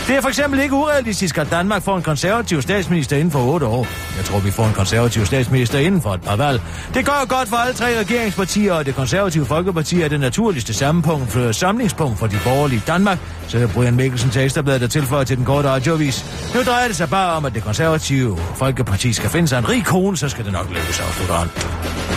Det 0.06 0.16
er 0.16 0.20
for 0.20 0.28
eksempel 0.28 0.60
ikke 0.60 0.74
urealistisk, 0.74 1.38
at 1.38 1.50
Danmark 1.50 1.82
får 1.82 1.96
en 1.96 2.02
konservativ 2.02 2.62
statsminister 2.62 3.16
inden 3.16 3.30
for 3.30 3.38
8 3.38 3.66
år. 3.66 3.86
Jeg 4.16 4.24
tror, 4.24 4.38
vi 4.38 4.50
får 4.50 4.66
en 4.66 4.72
konservativ 4.72 5.26
statsminister 5.26 5.78
inden 5.78 6.02
for 6.02 6.14
et 6.14 6.22
par 6.22 6.36
valg. 6.36 6.62
Det 6.94 7.06
går 7.06 7.26
godt 7.28 7.48
for 7.48 7.56
alle 7.56 7.74
tre 7.74 8.00
Folkeparti 8.36 8.66
og 8.66 8.86
det 8.86 8.94
konservative 8.94 9.46
Folkeparti 9.46 10.02
er 10.02 10.08
det 10.08 10.20
naturligste 10.20 10.74
sammenpunkt 10.74 11.30
for 11.30 11.52
samlingspunkt 11.52 12.18
for 12.18 12.26
de 12.26 12.36
borgerlige 12.44 12.82
Danmark, 12.86 13.18
så 13.48 13.68
Brian 13.74 13.96
Mikkelsen 13.96 14.30
til 14.30 14.42
Ekstrabladet, 14.42 14.80
der 14.80 14.86
tilføjer 14.86 15.24
til 15.24 15.36
den 15.36 15.44
korte 15.44 15.68
radiovis. 15.68 16.24
Nu 16.54 16.62
drejer 16.62 16.86
det 16.86 16.96
sig 16.96 17.10
bare 17.10 17.36
om, 17.36 17.44
at 17.44 17.54
det 17.54 17.62
konservative 17.62 18.38
Folkeparti 18.54 19.12
skal 19.12 19.30
finde 19.30 19.48
sig 19.48 19.58
en 19.58 19.68
rig 19.68 19.84
kone, 19.84 20.16
så 20.16 20.28
skal 20.28 20.44
det 20.44 20.52
nok 20.52 20.68
lykkes, 20.68 21.00
afslutter 21.00 21.34
han. 21.34 21.48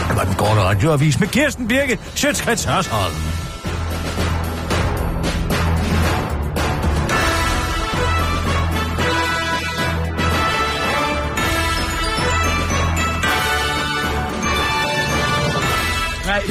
Det 0.09 0.15
var 0.15 0.23
den 0.23 0.35
korte 0.35 0.61
radioavis 0.61 1.19
med 1.19 1.27
Kirsten 1.27 1.67
Birke, 1.67 1.99
Sjøtskrets 2.15 2.63
Hørsholm. 2.63 3.48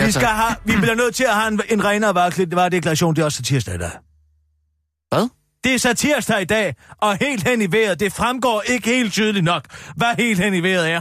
Vi, 0.08 0.12
skal 0.12 0.26
have, 0.28 0.56
vi 0.64 0.76
bliver 0.76 0.94
nødt 0.94 1.14
til 1.14 1.24
at 1.24 1.34
have 1.34 1.48
en, 1.48 1.60
en 1.68 1.84
renere 1.84 2.14
vareklip. 2.14 2.48
Det 2.48 2.56
var 2.56 2.68
deklaration, 2.68 3.16
det 3.16 3.22
er 3.22 3.24
også 3.24 3.42
tirsdag 3.42 3.74
i 3.74 3.78
dag. 3.78 3.90
Hvad? 5.08 5.28
Det 5.64 5.74
er 5.74 5.78
satirsdag 5.78 6.42
i 6.42 6.44
dag, 6.44 6.74
og 6.98 7.16
helt 7.16 7.48
hen 7.48 7.62
i 7.62 7.72
vejret, 7.72 8.00
det 8.00 8.12
fremgår 8.12 8.62
ikke 8.62 8.88
helt 8.88 9.12
tydeligt 9.12 9.44
nok, 9.44 9.64
hvad 9.96 10.16
helt 10.16 10.40
hen 10.40 10.54
i 10.54 10.62
vejret 10.62 10.90
er. 10.90 11.00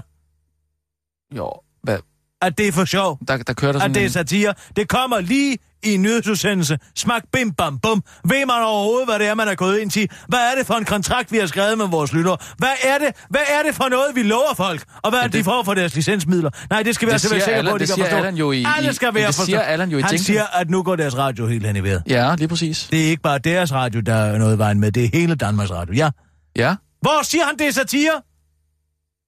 Jo, 1.38 1.52
hvad? 1.84 2.00
At 2.42 2.58
det 2.58 2.68
er 2.68 2.72
for 2.72 2.86
sjov. 2.86 3.20
Der, 3.28 3.38
der 3.38 3.54
kører 3.54 3.72
der 3.72 3.80
At 3.80 3.82
sådan 3.82 3.96
det 3.96 4.06
er 4.06 4.10
satire. 4.10 4.54
Det 4.76 4.90
kommer 4.90 5.20
lige 5.20 5.58
i 5.84 5.94
en 5.94 6.02
nyhedsudsendelse. 6.02 6.78
Smak 6.96 7.24
bim 7.34 7.52
bam 7.52 7.80
bum. 7.80 8.04
Ved 8.30 8.46
man 8.46 8.56
overhovedet, 8.64 9.08
hvad 9.08 9.20
det 9.20 9.28
er, 9.28 9.34
man 9.36 9.48
er 9.48 9.56
gået 9.56 9.80
ind 9.80 9.92
til? 9.92 10.10
Hvad 10.28 10.40
er 10.40 10.56
det 10.58 10.68
for 10.68 10.74
en 10.74 10.86
kontrakt, 10.86 11.32
vi 11.32 11.38
har 11.38 11.48
skrevet 11.48 11.78
med 11.78 11.86
vores 11.88 12.14
lyttere? 12.14 12.38
Hvad 12.58 12.70
er 12.84 12.98
det, 12.98 13.08
hvad 13.30 13.42
er 13.60 13.64
det 13.68 13.76
for 13.76 13.90
noget, 13.90 14.16
vi 14.16 14.24
lover 14.24 14.54
folk? 14.58 14.84
Og 15.04 15.10
hvad 15.10 15.20
er 15.20 15.24
det, 15.24 15.34
de 15.34 15.44
får 15.44 15.64
for 15.64 15.74
deres 15.74 15.96
licensmidler? 15.96 16.50
Nej, 16.70 16.84
det 16.84 16.96
skal 16.96 17.06
vi 17.06 17.10
Det 17.10 17.14
altså 17.14 17.30
være 17.30 17.40
sikre 17.42 17.54
på, 17.54 17.60
Allan- 17.60 17.74
at 17.74 17.80
de 17.80 17.86
det 17.88 17.96
kan 17.96 18.04
forstå. 18.04 18.18
Allan 18.18 18.36
jo 18.36 18.52
i- 18.52 18.66
Alle 18.78 18.94
skal 18.94 19.14
være 19.14 19.28
det 19.28 19.36
forstå. 19.36 19.46
siger 19.46 19.62
Allan 19.62 19.90
jo 19.90 19.98
i 19.98 20.02
Han 20.02 20.12
jinglen. 20.12 20.26
siger, 20.26 20.44
at 20.54 20.70
nu 20.70 20.84
går 20.84 20.96
deres 20.96 21.18
radio 21.18 21.48
helt 21.48 21.66
hen 21.68 21.76
i 21.76 21.84
vejret. 21.84 22.04
Ja, 22.10 22.36
lige 22.36 22.48
præcis. 22.48 22.88
Det 22.92 23.06
er 23.06 23.10
ikke 23.10 23.22
bare 23.22 23.40
deres 23.40 23.74
radio, 23.74 24.00
der 24.02 24.14
er 24.16 24.38
noget 24.38 24.58
vejen 24.58 24.80
med. 24.80 24.92
Det 24.92 25.04
er 25.06 25.10
hele 25.14 25.36
Danmarks 25.36 25.72
radio. 25.72 25.94
Ja. 25.94 26.10
Ja, 26.56 26.76
Hvor 27.02 27.24
siger 27.24 27.46
han, 27.46 27.58
det 27.60 27.68
er 27.68 27.72
satire? 27.72 28.12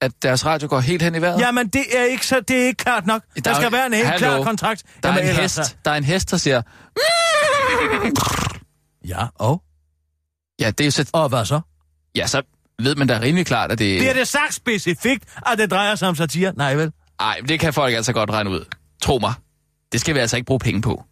At 0.02 0.12
deres 0.22 0.46
radio 0.46 0.68
går 0.70 0.80
helt 0.80 1.02
hen 1.02 1.16
i 1.16 1.22
vejret. 1.22 1.40
Jamen, 1.42 1.68
det 1.68 1.84
er 1.98 2.04
ikke, 2.04 2.28
så, 2.28 2.40
det 2.40 2.62
er 2.62 2.66
ikke 2.66 2.78
klart 2.84 3.06
nok. 3.06 3.22
Der, 3.36 3.42
Der 3.42 3.52
er 3.52 3.56
skal 3.56 3.64
jo- 3.66 3.70
være 3.70 3.86
en 3.86 3.94
helt 3.94 4.08
Hallo. 4.08 4.18
klar 4.18 4.44
kontrakt. 4.44 4.84
Der 5.04 5.10
er 5.10 5.14
Jamen, 5.14 5.24
en 5.24 5.30
ellers 5.30 5.58
hest, 5.58 5.70
så- 5.70 5.76
der 5.86 5.92
er 5.92 5.96
en 5.96 6.04
hest, 6.04 6.32
der 6.32 6.38
siger... 6.38 6.62
Ja, 9.08 9.26
og? 9.36 9.62
Ja, 10.60 10.72
det 10.72 10.82
er 10.82 10.86
jo 10.86 10.92
så... 10.92 11.10
Og 11.14 11.30
hvad 11.30 11.46
så? 11.46 11.62
Ja, 12.16 12.28
så 12.28 12.42
ved 12.82 12.96
man 12.96 13.08
da 13.08 13.20
rimelig 13.22 13.46
klart, 13.46 13.72
at 13.72 13.80
det... 13.80 14.00
Bliver 14.00 14.14
det 14.14 14.28
sagt 14.28 14.54
specifikt, 14.54 15.24
at 15.48 15.58
det 15.58 15.72
drejer 15.72 15.96
sig 15.96 16.08
om 16.08 16.16
satire? 16.16 16.54
Nej, 16.58 16.76
vel? 16.76 16.92
Nej, 17.22 17.42
det 17.50 17.60
kan 17.60 17.74
folk 17.74 17.94
altså 17.94 18.14
godt 18.14 18.30
regne 18.30 18.50
ud. 18.50 18.66
Tro 19.02 19.18
mig. 19.20 19.34
Det 19.92 20.02
skal 20.02 20.16
vi 20.16 20.20
altså 20.20 20.36
ikke 20.38 20.48
bruge 20.48 20.60
penge 20.60 20.82
på. 20.82 21.04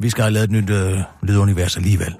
Vi 0.00 0.10
skal 0.10 0.22
have 0.22 0.32
lavet 0.32 0.44
et 0.44 0.50
nyt 0.50 0.70
øh, 0.70 0.98
lydunivers 1.22 1.76
alligevel. 1.76 2.14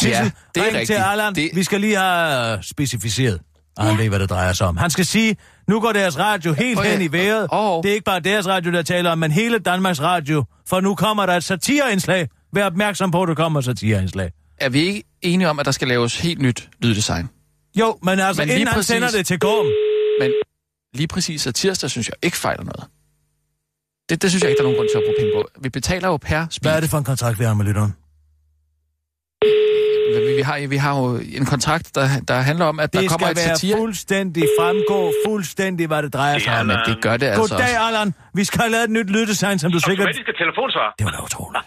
Sissel, 0.00 0.24
Ja, 0.24 0.30
det 0.54 0.60
er 0.62 0.66
rigtigt. 0.66 0.86
til 0.86 0.94
Allan. 0.94 1.34
Det- 1.34 1.50
Vi 1.54 1.62
skal 1.62 1.80
lige 1.80 1.96
have 1.96 2.56
øh, 2.56 2.62
specificeret, 2.64 3.40
og 3.76 3.84
han 3.84 3.98
ved, 3.98 4.08
hvad 4.08 4.18
det 4.18 4.30
drejer 4.30 4.52
sig 4.52 4.66
om. 4.66 4.76
Han 4.76 4.90
skal 4.90 5.06
sige, 5.06 5.36
nu 5.68 5.80
går 5.80 5.92
deres 5.92 6.18
radio 6.18 6.52
helt 6.52 6.78
Okay. 6.78 6.90
hen 6.92 7.02
i 7.02 7.12
vejret. 7.12 7.48
Åh. 7.52 7.82
Det 7.82 7.90
er 7.90 7.94
ikke 7.94 8.04
bare 8.04 8.20
deres 8.20 8.46
radio, 8.46 8.72
der 8.72 8.82
taler 8.82 9.10
om, 9.10 9.18
men 9.18 9.30
hele 9.30 9.58
Danmarks 9.58 10.00
radio. 10.02 10.44
For 10.68 10.80
nu 10.80 10.94
kommer 10.94 11.26
der 11.26 11.32
et 11.36 11.44
satireindslag. 11.44 12.28
Vær 12.52 12.66
opmærksom 12.66 13.10
på, 13.10 13.22
at 13.22 13.28
der 13.28 13.34
kommer 13.34 13.58
et 13.58 13.64
satireindslag. 13.64 14.30
Er 14.58 14.68
vi 14.68 14.78
ikke 14.80 15.02
enige 15.22 15.48
om, 15.50 15.58
at 15.58 15.66
der 15.66 15.72
skal 15.72 15.88
laves 15.88 16.20
helt 16.20 16.40
nyt 16.42 16.68
lyddesign? 16.82 17.28
Jo, 17.78 17.98
men 18.02 18.18
altså, 18.20 18.42
Men 18.42 18.48
inden 18.50 18.66
han 18.68 18.74
præcis- 18.74 18.86
sender 18.86 19.08
det 19.10 19.26
til 19.26 19.38
Gorm, 19.38 19.66
Men 20.20 20.32
lige 20.94 21.08
præcis 21.08 21.46
at 21.46 21.54
tirsdag, 21.54 21.90
synes 21.90 22.08
jeg 22.08 22.14
ikke 22.22 22.36
fejler 22.36 22.64
noget. 22.64 22.84
Det, 24.08 24.22
det 24.22 24.30
synes 24.30 24.42
jeg 24.42 24.50
ikke, 24.50 24.58
der 24.58 24.62
er 24.64 24.72
nogen 24.72 24.78
grund 24.78 24.88
til 24.92 24.98
at 24.98 25.02
bruge 25.06 25.14
penge 25.18 25.32
på. 25.36 25.48
Vi 25.62 25.68
betaler 25.68 26.08
jo 26.08 26.16
per 26.16 26.46
speed. 26.50 26.70
hvad 26.70 26.76
er 26.76 26.80
det 26.80 26.90
for 26.90 26.98
en 26.98 27.04
kontrakt, 27.04 27.38
vi 27.38 27.44
har 27.44 27.54
med 27.54 27.64
lytteren? 27.64 27.94
Vi, 30.26 30.32
vi, 30.40 30.44
har, 30.48 30.56
vi 30.74 30.78
har 30.84 30.92
jo 31.00 31.06
en 31.40 31.46
kontrakt, 31.54 31.86
der, 31.96 32.06
der 32.28 32.36
handler 32.50 32.66
om, 32.72 32.76
at 32.84 32.88
der 32.92 33.00
Det 33.00 33.08
kommer 33.12 33.26
skal 33.26 33.36
et 33.36 33.48
være 33.48 33.56
satire... 33.56 33.76
fuldstændig 33.82 34.44
fremgå, 34.58 35.00
fuldstændig, 35.28 35.84
hvad 35.90 36.00
det 36.04 36.12
drejer 36.18 36.38
sig 36.38 36.52
Ja, 36.52 36.60
om. 36.60 36.66
men 36.66 36.76
det 36.88 36.96
gør 37.06 37.16
det 37.22 37.26
altså 37.26 37.40
Goddag, 37.54 37.74
også. 37.76 37.86
Allan. 37.88 38.08
Vi 38.38 38.44
skal 38.48 38.58
have 38.64 38.72
lavet 38.74 38.84
et 38.90 38.94
nyt 38.98 39.08
lyddesign, 39.16 39.56
som 39.62 39.68
du 39.74 39.78
sikkert... 39.80 40.06
Automatiske 40.06 40.32
telefonsvar? 40.42 40.88
Det 40.98 41.04
var 41.06 41.12
da 41.16 41.20
utroligt. 41.28 41.64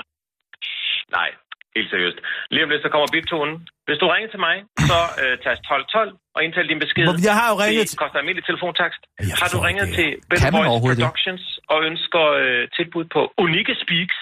Nej, 1.18 1.28
helt 1.76 1.88
seriøst. 1.94 2.18
Lige 2.54 2.62
om 2.66 2.70
lidt, 2.72 2.82
så 2.86 2.90
kommer 2.94 3.06
biptonen. 3.16 3.54
Hvis 3.88 3.98
du 4.02 4.06
ringer 4.14 4.30
til 4.34 4.40
mig, 4.48 4.56
så 4.90 4.98
øh, 5.22 5.34
tast 5.46 5.60
1212 5.66 6.10
og 6.36 6.40
indtal 6.46 6.64
din 6.72 6.80
besked. 6.84 7.04
Jeg 7.30 7.36
har 7.40 7.48
jo 7.52 7.56
ringet 7.64 7.86
Det 7.92 8.00
koster 8.04 8.18
almindelig 8.22 8.44
telefontakst. 8.50 9.00
Jeg 9.30 9.36
Har 9.42 9.48
du 9.54 9.58
ringet 9.66 9.84
ikke 9.86 9.96
til 10.00 10.08
det 10.14 10.28
Better 10.30 10.50
Voice 10.56 10.70
det? 10.72 10.82
Productions 10.88 11.44
og 11.72 11.78
ønsker 11.88 12.24
øh, 12.42 12.62
tilbud 12.76 13.04
på 13.14 13.20
unikke 13.44 13.74
speaks, 13.84 14.18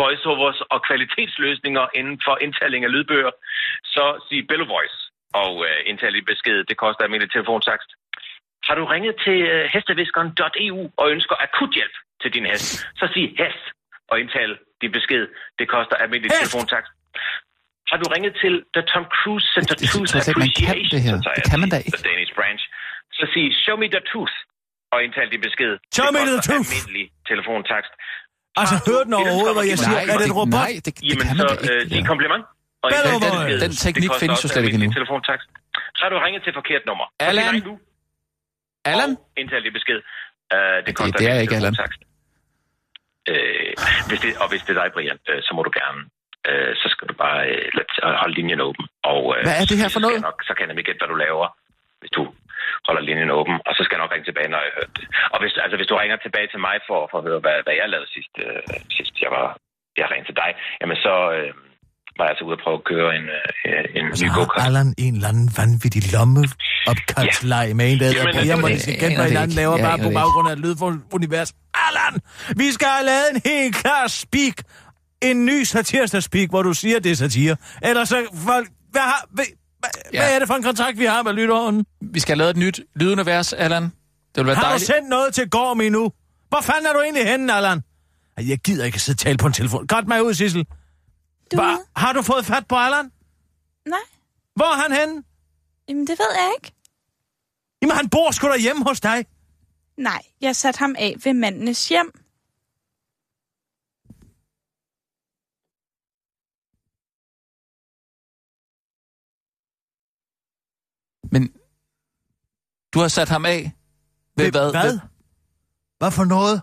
voiceovers 0.00 0.60
og 0.74 0.78
kvalitetsløsninger 0.88 1.84
inden 1.98 2.18
for 2.26 2.34
indtaling 2.46 2.80
af 2.84 2.92
lydbøger, 2.94 3.32
så 3.94 4.04
sig 4.28 4.42
Bello 4.50 4.66
Voice 4.74 4.98
og 5.42 5.52
øh, 5.68 5.76
indtal 5.90 6.12
din 6.18 6.24
besked. 6.32 6.58
Det 6.70 6.76
koster 6.84 7.02
almindelig 7.04 7.32
telefontakst. 7.32 7.90
Har 8.68 8.74
du 8.78 8.84
ringet 8.94 9.14
til 9.24 9.38
øh, 9.52 9.64
hesteviskeren.eu 9.74 10.78
og 11.00 11.06
ønsker 11.14 11.36
akut 11.46 11.72
hjælp 11.78 11.96
til 12.22 12.30
din 12.36 12.46
hest, 12.50 12.66
så 13.00 13.04
sig 13.14 13.28
hest 13.42 13.64
og 14.10 14.20
indtal 14.22 14.50
din 14.82 14.92
besked. 14.98 15.22
Det 15.58 15.66
koster 15.74 15.96
almindelig 16.04 16.30
Hest! 16.30 16.40
telefontakst. 16.42 16.92
Har 17.90 17.96
du 18.02 18.06
ringet 18.14 18.34
til 18.42 18.54
The 18.76 18.82
Tom 18.92 19.04
Cruise 19.18 19.46
Center 19.54 19.74
Det- 19.80 19.88
Tooth 19.92 20.12
Appreciation 20.30 20.90
det 20.94 21.00
her. 21.06 21.14
Society, 21.16 21.40
Det 21.40 21.50
kan 21.52 21.60
man 21.62 21.68
da 21.72 21.76
ikke. 21.82 21.96
The 21.96 22.04
Danish 22.10 22.32
branch, 22.38 22.62
så 23.18 23.24
sig 23.34 23.46
Show 23.64 23.76
me 23.82 23.86
the 23.96 24.02
tooth 24.12 24.34
og 24.92 24.98
indtal 25.04 25.26
din 25.34 25.42
besked. 25.48 25.72
Show 25.96 26.06
det 26.06 26.14
me 26.16 26.20
the 26.32 26.38
tooth. 26.48 26.66
almindelig 26.72 27.06
telefontakst. 27.30 27.92
Altså, 28.60 28.74
Har 28.74 28.82
du 28.86 28.90
hørte 28.90 29.06
den 29.08 29.14
overhovedet, 29.22 29.54
hvad 29.58 29.66
jeg 29.72 29.78
siger? 29.84 29.98
Nej, 29.98 30.12
Er 30.12 30.16
det 30.20 30.26
et 30.26 30.32
det, 30.32 30.38
robot? 30.42 30.60
nej, 30.64 30.72
det, 30.86 30.92
det 30.96 31.02
Jamen 31.08 31.26
kan 31.28 31.36
man 31.40 31.48
så 31.48 31.54
ikke. 31.54 31.74
øh, 31.74 31.80
det 31.90 31.92
sig 31.98 32.02
der. 32.04 32.12
kompliment. 32.12 32.42
Og 32.84 32.88
din 32.90 32.98
Voice. 33.24 33.36
besked. 33.36 33.58
Den 33.66 33.72
teknik 33.86 34.10
Det 34.14 34.20
findes 34.24 34.38
jo 34.44 34.48
slet 34.54 34.62
ikke 34.64 34.76
almindelig 34.76 34.86
endnu. 34.88 34.98
Telefontakst. 35.00 35.48
Så 35.96 36.00
har 36.04 36.10
du 36.14 36.18
ringet 36.26 36.40
til 36.46 36.52
forkert 36.60 36.82
nummer. 36.90 37.06
Allan? 37.28 37.54
Allan? 38.92 39.10
indtal 39.40 39.60
din 39.66 39.74
besked. 39.78 39.98
Uh, 40.54 40.58
det 40.86 40.86
det- 40.86 41.18
det 41.18 41.26
er 41.30 41.36
almindelig 41.36 41.42
ikke 41.46 41.56
Allan. 41.60 41.74
Øh, 43.32 43.70
hvis 44.08 44.20
det, 44.24 44.30
og 44.42 44.46
hvis 44.50 44.62
det 44.66 44.72
er 44.74 44.78
dig, 44.82 44.88
Brian, 44.94 45.18
øh, 45.30 45.38
så 45.46 45.50
må 45.56 45.60
du 45.68 45.72
gerne, 45.80 46.00
øh, 46.48 46.72
så 46.82 46.86
skal 46.94 47.04
du 47.10 47.14
bare 47.24 47.40
øh, 47.52 47.68
holde 48.22 48.34
linjen 48.38 48.60
åben. 48.68 48.84
Og, 49.12 49.20
øh, 49.34 49.40
Hvad 49.46 49.56
er 49.60 49.66
det 49.70 49.76
her 49.82 49.88
for 49.96 50.02
noget? 50.06 50.18
Nok, 50.28 50.38
så 50.46 50.52
kan 50.54 50.60
jeg 50.64 50.70
nemlig 50.72 50.84
gætte, 50.88 51.00
hvad 51.02 51.10
du 51.14 51.18
laver, 51.26 51.46
hvis 52.00 52.12
du 52.16 52.22
holder 52.88 53.02
linjen 53.08 53.30
åben, 53.38 53.56
og 53.68 53.72
så 53.76 53.80
skal 53.82 53.94
jeg 53.94 54.02
nok 54.02 54.12
ringe 54.14 54.28
tilbage, 54.28 54.48
når 54.50 54.60
jeg 54.62 54.70
har 54.70 54.78
hørt 54.80 54.92
det. 54.98 55.06
Og 55.34 55.38
hvis, 55.42 55.54
altså, 55.64 55.76
hvis 55.78 55.90
du 55.90 55.96
ringer 56.02 56.16
tilbage 56.26 56.48
til 56.52 56.60
mig 56.66 56.76
for, 56.88 57.00
for 57.10 57.18
at 57.20 57.24
høre, 57.28 57.40
hvad, 57.44 57.56
hvad 57.64 57.74
jeg 57.80 57.88
lavede 57.94 58.10
sidst, 58.16 58.34
øh, 58.44 58.60
sidst 58.96 59.14
jeg 59.24 59.32
var 59.38 59.46
jeg 60.00 60.06
ringede 60.12 60.28
til 60.30 60.36
dig, 60.42 60.50
jamen 60.80 60.96
så 61.06 61.14
øh, 61.36 61.50
var 62.16 62.24
jeg 62.24 62.32
altså 62.32 62.44
ude 62.46 62.56
at 62.58 62.62
prøve 62.64 62.78
at 62.80 62.84
køre 62.92 63.08
en, 63.18 63.26
øh, 63.38 63.84
en 63.98 64.04
Så 64.16 64.24
ny 64.24 64.28
har 64.30 64.38
go-kart. 64.38 64.66
Allan 64.66 64.88
en 65.06 65.14
eller 65.16 65.28
anden 65.32 65.48
vanvittig 65.60 66.02
lomme 66.14 66.40
opkaldsleg 66.92 67.66
med 67.78 67.84
en, 67.90 67.98
der 68.00 68.06
hedder 68.06 68.32
Brian, 68.36 68.58
hvor 68.62 68.68
de 68.68 68.80
skal 68.80 68.92
jeg 68.92 69.00
gætte, 69.02 69.16
hvad 69.16 69.28
hinanden 69.32 69.56
laver 69.62 69.76
bare 69.88 69.98
på 70.06 70.10
baggrund 70.20 70.46
af 70.50 70.54
et 70.56 70.60
lydunivers. 70.64 71.50
Allan, 71.86 72.14
vi 72.60 72.68
skal 72.76 72.88
have 72.96 73.06
lavet 73.12 73.28
en 73.34 73.40
helt 73.50 73.74
klar 73.82 74.04
speak. 74.22 74.56
En 75.28 75.46
ny 75.50 75.58
satirsdag-speak, 75.72 76.48
hvor 76.50 76.62
du 76.68 76.72
siger, 76.82 76.98
det 77.04 77.10
er 77.12 77.18
satire. 77.26 77.56
Ellers 77.88 78.08
så 78.08 78.18
folk... 78.48 78.68
Hvad, 78.94 79.06
har, 79.12 79.22
Ja. 80.12 80.20
hvad 80.22 80.34
er 80.34 80.38
det 80.38 80.48
for 80.48 80.54
en 80.54 80.62
kontrakt, 80.62 80.98
vi 80.98 81.04
har 81.04 81.22
med 81.22 81.32
lytteren? 81.32 81.86
Vi 82.00 82.20
skal 82.20 82.32
have 82.32 82.38
lavet 82.38 82.50
et 82.50 82.56
nyt 82.56 82.80
lydunivers, 82.96 83.52
Allan. 83.52 83.82
Det 83.82 83.90
vil 84.36 84.46
være 84.46 84.54
Har 84.54 84.62
du 84.62 84.68
dejligt. 84.68 84.86
sendt 84.86 85.08
noget 85.08 85.34
til 85.34 85.50
Gorm 85.50 85.80
endnu? 85.80 86.12
Hvor 86.48 86.60
fanden 86.60 86.86
er 86.86 86.92
du 86.92 87.00
egentlig 87.00 87.26
henne, 87.28 87.52
Allan? 87.54 87.82
Ej, 88.36 88.48
Jeg 88.48 88.58
gider 88.58 88.84
ikke 88.84 88.96
at 88.96 89.00
sidde 89.00 89.16
og 89.16 89.18
tale 89.18 89.38
på 89.38 89.46
en 89.46 89.52
telefon. 89.52 89.86
Godt 89.86 90.08
mig 90.08 90.24
ud, 90.24 90.34
Sissel. 90.34 90.66
Du 91.52 91.56
Hva? 91.56 91.76
Har 91.96 92.12
du 92.12 92.22
fået 92.22 92.46
fat 92.46 92.66
på 92.68 92.74
Allan? 92.76 93.10
Nej, 93.88 93.98
Hvor 94.56 94.64
er 94.64 94.82
han 94.82 94.92
henne? 94.92 95.22
jamen 95.88 96.06
det 96.06 96.18
ved 96.18 96.26
jeg 96.36 96.52
ikke. 96.58 96.72
Jamen, 97.82 97.96
han 97.96 98.08
bor 98.08 98.30
sgu 98.30 98.48
da 98.48 98.58
hjemme 98.58 98.84
hos 98.84 99.00
dig. 99.00 99.24
Nej, 99.98 100.22
jeg 100.40 100.56
satte 100.56 100.78
ham 100.78 100.94
af 100.98 101.14
ved 101.24 101.32
mandenes 101.34 101.88
hjem. 101.88 102.10
Men 111.34 111.52
du 112.94 112.98
har 113.00 113.08
sat 113.08 113.28
ham 113.28 113.44
af 113.46 113.72
ved 114.36 114.50
hvad? 114.50 114.70
Hvad? 114.70 114.82
Ved, 114.92 115.00
Hvad 115.98 116.10
for 116.10 116.24
noget? 116.24 116.60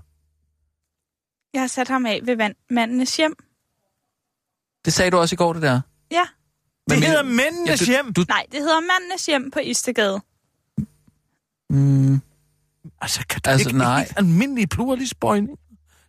Jeg 1.53 1.61
har 1.61 1.67
sat 1.67 1.87
ham 1.87 2.05
af 2.05 2.19
ved 2.23 2.35
van- 2.37 2.55
mandenes 2.69 3.17
hjem. 3.17 3.35
det 4.85 4.93
sagde 4.93 5.11
du 5.11 5.17
også 5.17 5.35
i 5.35 5.37
går, 5.37 5.53
det 5.53 5.61
der. 5.61 5.81
Ja. 6.11 6.23
Hvad 6.85 6.97
Det 6.97 7.05
hedder 7.07 7.23
mændenes 7.23 7.79
du, 7.79 7.85
hjem. 7.85 8.13
Du, 8.13 8.25
Nej, 8.27 8.45
det 8.51 8.59
hedder 8.59 8.79
mandenes 8.79 9.25
hjem 9.25 9.51
på 9.51 9.59
Istegade. 9.59 10.21
mm, 11.69 12.21
Altså, 13.01 13.25
kan 13.29 13.41
Altså, 13.45 13.69
ikke 13.69 13.77
nej. 13.79 13.99
helt 13.99 14.13
almindelig 14.17 14.69
pluralisbøjning? 14.69 15.57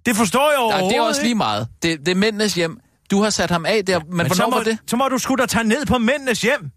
Det 0.06 0.16
forstår 0.16 0.50
jeg 0.50 0.56
nej, 0.58 0.64
overhovedet 0.64 0.90
det 0.94 0.98
er 0.98 1.02
også 1.02 1.20
lige 1.20 1.28
ikke. 1.28 1.36
meget. 1.38 1.68
Det, 1.82 1.98
det 2.06 2.08
er 2.08 2.14
mændenes 2.16 2.54
hjem. 2.54 2.80
Du 3.10 3.22
har 3.22 3.30
sat 3.30 3.50
ham 3.50 3.66
af 3.66 3.84
der, 3.86 3.98
men, 3.98 4.16
men 4.16 4.28
så 4.28 4.34
hvornår 4.34 4.50
må, 4.50 4.56
var 4.56 4.64
det? 4.64 4.78
Så 4.86 4.96
må 4.96 5.08
du 5.08 5.18
sgu 5.18 5.34
da 5.34 5.46
tage 5.46 5.64
ned 5.64 5.86
på 5.86 5.98
mændenes 5.98 6.42
hjem. 6.42 6.70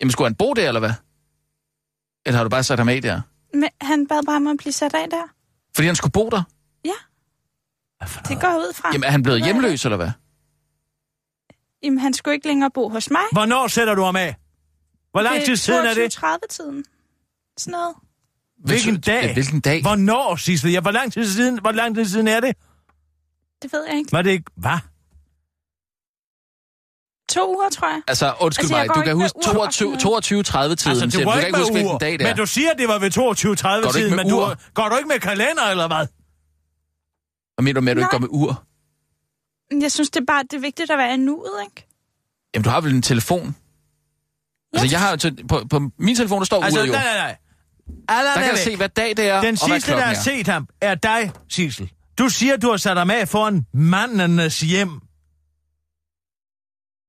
Jamen, 0.00 0.10
skulle 0.10 0.28
han 0.28 0.34
bo 0.34 0.54
der, 0.54 0.68
eller 0.68 0.80
hvad? 0.80 0.92
Eller 2.26 2.36
har 2.36 2.44
du 2.44 2.50
bare 2.50 2.62
sat 2.62 2.78
ham 2.78 2.88
af 2.88 3.02
der? 3.02 3.20
Men 3.54 3.68
han 3.80 4.06
bad 4.06 4.22
bare 4.26 4.36
om 4.36 4.46
at 4.46 4.56
blive 4.58 4.72
sat 4.72 4.94
af 4.94 5.10
der. 5.10 5.22
Fordi 5.74 5.86
han 5.86 5.96
skulle 5.96 6.12
bo 6.12 6.28
der? 6.28 6.42
Hvad 7.98 8.08
for 8.08 8.20
Det 8.20 8.40
går 8.40 8.48
ud 8.48 8.72
fra. 8.74 8.88
Jamen, 8.92 9.04
er 9.04 9.10
han 9.10 9.22
blevet 9.22 9.44
hjemløs, 9.44 9.84
eller 9.84 9.96
hvad? 9.96 10.10
Jamen, 11.82 11.98
han 11.98 12.14
skulle 12.14 12.34
ikke 12.34 12.46
længere 12.46 12.70
bo 12.70 12.88
hos 12.88 13.10
mig. 13.10 13.20
Hvornår 13.32 13.68
sætter 13.68 13.94
du 13.94 14.02
ham 14.02 14.16
af? 14.16 14.36
Hvor 15.10 15.20
lang 15.20 15.44
tid 15.44 15.56
siden 15.56 15.86
er 15.86 15.94
det? 15.94 16.18
30-tiden. 16.18 16.84
Sådan 17.58 17.72
noget. 17.72 17.94
Hvilken 18.64 19.00
dag? 19.00 19.22
Ja, 19.22 19.32
hvilken 19.32 19.60
dag? 19.60 19.82
Hvornår, 19.82 20.36
Sissel? 20.36 20.70
Ja, 20.70 20.80
hvor 20.80 20.90
lang 20.90 21.12
tid 21.12 21.26
siden, 21.26 21.60
hvor 21.60 21.72
lang 21.72 21.94
tid 21.94 22.04
siden 22.04 22.28
er 22.28 22.40
det? 22.40 22.56
Det 23.62 23.72
ved 23.72 23.84
jeg 23.88 23.96
ikke. 23.96 24.12
Var 24.12 24.22
det 24.22 24.30
ikke... 24.30 24.50
Hvad? 24.56 24.78
To 27.30 27.54
uger, 27.56 27.68
tror 27.68 27.88
jeg. 27.88 28.00
Altså, 28.08 28.34
undskyld 28.40 28.64
Altså, 28.64 28.76
jeg 28.76 28.86
mig, 28.86 28.94
du 28.94 29.00
ikke 29.00 29.08
kan 29.08 29.16
huske 29.16 29.38
ur 29.38 29.66
og 29.66 29.72
sådan 29.72 29.98
22 29.98 30.42
noget. 30.44 30.72
22-30 30.72 30.74
tiden. 30.74 31.02
Altså, 31.02 31.18
du 31.18 31.24
du 31.24 31.30
kan 31.30 31.46
ikke 31.46 31.58
huske, 31.58 31.72
hvilken 31.72 31.98
dag 31.98 32.12
det 32.12 32.22
er. 32.22 32.26
men 32.28 32.36
du 32.36 32.46
siger, 32.46 32.72
det 32.74 32.88
var 32.88 32.98
ved 32.98 33.10
22.30 33.10 33.20
Går 33.20 33.80
du 33.80 33.86
ikke 33.88 33.98
tiden, 33.98 34.16
med 34.16 34.24
men 34.24 34.28
du, 34.32 34.36
ur? 34.40 34.56
går 34.74 34.88
du 34.88 34.96
ikke 34.96 35.08
med 35.08 35.18
kalender, 35.20 35.62
eller 35.70 35.86
hvad? 35.86 36.06
Hvad 37.54 37.62
mener 37.64 37.80
du 37.80 37.84
med, 37.84 37.90
at 37.92 37.96
du 37.96 38.00
ikke 38.00 38.12
Nej. 38.12 38.18
går 38.18 38.18
med 38.18 38.28
ur? 38.30 38.64
Jeg 39.82 39.92
synes, 39.92 40.10
det 40.10 40.20
er 40.20 40.24
bare 40.26 40.42
det 40.42 40.52
er 40.56 40.60
vigtigt 40.60 40.90
at 40.90 40.98
være 40.98 41.14
i 41.14 41.16
nuet, 41.16 41.50
ikke? 41.64 41.86
Jamen, 42.54 42.64
du 42.64 42.70
har 42.70 42.80
vel 42.80 42.94
en 42.94 43.02
telefon? 43.02 43.56
Altså, 44.72 44.88
jeg 44.90 45.00
har 45.00 45.10
jo 45.24 45.46
på, 45.48 45.62
på 45.70 45.90
min 45.98 46.16
telefon, 46.16 46.38
der 46.38 46.44
står 46.44 46.62
Altså, 46.64 46.80
uret 46.80 46.88
jo. 46.88 46.92
nej, 46.92 47.04
nej, 47.04 47.16
nej. 47.16 47.36
Allan 48.08 48.24
Der 48.34 48.40
er 48.40 48.44
kan 48.44 48.50
jeg 48.50 48.58
se, 48.58 48.76
hvad 48.76 48.88
dag 48.88 49.16
det 49.16 49.28
er, 49.28 49.40
Den 49.40 49.58
og 49.62 49.68
hvad 49.68 49.80
sidste, 49.80 49.92
der 49.92 50.00
har 50.00 50.10
er. 50.14 50.18
set 50.18 50.46
ham, 50.48 50.68
er 50.80 50.94
dig, 50.94 51.32
Sissel. 51.48 51.90
Du 52.18 52.28
siger, 52.28 52.56
du 52.56 52.70
har 52.70 52.76
sat 52.76 52.96
ham 52.96 53.10
af 53.10 53.28
foran 53.28 53.66
mandenes 53.74 54.60
hjem. 54.60 55.00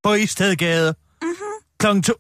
På 0.04 0.14
Istedgade. 0.14 0.96
Mhm. 1.22 1.32
Klokken 1.80 2.04
to... 2.04 2.14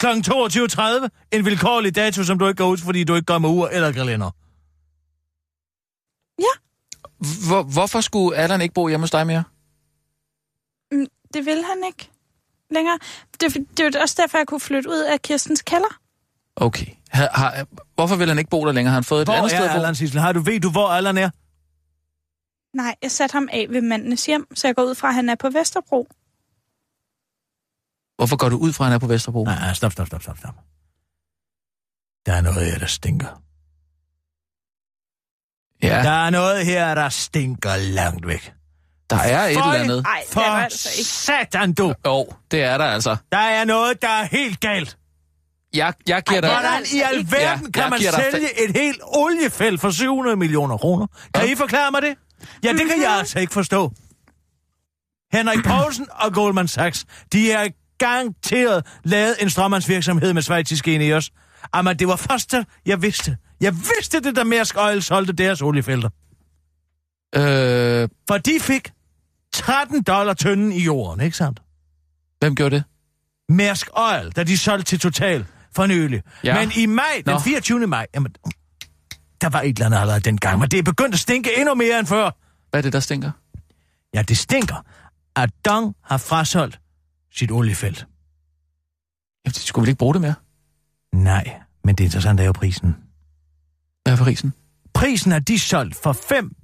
Klokken 0.00 0.24
22.30. 0.24 1.08
En 1.32 1.44
vilkårlig 1.44 1.94
dato, 1.94 2.24
som 2.24 2.38
du 2.38 2.48
ikke 2.48 2.62
går 2.62 2.68
ud, 2.70 2.78
fordi 2.78 3.04
du 3.04 3.14
ikke 3.14 3.26
går 3.26 3.38
med 3.38 3.48
ur 3.48 3.68
eller 3.68 3.92
kalender. 3.92 4.30
Hvor, 7.48 7.62
hvorfor 7.62 8.00
skulle 8.00 8.36
Allan 8.36 8.60
ikke 8.60 8.74
bo 8.74 8.88
hjemme 8.88 9.02
hos 9.02 9.10
dig 9.10 9.26
mere? 9.26 9.44
Mm, 10.92 11.06
Det 11.34 11.46
vil 11.46 11.64
han 11.64 11.84
ikke 11.86 12.10
længere. 12.70 12.98
Det, 13.40 13.56
er 13.56 13.60
det 13.76 13.80
er 13.80 13.90
jo 13.94 14.02
også 14.02 14.14
derfor, 14.22 14.38
jeg 14.38 14.46
kunne 14.46 14.60
flytte 14.60 14.90
ud 14.90 14.98
af 15.12 15.22
Kirstens 15.22 15.62
kælder. 15.62 15.98
Okay. 16.56 16.86
Har, 17.08 17.28
har, 17.34 17.66
hvorfor 17.94 18.16
vil 18.16 18.28
han 18.28 18.38
ikke 18.38 18.50
bo 18.50 18.66
der 18.66 18.72
længere? 18.72 18.90
Har 18.90 18.96
han 18.96 19.04
fået 19.04 19.22
et 19.22 19.26
Hvor 19.28 19.34
andet 19.34 19.50
sted 19.50 19.60
er 19.60 19.64
at 19.64 19.70
bo? 19.70 19.76
Allan, 19.76 19.94
Sissel? 19.94 20.20
Har 20.20 20.32
du, 20.32 20.40
ved 20.40 20.60
du, 20.60 20.70
hvor 20.70 20.88
Allan 20.88 21.18
er? 21.18 21.30
Nej, 22.74 22.94
jeg 23.02 23.10
satte 23.10 23.32
ham 23.32 23.48
af 23.52 23.66
ved 23.70 23.80
mandenes 23.82 24.26
hjem, 24.26 24.46
så 24.56 24.68
jeg 24.68 24.74
går 24.76 24.82
ud 24.82 24.94
fra, 24.94 25.08
at 25.08 25.14
han 25.14 25.28
er 25.28 25.34
på 25.34 25.50
Vesterbro. 25.50 26.08
Hvorfor 28.16 28.36
går 28.36 28.48
du 28.48 28.56
ud 28.58 28.72
fra, 28.72 28.84
at 28.84 28.86
han 28.90 28.94
er 28.94 28.98
på 28.98 29.06
Vesterbro? 29.06 29.44
Nej, 29.44 29.54
nej, 29.58 29.74
stop, 29.74 29.92
stop, 29.92 30.06
stop, 30.06 30.22
stop, 30.22 30.38
stop. 30.38 30.54
Der 32.26 32.32
er 32.32 32.40
noget 32.40 32.70
her, 32.72 32.78
der 32.78 32.86
stinker. 32.86 33.42
Ja, 35.82 36.02
Der 36.02 36.26
er 36.26 36.30
noget 36.30 36.66
her, 36.66 36.94
der 36.94 37.08
stinker 37.08 37.76
langt 37.76 38.26
væk. 38.26 38.52
der 39.10 39.16
er 39.16 39.42
et 39.44 39.50
eller 39.50 39.64
andet. 39.64 40.02
Nej, 40.02 40.20
det 40.26 40.32
For 40.34 40.40
er 40.40 40.44
der 40.56 40.62
altså 40.64 40.88
ikke. 40.98 41.04
satan, 41.10 41.72
du! 41.72 41.94
Jo, 42.06 42.26
det 42.50 42.62
er 42.62 42.78
der 42.78 42.84
altså. 42.84 43.16
Der 43.32 43.38
er 43.38 43.64
noget, 43.64 44.02
der 44.02 44.08
er 44.08 44.24
helt 44.24 44.60
galt. 44.60 44.98
Jeg, 45.74 45.94
jeg 46.06 46.22
giver 46.22 46.40
Ej, 46.40 46.48
dig... 46.48 46.56
er 46.56 46.60
Hvordan 46.60 46.82
i 46.94 47.00
alverden 47.00 47.64
Ja, 47.66 47.70
kan 47.80 47.90
man 47.90 48.00
sælge 48.00 48.64
et 48.64 48.76
helt 48.76 49.00
oliefelt 49.04 49.80
for 49.80 49.90
700 49.90 50.36
millioner 50.36 50.76
kroner? 50.76 51.06
Kan 51.34 51.44
Ja. 51.46 51.52
I 51.52 51.54
forklare 51.54 51.90
mig 51.90 52.02
det? 52.02 52.16
Ja, 52.64 52.72
det 52.72 52.86
kan 52.88 53.02
jeg 53.02 53.10
altså 53.18 53.38
ikke 53.38 53.52
forstå. 53.52 53.92
Henrik 55.32 55.64
Poulsen 55.64 56.06
og 56.10 56.32
Goldman 56.34 56.68
Sachs, 56.68 57.06
de 57.32 57.52
er 57.52 57.68
garanteret 57.98 58.86
lavet 59.04 59.36
en 59.42 59.50
strømmandsvirksomhed 59.50 60.32
med 60.32 60.42
svejtiske 60.42 60.94
Ineos. 60.94 61.30
Jamen, 61.74 61.98
det 61.98 62.08
var 62.08 62.16
først, 62.16 62.54
jeg 62.86 63.02
vidste. 63.02 63.36
Jeg 63.60 63.74
vidste 63.74 64.20
det, 64.20 64.36
da 64.36 64.44
Mærsk 64.44 64.76
Oil 64.78 65.02
solgte 65.02 65.32
deres 65.32 65.62
oliefelter. 65.62 66.08
Øh, 67.34 68.08
For 68.28 68.38
de 68.38 68.60
fik 68.60 68.90
13 69.52 70.02
dollar 70.02 70.34
tønden 70.34 70.72
i 70.72 70.80
jorden, 70.82 71.20
ikke 71.24 71.36
sandt? 71.36 71.60
hvem 72.40 72.54
gjorde 72.54 72.76
det? 72.76 72.84
Mærsk 73.48 73.88
Oil, 73.92 74.30
da 74.36 74.44
de 74.44 74.58
solgte 74.58 74.84
til 74.84 74.98
Total 75.00 75.46
for 75.76 75.86
nylig. 75.86 76.22
Ja. 76.44 76.58
Men 76.60 76.70
i 76.76 76.86
maj, 76.86 77.22
den 77.26 77.32
Nå. 77.34 77.38
24. 77.38 77.86
maj, 77.86 78.06
jamen, 78.14 78.34
der 79.40 79.48
var 79.48 79.60
et 79.60 79.68
eller 79.68 79.86
andet 79.86 79.98
allerede 79.98 80.20
dengang, 80.20 80.58
men 80.58 80.68
det 80.68 80.78
er 80.78 80.82
begyndt 80.82 81.14
at 81.14 81.20
stinke 81.20 81.50
endnu 81.58 81.74
mere 81.74 81.98
end 81.98 82.06
før. 82.06 82.30
Hvad 82.70 82.80
er 82.80 82.82
det, 82.82 82.92
der 82.92 83.00
stinker? 83.00 83.30
Ja, 84.14 84.22
det 84.22 84.38
stinker, 84.38 84.84
at 85.36 85.50
Dong 85.64 85.94
har 86.04 86.16
frasolgt 86.16 86.80
sit 87.32 87.50
oliefelt. 87.50 88.06
Jamen, 89.44 89.54
de 89.54 89.60
skulle 89.60 89.82
vel 89.82 89.88
ikke 89.88 89.98
bruge 89.98 90.14
det 90.14 90.20
mere? 90.20 90.34
Nej, 91.12 91.60
men 91.84 91.94
det 91.94 92.04
interessante 92.04 92.42
er 92.42 92.46
jo 92.46 92.52
prisen. 92.52 92.96
Hvad 94.02 94.12
er 94.12 94.16
prisen? 94.16 94.54
Prisen 94.94 95.32
er 95.32 95.38
de 95.38 95.58
solgt 95.58 95.96
for 95.96 96.12
5 96.12 96.56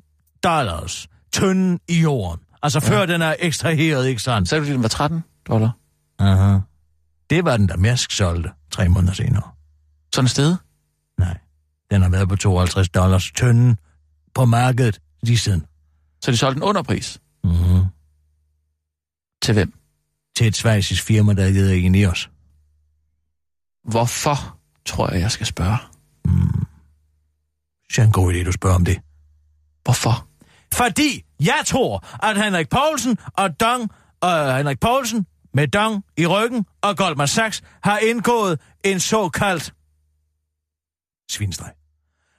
dollars 0.42 1.08
tønden 1.32 1.80
i 1.88 2.00
jorden. 2.00 2.40
Altså 2.62 2.80
ja. 2.84 2.90
før 2.90 3.06
den 3.06 3.22
er 3.22 3.34
ekstraheret, 3.38 4.06
ikke 4.06 4.22
sandt? 4.22 4.48
Sagde 4.48 4.64
du, 4.64 4.72
den 4.72 4.82
var 4.82 4.88
13 4.88 5.24
dollar? 5.48 5.70
Aha. 6.18 6.58
Det 7.30 7.44
var 7.44 7.56
den, 7.56 7.68
der 7.68 7.76
Mærsk 7.76 8.10
solgte 8.10 8.50
tre 8.70 8.88
måneder 8.88 9.12
senere. 9.12 9.42
Sådan 10.14 10.28
sted? 10.28 10.56
Den 11.90 12.02
har 12.02 12.08
været 12.08 12.28
på 12.28 12.36
52 12.36 12.88
dollars 12.88 13.32
tønden 13.32 13.76
på 14.34 14.44
markedet 14.44 15.00
lige 15.22 15.38
siden. 15.38 15.66
Så 16.24 16.30
de 16.30 16.36
solgte 16.36 16.54
den 16.54 16.62
under 16.62 16.82
pris? 16.82 17.20
Mm-hmm. 17.44 17.84
Til 19.42 19.54
hvem? 19.54 19.72
Til 20.36 20.46
et 20.46 20.56
svejsisk 20.56 21.02
firma, 21.04 21.32
der 21.32 21.48
hedder 21.48 21.74
Ineos. 21.74 22.30
Hvorfor, 23.84 24.58
tror 24.86 25.10
jeg, 25.10 25.20
jeg 25.20 25.30
skal 25.30 25.46
spørge. 25.46 25.78
Så 27.92 28.02
er 28.02 28.06
en 28.06 28.12
god 28.12 28.34
idé, 28.34 28.44
du 28.44 28.52
spørger 28.52 28.76
om 28.76 28.84
det. 28.84 28.98
Hvorfor? 29.84 30.26
Fordi 30.74 31.24
jeg 31.40 31.62
tror, 31.66 32.26
at 32.26 32.44
Henrik 32.44 32.68
Poulsen 32.68 33.18
og 33.32 33.60
Dong, 33.60 33.90
og 34.20 34.56
Henrik 34.56 34.80
Poulsen 34.80 35.26
med 35.54 35.68
Dong 35.68 36.04
i 36.16 36.26
ryggen 36.26 36.66
og 36.82 36.96
Goldman 36.96 37.28
Sachs 37.28 37.62
har 37.82 37.98
indgået 37.98 38.60
en 38.84 39.00
såkaldt 39.00 39.74
svinstreg. 41.30 41.70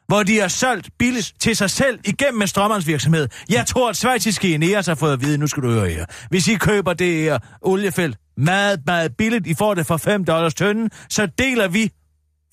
hvor 0.08 0.24
de 0.24 0.40
har 0.40 0.48
solgt 0.48 0.90
billigt 1.00 1.34
til 1.40 1.56
sig 1.56 1.70
selv 1.70 2.00
igennem 2.06 2.42
en 2.42 2.48
strømmandsvirksomhed. 2.48 3.28
Jeg 3.50 3.66
tror, 3.68 3.90
at 3.90 3.98
svejtiske 3.98 4.56
Eneas 4.56 4.88
har 4.88 4.96
fået 4.96 5.14
at 5.14 5.22
vide, 5.22 5.38
nu 5.38 5.48
skal 5.48 5.64
du 5.64 5.70
høre 5.72 5.90
her. 5.90 6.06
Hvis 6.30 6.48
I 6.48 6.56
køber 6.56 6.94
det 6.94 7.14
her 7.16 7.40
oliefelt 7.62 8.18
meget, 8.38 8.82
meget 8.86 9.18
billigt, 9.18 9.48
I 9.48 9.54
får 9.54 9.74
det 9.74 9.86
for 9.86 9.98
5 9.98 10.26
dollars 10.26 10.54
tønden, 10.54 10.90
så 11.10 11.26
deler 11.26 11.68
vi 11.68 11.92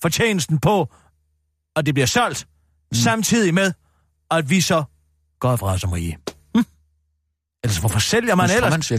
fortjenesten 0.01 0.59
på, 0.59 0.93
og 1.75 1.85
det 1.85 1.93
bliver 1.93 2.07
solgt, 2.07 2.47
mm. 2.91 2.95
samtidig 2.95 3.53
med, 3.53 3.71
at 4.31 4.49
vi 4.49 4.61
så 4.61 4.83
går 5.39 5.55
fra 5.55 5.77
som 5.77 5.91
rige. 5.91 6.17
Hm? 6.55 6.65
Ellers 7.63 7.77
hvorfor 7.77 7.99
sælger 7.99 8.35
man 8.35 8.49
En 8.49 8.55
ellers 8.55 8.91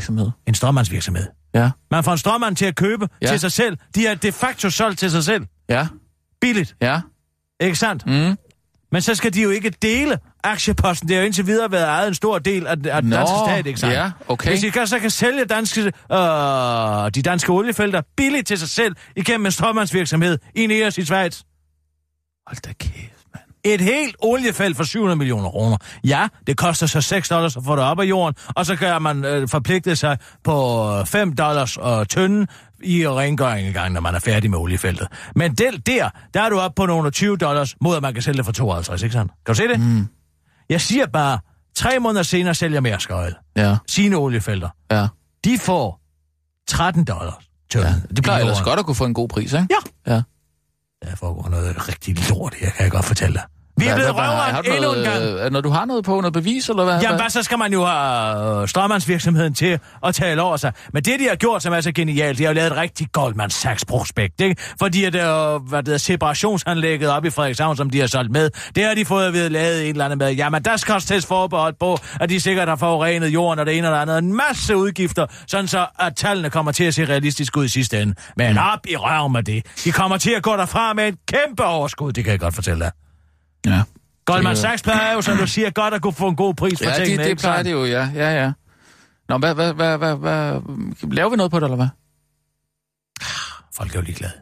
en 0.46 0.54
strømmandsvirksomhed? 0.54 1.26
Ja. 1.54 1.70
Man 1.90 2.04
får 2.04 2.12
en 2.12 2.18
strømmand 2.18 2.56
til 2.56 2.64
at 2.64 2.76
købe 2.76 3.08
ja. 3.22 3.26
til 3.26 3.40
sig 3.40 3.52
selv. 3.52 3.76
De 3.94 4.06
er 4.06 4.14
de 4.14 4.32
facto 4.32 4.70
solgt 4.70 4.98
til 4.98 5.10
sig 5.10 5.24
selv. 5.24 5.46
Ja. 5.68 5.86
Billigt, 6.40 6.76
Ja. 6.82 7.00
Ikke 7.60 7.76
sandt? 7.76 8.06
Mm. 8.06 8.36
Men 8.92 9.02
så 9.02 9.14
skal 9.14 9.34
de 9.34 9.42
jo 9.42 9.50
ikke 9.50 9.70
dele 9.70 10.18
aktieposten. 10.44 11.08
Det 11.08 11.16
har 11.16 11.22
jo 11.22 11.26
indtil 11.26 11.46
videre 11.46 11.72
været 11.72 11.84
ejet 11.84 12.08
en 12.08 12.14
stor 12.14 12.38
del 12.38 12.66
af, 12.66 12.76
af 12.84 13.02
den 13.02 13.10
danske 13.10 13.36
stat, 13.46 13.66
ikke 13.66 13.80
sandt? 13.80 13.94
ja, 13.94 14.10
okay. 14.28 14.50
Hvis 14.50 14.60
de 14.60 14.70
kan, 14.70 14.86
så 14.86 14.98
kan 14.98 15.10
sælge 15.10 15.44
danske, 15.44 15.80
øh, 15.80 16.18
de 17.14 17.22
danske 17.22 17.52
oliefelter 17.52 18.02
billigt 18.16 18.46
til 18.46 18.58
sig 18.58 18.68
selv 18.68 18.96
igennem 19.16 19.46
en 19.46 19.52
strømmandsvirksomhed 19.52 20.38
i 20.54 20.66
Neos 20.66 20.98
i 20.98 21.04
Schweiz. 21.04 21.40
Hold 22.46 22.62
da 22.62 22.72
kæft, 22.72 23.24
mand. 23.34 23.44
Et 23.64 23.80
helt 23.80 24.16
oliefelt 24.18 24.76
for 24.76 24.84
700 24.84 25.16
millioner 25.16 25.50
kroner. 25.50 25.76
Ja, 26.04 26.28
det 26.46 26.56
koster 26.56 26.86
så 26.86 27.00
6 27.00 27.28
dollars 27.28 27.56
at 27.56 27.64
få 27.64 27.76
det 27.76 27.84
op 27.84 28.00
af 28.00 28.04
jorden, 28.04 28.34
og 28.56 28.66
så 28.66 28.76
kan 28.76 29.02
man 29.02 29.24
øh, 29.24 29.48
forpligte 29.48 29.96
sig 29.96 30.18
på 30.44 30.86
5 31.04 31.36
dollars 31.36 31.76
og 31.76 32.08
tønden 32.08 32.46
i 32.82 33.08
rengøring 33.08 33.66
engang, 33.66 33.92
når 33.92 34.00
man 34.00 34.14
er 34.14 34.18
færdig 34.18 34.50
med 34.50 34.58
oliefeltet. 34.58 35.08
Men 35.36 35.54
del, 35.54 35.82
der, 35.86 36.10
der 36.34 36.42
er 36.42 36.48
du 36.48 36.58
op 36.60 36.74
på 36.74 36.86
nogle 36.86 37.10
20 37.10 37.36
dollars, 37.36 37.74
mod 37.80 37.96
at 37.96 38.02
man 38.02 38.12
kan 38.14 38.22
sælge 38.22 38.36
det 38.36 38.44
for 38.44 38.52
52, 38.52 39.02
ikke 39.02 39.12
sandt? 39.12 39.32
Kan 39.46 39.54
du 39.54 39.56
se 39.56 39.68
det? 39.68 39.80
Mm. 39.80 40.06
Jeg 40.68 40.80
siger 40.80 41.06
bare, 41.06 41.38
tre 41.76 41.98
måneder 41.98 42.22
senere 42.22 42.54
sælger 42.54 42.80
Mærsk 42.80 43.10
Oil 43.10 43.34
Ja. 43.56 43.76
sine 43.88 44.16
oliefelter. 44.16 44.68
Ja. 44.90 45.06
De 45.44 45.58
får 45.58 46.00
13 46.68 47.04
dollars 47.04 47.34
tønden. 47.70 47.90
ja. 48.10 48.14
Det 48.16 48.24
plejer 48.24 48.40
ellers 48.40 48.60
godt 48.62 48.78
at 48.78 48.86
kunne 48.86 48.94
få 48.94 49.04
en 49.04 49.14
god 49.14 49.28
pris, 49.28 49.52
ikke? 49.52 49.66
Ja. 50.06 50.12
Ja. 50.14 50.22
Der 51.04 51.16
foregår 51.16 51.48
noget 51.48 51.88
rigtig 51.88 52.30
lort 52.30 52.54
her, 52.54 52.70
kan 52.70 52.82
jeg 52.82 52.90
godt 52.90 53.04
fortælle 53.04 53.34
dig. 53.34 53.44
Vi 53.78 53.86
er 53.86 53.94
blevet 53.94 54.14
røveren 54.14 54.64
endnu 54.76 54.92
en 54.92 55.04
gang. 55.04 55.22
øh, 55.22 55.52
Når 55.52 55.60
du 55.60 55.70
har 55.70 55.84
noget 55.84 56.04
på, 56.04 56.14
noget 56.20 56.32
bevis, 56.32 56.68
eller 56.68 56.84
hvad? 56.84 57.00
Jamen, 57.00 57.20
hvad, 57.20 57.30
så 57.30 57.42
skal 57.42 57.58
man 57.58 57.72
jo 57.72 57.84
have 57.84 58.62
øh, 58.62 58.68
strømmandsvirksomheden 58.68 59.54
til 59.54 59.78
at 60.06 60.14
tale 60.14 60.42
over 60.42 60.56
sig. 60.56 60.72
Men 60.92 61.02
det, 61.04 61.20
de 61.20 61.28
har 61.28 61.34
gjort, 61.36 61.62
som 61.62 61.72
er 61.72 61.80
så 61.80 61.92
genialt, 61.92 62.38
de 62.38 62.42
har 62.42 62.50
jo 62.50 62.54
lavet 62.54 62.70
et 62.72 62.76
rigtig 62.76 63.06
Goldman 63.12 63.50
Sachs-prospekt, 63.50 64.40
ikke? 64.40 64.62
Fordi 64.78 65.04
at, 65.04 65.14
øh, 65.14 65.54
hvad 65.68 65.82
det 65.82 65.94
er, 65.94 65.98
separationsanlægget 65.98 67.10
op 67.10 67.24
i 67.24 67.30
Frederikshavn, 67.30 67.76
som 67.76 67.90
de 67.90 68.00
har 68.00 68.06
solgt 68.06 68.30
med, 68.32 68.50
det 68.76 68.84
har 68.84 68.94
de 68.94 69.04
fået 69.04 69.26
at 69.26 69.32
vide 69.32 69.48
lavet 69.48 69.82
en 69.84 69.90
eller 69.90 70.04
anden 70.04 70.18
med. 70.18 70.32
Jamen, 70.32 70.62
der 70.62 70.76
skal 70.76 70.94
også 70.94 71.08
tages 71.08 71.26
forbehold 71.26 71.74
på, 71.80 71.98
at 72.20 72.28
de 72.28 72.40
sikkert 72.40 72.68
har 72.68 72.76
forurenet 72.76 73.28
jorden 73.28 73.58
og 73.58 73.66
det 73.66 73.78
ene 73.78 73.88
og 73.88 73.94
det 73.94 74.00
andet. 74.02 74.18
En 74.18 74.36
masse 74.36 74.76
udgifter, 74.76 75.26
sådan 75.46 75.68
så, 75.68 75.86
at 75.98 76.16
tallene 76.16 76.50
kommer 76.50 76.72
til 76.72 76.84
at 76.84 76.94
se 76.94 77.04
realistisk 77.04 77.56
ud 77.56 77.64
i 77.64 77.68
sidste 77.68 78.02
ende. 78.02 78.14
Men 78.36 78.52
Mm. 78.52 78.58
op 78.72 78.78
i 78.88 78.96
røven 78.96 79.32
med 79.32 79.42
det. 79.42 79.66
De 79.84 79.92
kommer 79.92 80.16
til 80.16 80.30
at 80.30 80.42
gå 80.42 80.56
derfra 80.56 80.92
med 80.92 81.08
et 81.08 81.14
kæmpe 81.28 81.64
overskud, 81.64 82.12
det 82.12 82.24
kan 82.24 82.30
jeg 82.30 82.40
godt 82.40 82.54
fortælle 82.54 82.80
dig. 82.84 82.90
Ja. 83.66 83.82
Goldman 84.24 84.50
Det- 84.50 84.58
Sachs 84.58 84.82
plejer 84.82 85.12
jo, 85.14 85.22
som 85.22 85.36
du 85.38 85.46
siger, 85.46 85.70
godt 85.70 85.94
at 85.94 86.02
kunne 86.02 86.12
få 86.12 86.28
en 86.28 86.36
god 86.36 86.54
pris 86.54 86.78
for 86.78 86.84
Ja, 86.84 86.94
tingene. 86.94 87.10
det, 87.16 87.24
det 87.24 87.30
ikke 87.30 87.40
plejer 87.40 87.62
det 87.62 87.72
jo, 87.72 87.84
ja. 87.84 88.10
Ja, 88.14 88.44
ja. 88.44 88.52
Nå, 89.28 89.38
hvad, 89.38 89.54
hvad, 89.54 89.72
hvad, 89.72 89.98
hvad, 89.98 90.16
hvad, 90.16 90.60
laver 91.12 91.30
vi 91.30 91.36
noget 91.36 91.50
på 91.52 91.60
det, 91.60 91.64
eller 91.64 91.76
hvad? 91.76 91.88
Folk 93.76 93.90
er 93.94 93.98
jo 93.98 94.04
ligeglade. 94.04 94.32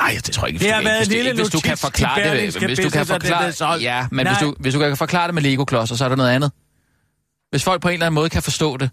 Nej, 0.00 0.12
det 0.26 0.34
tror 0.34 0.46
jeg 0.46 0.48
ikke. 0.54 0.58
Det 0.58 0.66
hvis 0.66 0.72
har 0.72 0.80
du- 0.80 0.84
været 0.88 1.06
en 1.06 1.12
lille 1.12 1.34
Hvis 1.34 1.48
du 1.48 1.60
kan 1.60 1.78
forklare 1.78 2.22
det, 2.30 2.40
hvis 2.42 2.54
du 2.54 2.60
kan 2.60 3.00
det 3.00 3.06
forklare... 3.08 3.52
solgt. 3.52 3.82
Ja, 3.84 4.06
men 4.10 4.26
Nej. 4.26 4.32
hvis 4.32 4.40
du, 4.42 4.54
hvis 4.60 4.74
du 4.74 4.80
kan 4.80 4.96
forklare 4.96 5.26
det 5.26 5.34
med 5.34 5.42
Lego-klodser, 5.42 5.96
så 5.96 6.04
er 6.04 6.08
der 6.08 6.16
noget 6.16 6.30
andet. 6.30 6.52
Hvis 7.50 7.64
folk 7.64 7.82
på 7.82 7.88
en 7.88 7.92
eller 7.92 8.06
anden 8.06 8.14
måde 8.14 8.30
kan 8.30 8.42
forstå 8.42 8.76
det. 8.76 8.90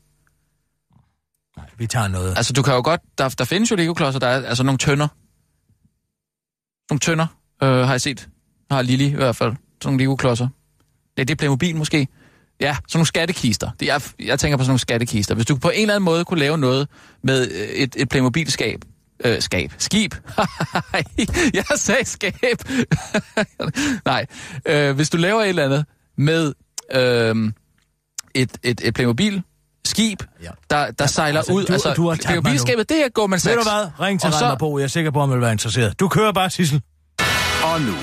Vi 1.77 1.87
tager 1.87 2.07
noget. 2.07 2.37
Altså, 2.37 2.53
du 2.53 2.61
kan 2.61 2.73
jo 2.73 2.81
godt... 2.83 3.01
Der, 3.17 3.29
der 3.29 3.45
findes 3.45 3.71
jo 3.71 3.75
Lego-klodser, 3.75 4.19
der 4.19 4.27
er 4.27 4.47
altså 4.47 4.63
nogle 4.63 4.77
tønder. 4.77 5.07
Nogle 6.89 6.99
tønder, 6.99 7.27
øh, 7.63 7.69
har 7.85 7.93
jeg 7.93 8.01
set. 8.01 8.29
Har 8.71 8.81
Lili 8.81 9.05
i 9.05 9.09
hvert 9.15 9.35
fald. 9.35 9.51
Sådan 9.51 9.59
nogle 9.85 9.99
Lego-klodser. 10.03 10.47
Ja, 11.17 11.23
det 11.23 11.31
er 11.31 11.35
Playmobil 11.35 11.75
måske. 11.75 12.07
Ja, 12.61 12.73
sådan 12.73 12.81
nogle 12.97 13.05
skattekister. 13.07 13.69
Det 13.79 13.91
er, 13.91 14.11
jeg 14.19 14.39
tænker 14.39 14.57
på 14.57 14.63
sådan 14.63 14.69
nogle 14.69 14.79
skattekister. 14.79 15.35
Hvis 15.35 15.45
du 15.45 15.55
på 15.57 15.69
en 15.69 15.81
eller 15.81 15.93
anden 15.95 16.05
måde 16.05 16.25
kunne 16.25 16.39
lave 16.39 16.57
noget 16.57 16.87
med 17.23 17.51
øh, 17.51 17.67
et, 17.67 17.95
et 17.97 18.09
Playmobil-skab, 18.09 18.79
Øh, 19.25 19.41
skab. 19.41 19.73
Skib. 19.77 20.15
jeg 21.53 21.63
sagde 21.75 22.05
skab. 22.05 22.33
Nej. 24.05 24.25
Øh, 24.65 24.95
hvis 24.95 25.09
du 25.09 25.17
laver 25.17 25.41
et 25.41 25.49
eller 25.49 25.63
andet 25.65 25.85
med 26.17 26.53
øh, 26.93 27.51
et, 28.35 28.57
et, 28.63 28.81
et 28.83 28.93
Playmobil 28.93 29.41
skib, 29.85 30.23
Ja. 30.43 30.49
der, 30.69 30.91
der 30.91 31.05
sejler 31.05 31.39
altså, 31.39 31.53
ud. 31.53 31.65
du- 31.65 31.73
altså, 31.73 31.93
du 31.93 32.07
har. 32.09 32.15
Playmobil-skabet, 32.15 32.89
det 32.89 33.05
er 33.05 33.09
Goldman 33.09 33.39
Sachs. 33.39 33.55
Ved 33.57 33.63
du 33.63 33.69
hvad? 33.69 34.05
Ring 34.07 34.19
til 34.21 34.27
Og 34.27 34.33
så-. 34.33 34.75
Jeg 34.77 34.83
er 34.83 34.87
sikker 34.87 35.11
på, 35.11 35.19
at 35.19 35.27
han 35.27 35.33
vil 35.33 35.41
være 35.41 35.51
interesseret. 35.51 35.99
Du 35.99 36.07
kører 36.07 36.31
bare, 36.31 36.49
Sissel. 36.49 36.81
Og 37.63 37.81
nu, 37.81 37.93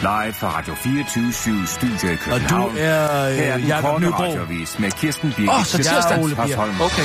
live 0.00 0.32
fra 0.32 0.58
Radio 0.58 0.74
24 0.74 1.32
Studio 1.66 2.08
i 2.08 2.12
Og 2.12 2.18
København. 2.18 2.70
du 2.70 2.76
er 2.78 2.82
Her 2.82 2.92
er 2.92 3.54
øh, 3.54 3.60
den 3.60 3.68
Jacob 3.68 3.84
radioavis 4.20 4.78
med 4.78 4.90
Kirsten 4.90 5.32
Birgit. 5.36 5.50
Åh, 5.50 5.64
så 5.64 5.76
tirsdag. 5.76 6.18
Ole 6.22 6.34
Birk. 6.34 6.58
Okay. 6.80 7.02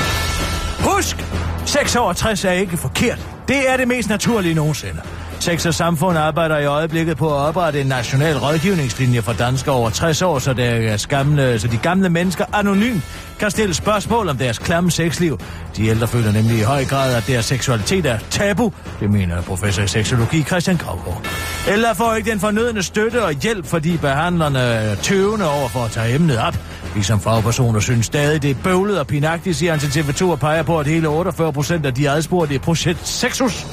Husk, 0.79 1.25
6 1.65 1.95
over 1.95 2.13
60 2.13 2.45
er 2.45 2.51
ikke 2.51 2.77
forkert. 2.77 3.19
Det 3.47 3.69
er 3.69 3.77
det 3.77 3.87
mest 3.87 4.09
naturlige 4.09 4.55
nogensinde. 4.55 5.01
Sex 5.45 5.65
og 5.65 5.73
Samfund 5.73 6.17
arbejder 6.17 6.57
i 6.57 6.65
øjeblikket 6.65 7.17
på 7.17 7.27
at 7.27 7.33
oprette 7.33 7.81
en 7.81 7.87
national 7.87 8.37
rådgivningslinje 8.37 9.21
for 9.21 9.33
danskere 9.33 9.75
over 9.75 9.89
60 9.89 10.21
år, 10.21 10.39
så, 10.39 10.53
deres 10.53 11.07
gamle, 11.07 11.59
så 11.59 11.67
de 11.67 11.77
gamle 11.77 12.09
mennesker 12.09 12.45
anonymt 12.53 13.03
kan 13.39 13.51
stille 13.51 13.73
spørgsmål 13.73 14.29
om 14.29 14.37
deres 14.37 14.57
klamme 14.57 14.91
sexliv. 14.91 15.39
De 15.77 15.87
ældre 15.87 16.07
føler 16.07 16.31
nemlig 16.31 16.57
i 16.59 16.61
høj 16.61 16.85
grad, 16.85 17.15
at 17.15 17.27
deres 17.27 17.45
seksualitet 17.45 18.05
er 18.05 18.19
tabu. 18.29 18.73
Det 18.99 19.11
mener 19.11 19.41
professor 19.41 19.83
i 19.83 19.87
seksologi 19.87 20.43
Christian 20.43 20.77
Gravgaard. 20.77 21.27
Eller 21.67 21.93
får 21.93 22.15
ikke 22.15 22.31
den 22.31 22.39
fornødne 22.39 22.83
støtte 22.83 23.23
og 23.23 23.33
hjælp, 23.33 23.65
fordi 23.65 23.97
behandlerne 23.97 24.59
er 24.59 24.95
tøvende 24.95 25.49
over 25.49 25.67
for 25.67 25.79
at 25.79 25.91
tage 25.91 26.15
emnet 26.15 26.39
op. 26.39 26.57
Ligesom 26.95 27.19
fagpersoner 27.19 27.79
synes 27.79 28.05
stadig, 28.05 28.41
det 28.41 28.51
er 28.51 28.55
bøvlet 28.63 28.99
og 28.99 29.07
pinagtigt, 29.07 29.55
siger 29.55 29.71
han 29.71 29.79
til 29.79 29.99
TV2 29.99 30.25
og 30.25 30.39
peger 30.39 30.63
på, 30.63 30.79
at 30.79 30.87
hele 30.87 31.07
48 31.07 31.53
procent 31.53 31.85
af 31.85 31.93
de 31.93 32.09
adspurgte 32.09 32.55
i 32.55 32.57
projekt 32.57 33.07
Sexus, 33.07 33.67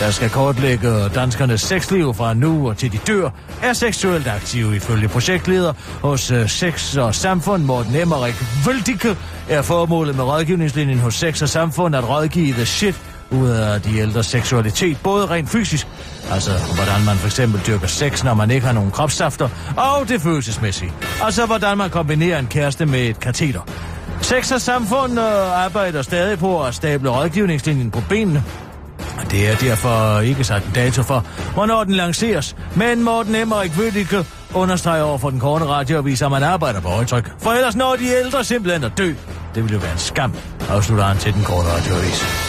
der 0.00 0.10
skal 0.10 0.30
kortlægge 0.30 1.08
danskernes 1.08 1.60
sexliv 1.60 2.14
fra 2.14 2.34
nu 2.34 2.68
og 2.68 2.76
til 2.76 2.92
de 2.92 2.98
dør, 2.98 3.30
er 3.62 3.72
seksuelt 3.72 4.26
aktive 4.26 4.76
ifølge 4.76 5.08
projektleder 5.08 5.72
hos 6.02 6.30
øh, 6.30 6.48
Sex 6.48 6.96
og 6.96 7.14
Samfund, 7.14 7.62
Morten 7.62 7.94
Emmerik 7.94 8.34
Vøldike, 8.66 9.16
er 9.48 9.62
formålet 9.62 10.16
med 10.16 10.24
rådgivningslinjen 10.24 10.98
hos 10.98 11.14
Sex 11.14 11.42
og 11.42 11.48
Samfund 11.48 11.96
at 11.96 12.08
rådgive 12.08 12.52
the 12.52 12.66
shit 12.66 13.11
ud 13.32 13.48
af 13.48 13.82
de 13.82 13.98
ældres 13.98 14.26
seksualitet, 14.26 14.98
både 15.02 15.26
rent 15.26 15.48
fysisk, 15.50 15.86
altså 16.30 16.50
hvordan 16.50 17.04
man 17.06 17.16
for 17.16 17.26
eksempel 17.26 17.60
dyrker 17.66 17.86
sex, 17.86 18.24
når 18.24 18.34
man 18.34 18.50
ikke 18.50 18.66
har 18.66 18.72
nogen 18.72 18.90
kropssafter, 18.90 19.48
og 19.76 20.08
det 20.08 20.20
følelsesmæssige. 20.20 20.92
Altså 21.22 21.46
hvordan 21.46 21.78
man 21.78 21.90
kombinerer 21.90 22.38
en 22.38 22.46
kæreste 22.46 22.86
med 22.86 23.00
et 23.00 23.20
kateter. 23.20 23.60
Sex 24.20 24.52
og 24.52 24.60
Samfund 24.60 25.18
arbejder 25.18 26.02
stadig 26.02 26.38
på 26.38 26.64
at 26.64 26.74
stable 26.74 27.10
rådgivningslinjen 27.10 27.90
på 27.90 28.02
benene, 28.08 28.44
og 29.18 29.30
det 29.30 29.48
er 29.48 29.56
derfor 29.56 30.20
ikke 30.20 30.44
sat 30.44 30.64
en 30.64 30.72
dato 30.74 31.02
for, 31.02 31.26
hvornår 31.54 31.84
den 31.84 31.94
lanceres. 31.94 32.56
Men 32.76 33.02
Morten 33.02 33.34
Emmerik 33.34 33.78
Vødike 33.78 34.24
understreger 34.54 35.02
over 35.02 35.18
for 35.18 35.30
den 35.30 35.40
korte 35.40 35.64
radioavis, 35.64 36.22
at 36.22 36.30
man 36.30 36.42
arbejder 36.42 36.80
på 36.80 36.88
højtryk. 36.88 37.32
For 37.38 37.50
ellers 37.50 37.76
når 37.76 37.96
de 37.96 38.06
ældre 38.24 38.44
simpelthen 38.44 38.84
at 38.84 38.98
dø. 38.98 39.14
Det 39.54 39.62
ville 39.62 39.72
jo 39.72 39.78
være 39.78 39.92
en 39.92 39.98
skam, 39.98 40.34
afslutter 40.70 41.04
han 41.04 41.18
til 41.18 41.34
den 41.34 41.44
korte 41.44 41.68
radioavis. 41.68 42.41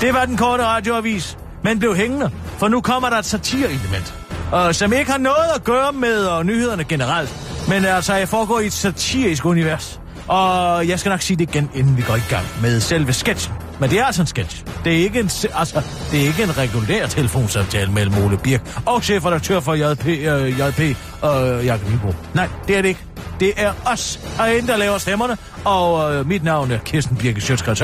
Det 0.00 0.14
var 0.14 0.24
den 0.24 0.36
korte 0.36 0.64
radioavis, 0.64 1.38
men 1.64 1.78
blev 1.78 1.96
hængende, 1.96 2.30
for 2.58 2.68
nu 2.68 2.80
kommer 2.80 3.10
der 3.10 3.16
et 3.16 3.24
satirelement, 3.24 4.14
og 4.52 4.74
som 4.74 4.92
ikke 4.92 5.10
har 5.10 5.18
noget 5.18 5.48
at 5.54 5.64
gøre 5.64 5.92
med 5.92 6.24
og 6.24 6.46
nyhederne 6.46 6.84
generelt, 6.84 7.34
men 7.68 7.84
altså 7.84 8.14
jeg 8.14 8.28
foregår 8.28 8.60
i 8.60 8.66
et 8.66 8.72
satirisk 8.72 9.44
univers. 9.44 10.00
Og 10.28 10.88
jeg 10.88 10.98
skal 10.98 11.10
nok 11.10 11.20
sige 11.20 11.36
det 11.36 11.48
igen, 11.54 11.70
inden 11.74 11.96
vi 11.96 12.02
går 12.02 12.14
i 12.14 12.22
gang 12.30 12.46
med 12.62 12.80
selve 12.80 13.12
sketchen. 13.12 13.54
Men 13.80 13.90
det 13.90 13.98
er 13.98 14.04
altså 14.04 14.22
en 14.22 14.26
sketch. 14.26 14.64
Det 14.84 14.92
er 14.92 14.96
ikke 14.96 15.20
en, 15.20 15.30
altså, 15.54 15.82
det 16.10 16.22
er 16.22 16.26
ikke 16.26 16.42
en 16.42 16.58
regulær 16.58 17.06
telefonsamtale 17.06 17.92
mellem 17.92 18.14
Ole 18.24 18.38
Birk 18.38 18.80
og 18.86 19.02
chefredaktør 19.02 19.60
for 19.60 19.74
JP, 19.74 20.06
øh, 20.06 20.60
JP 20.60 20.96
og 21.22 21.48
øh, 21.48 21.66
Jakob 21.66 21.90
Nybo. 21.90 22.14
Nej, 22.34 22.48
det 22.68 22.76
er 22.76 22.82
det 22.82 22.88
ikke. 22.88 23.07
Det 23.40 23.52
er 23.56 23.72
os 23.86 24.20
herinde, 24.36 24.68
der 24.68 24.76
laver 24.76 24.98
stemmerne, 24.98 25.36
og 25.64 26.14
øh, 26.14 26.26
mit 26.26 26.44
navn 26.44 26.70
er 26.70 26.78
Kirsten 26.78 27.16
Birke 27.16 27.40
Sjøtskrets 27.40 27.82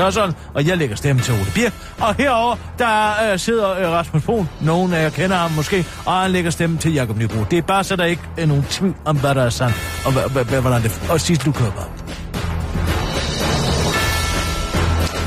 og 0.53 0.67
jeg 0.67 0.77
lægger 0.77 0.95
stemme 0.95 1.21
til 1.21 1.33
Ole 1.33 1.51
Birk. 1.55 1.73
Og 1.99 2.15
herover 2.15 2.55
der 2.79 3.31
øh, 3.31 3.39
sidder 3.39 3.71
øh, 3.71 3.89
Rasmus 3.89 4.23
Brun, 4.23 4.49
nogen 4.61 4.93
af 4.93 5.03
jer 5.03 5.09
kender 5.09 5.35
ham 5.35 5.51
måske, 5.51 5.85
og 6.05 6.13
han 6.13 6.31
lægger 6.31 6.51
stemme 6.51 6.77
til 6.77 6.93
Jakob 6.93 7.17
Nybro. 7.17 7.43
Det 7.51 7.57
er 7.57 7.61
bare 7.61 7.83
så 7.83 7.95
der 7.95 8.05
ikke 8.05 8.21
er 8.37 8.45
nogen 8.45 8.63
tvivl 8.69 8.95
om, 9.05 9.17
hvad 9.19 9.35
der 9.35 9.43
er 9.43 9.49
sandt, 9.49 9.75
og 10.05 10.11
hvad, 10.11 10.23
hvad, 10.29 10.45
hvad, 10.45 10.61
hvordan 10.61 10.83
det 10.83 11.01
Og 11.09 11.21
sidst 11.21 11.45
du 11.45 11.51
køber. 11.51 11.91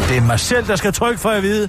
Det 0.08 0.16
er 0.16 0.26
mig 0.26 0.40
selv, 0.40 0.66
der 0.66 0.76
skal 0.76 0.92
trykke 0.92 1.20
for 1.20 1.28
at 1.28 1.42
vide. 1.42 1.68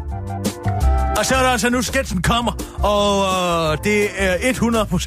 Og 1.21 1.27
så 1.27 1.35
er 1.35 1.41
der 1.41 1.49
altså 1.49 1.69
nu, 1.69 1.81
sketsen 1.81 2.21
kommer, 2.21 2.51
og 2.83 3.23
øh, 3.71 3.77
det 3.83 4.07
er 4.17 4.35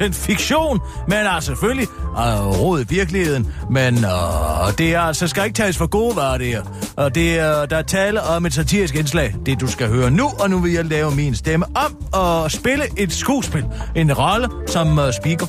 100% 0.09 0.13
fiktion, 0.13 0.79
men 1.07 1.17
altså 1.17 1.47
selvfølgelig 1.47 1.87
øh, 2.03 2.61
råd 2.61 2.81
i 2.81 2.85
virkeligheden, 2.89 3.53
men 3.69 3.95
øh, 3.95 4.77
det 4.77 4.93
er 4.93 5.01
altså, 5.01 5.27
skal 5.27 5.43
ikke 5.45 5.55
tages 5.55 5.77
for 5.77 5.87
gode 5.87 6.15
varer, 6.15 6.37
det 6.37 6.47
her. 6.47 6.61
Og 6.95 7.15
det 7.15 7.39
er, 7.39 7.65
der 7.65 7.77
er 7.77 7.81
tale 7.81 8.21
om 8.21 8.45
et 8.45 8.53
satirisk 8.53 8.95
indslag, 8.95 9.35
det 9.45 9.61
du 9.61 9.67
skal 9.67 9.87
høre 9.87 10.11
nu, 10.11 10.29
og 10.39 10.49
nu 10.49 10.59
vil 10.59 10.73
jeg 10.73 10.85
lave 10.85 11.15
min 11.15 11.35
stemme 11.35 11.65
om 11.75 11.97
og 12.13 12.51
spille 12.51 12.83
et 12.97 13.13
skuespil, 13.13 13.65
en 13.95 14.13
rolle 14.13 14.49
som 14.67 14.99
øh, 14.99 15.13
speaker, 15.13 15.45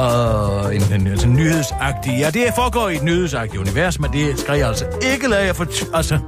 Øh, 0.00 0.76
en, 0.76 1.00
en, 1.00 1.06
altså 1.06 1.28
nyhedsagtig, 1.28 2.18
ja, 2.18 2.30
det 2.30 2.42
foregår 2.56 2.88
i 2.88 2.96
et 2.96 3.02
nyhedsagtigt 3.02 3.60
univers, 3.60 4.00
men 4.00 4.12
det 4.12 4.40
skal 4.40 4.58
jeg 4.58 4.68
altså 4.68 4.84
ikke 5.12 5.28
lade 5.28 5.44
jer 5.44 5.52
for, 5.52 5.96
altså, 5.96 6.18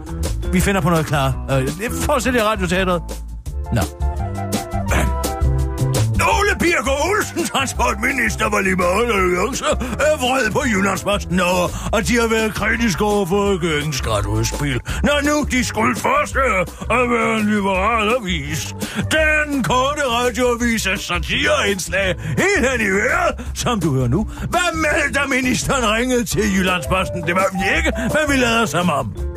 vi 0.53 0.61
finder 0.61 0.81
på 0.81 0.91
noget 0.91 1.07
klar. 1.07 1.47
Øh, 1.51 1.67
det 1.67 1.93
fortsætter 1.93 2.41
i 2.41 2.43
radioteateret. 2.43 3.03
Nå. 3.73 3.83
Ole 6.37 6.55
Birke 6.59 6.91
Olsen, 7.11 7.45
transportminister 7.45 8.51
for 8.51 8.61
Liberale 8.61 9.15
Alliance, 9.15 9.65
er 10.09 10.17
vred 10.17 10.51
på 10.51 10.63
Jyllandsposten 10.67 11.41
over, 11.41 11.89
og 11.93 12.09
de 12.09 12.15
har 12.21 12.29
været 12.29 12.55
kritiske 12.55 13.05
over 13.05 13.27
for 13.27 13.55
regeringens 13.55 13.97
skatteudspil, 13.97 14.81
når 15.03 15.19
nu 15.29 15.47
de 15.51 15.65
skulle 15.65 15.97
forestille 15.97 16.61
at 16.99 17.11
være 17.11 17.41
en 17.41 17.47
liberal 17.55 18.15
avis. 18.21 18.75
Den 18.97 19.63
korte 19.63 20.03
radioavis 20.17 20.87
er 20.87 20.97
satireindslag 20.97 22.15
helt 22.39 22.71
hen 22.71 22.81
i 22.81 22.91
vejret, 22.91 23.47
som 23.55 23.81
du 23.81 23.95
hører 23.95 24.09
nu. 24.09 24.25
Hvad 24.25 24.77
med, 24.77 25.15
da 25.15 25.21
ministeren 25.27 25.85
ringede 25.95 26.25
til 26.25 26.57
Jyllandsposten? 26.57 27.23
Det 27.23 27.35
var 27.35 27.49
vi 27.53 27.77
ikke, 27.77 27.93
men 27.99 28.35
vi 28.35 28.37
lader 28.37 28.67
som 28.67 28.91
om. 28.91 29.36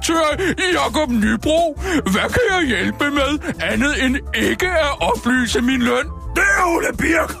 Chefredaktør 0.00 0.72
Jakob 0.72 1.10
Nybro. 1.10 1.80
Hvad 2.12 2.28
kan 2.34 2.42
jeg 2.50 2.66
hjælpe 2.66 3.10
med, 3.10 3.30
andet 3.60 4.04
end 4.04 4.16
ikke 4.34 4.66
at 4.66 4.94
oplyse 5.00 5.60
min 5.60 5.82
løn? 5.82 6.06
Det 6.36 6.44
er 6.58 6.64
Ole 6.66 6.96
Birk. 6.98 7.34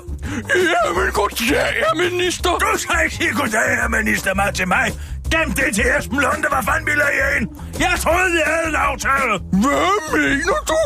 Jamen, 0.84 1.12
goddag, 1.12 1.72
herr 1.82 2.10
minister. 2.10 2.50
Du 2.50 2.78
skal 2.78 2.96
ikke 3.04 3.16
sige 3.16 3.32
goddag, 3.34 3.76
herr 3.80 3.88
minister, 3.88 4.34
mig 4.34 4.54
til 4.54 4.68
mig. 4.68 4.86
Gem 5.32 5.48
det 5.58 5.68
til 5.76 5.84
Esben 5.98 6.18
Lunde, 6.24 6.48
hvad 6.52 6.62
fanden 6.68 6.86
vil 6.90 7.00
jeg 7.20 7.28
ind? 7.36 7.46
Jeg 7.84 7.94
troede, 8.04 8.28
vi 8.36 8.40
havde 8.50 8.66
en 8.72 8.78
aftale. 8.88 9.34
Hvad 9.64 9.94
mener 10.16 10.58
du? 10.72 10.80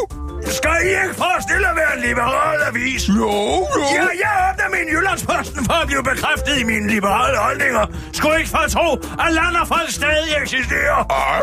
Skal 0.59 0.76
I 0.88 0.90
ikke 1.03 1.16
forestille 1.24 1.66
at 1.72 1.76
være 1.82 1.92
en 1.97 2.03
liberal 2.09 2.59
avis? 2.70 3.03
Jo, 3.09 3.32
jo. 3.76 3.84
Ja, 3.97 4.07
jeg 4.24 4.34
åbner 4.47 4.68
min 4.76 4.86
Jyllandsposten 4.94 5.61
for 5.68 5.76
at 5.82 5.86
blive 5.90 6.03
bekræftet 6.11 6.55
i 6.62 6.64
mine 6.72 6.86
liberale 6.97 7.36
holdninger. 7.47 7.84
Skulle 8.18 8.38
ikke 8.40 8.51
for 8.57 8.62
at 8.66 8.70
tro, 8.76 8.88
at 9.24 9.30
Landerfolk 9.38 9.90
stadig 10.01 10.30
eksisterer. 10.42 10.99
Ej, 11.22 11.40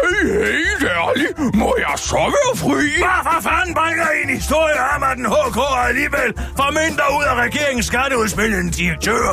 helt 0.58 0.86
ærligt. 1.00 1.56
Må 1.62 1.70
jeg 1.86 1.96
så 2.10 2.22
være 2.36 2.54
fri? 2.64 2.88
Hvorfor 3.06 3.38
fanden 3.50 3.74
bringer 3.80 4.08
I 4.16 4.18
en 4.26 4.32
historie 4.40 4.80
om, 4.96 5.02
at 5.10 5.16
den 5.20 5.28
HK 5.36 5.60
alligevel 5.90 6.30
får 6.60 6.70
mindre 6.82 7.06
ud 7.18 7.24
af 7.32 7.36
regeringens 7.46 7.86
skatteudspil 7.92 8.52
end 8.60 8.70
direktør? 8.82 9.24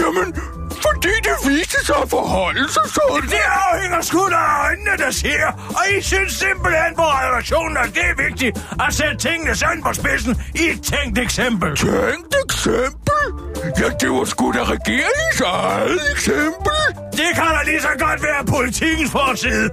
Jamen, 0.00 0.28
fordi 0.86 1.14
det 1.28 1.36
viste 1.50 1.86
sig 1.86 1.96
at 2.02 2.10
forholde 2.10 2.68
sig 2.72 2.82
sådan. 2.96 3.28
Det 3.28 3.44
afhænger 3.70 4.00
sgu 4.02 4.18
da 4.28 4.34
af 4.36 4.64
øjnene, 4.66 4.94
der 5.04 5.10
ser. 5.10 5.44
Og 5.78 5.84
I 5.98 6.02
synes 6.02 6.32
simpelthen 6.32 6.92
på 6.96 7.02
redaktionen, 7.02 7.76
at 7.76 7.90
det 7.94 8.04
er 8.12 8.16
vigtigt 8.28 8.52
at 8.86 8.94
sætte 8.94 9.16
tingene 9.16 9.54
sådan 9.56 9.82
på 9.82 9.92
spidsen 9.92 10.42
i 10.54 10.64
et 10.72 10.80
tænkt 10.92 11.18
eksempel. 11.18 11.76
Tænkt 11.76 12.34
eksempel? 12.44 13.22
Ja, 13.80 13.88
det 14.00 14.10
var 14.10 14.24
sgu 14.24 14.52
da 14.52 14.62
regeringens 14.64 15.40
eget 15.46 15.98
eksempel. 16.12 16.78
Det 17.12 17.28
kan 17.34 17.44
da 17.56 17.60
lige 17.70 17.82
så 17.82 17.92
godt 17.98 18.22
være 18.22 18.44
politikens 18.56 19.10
forside. 19.10 19.70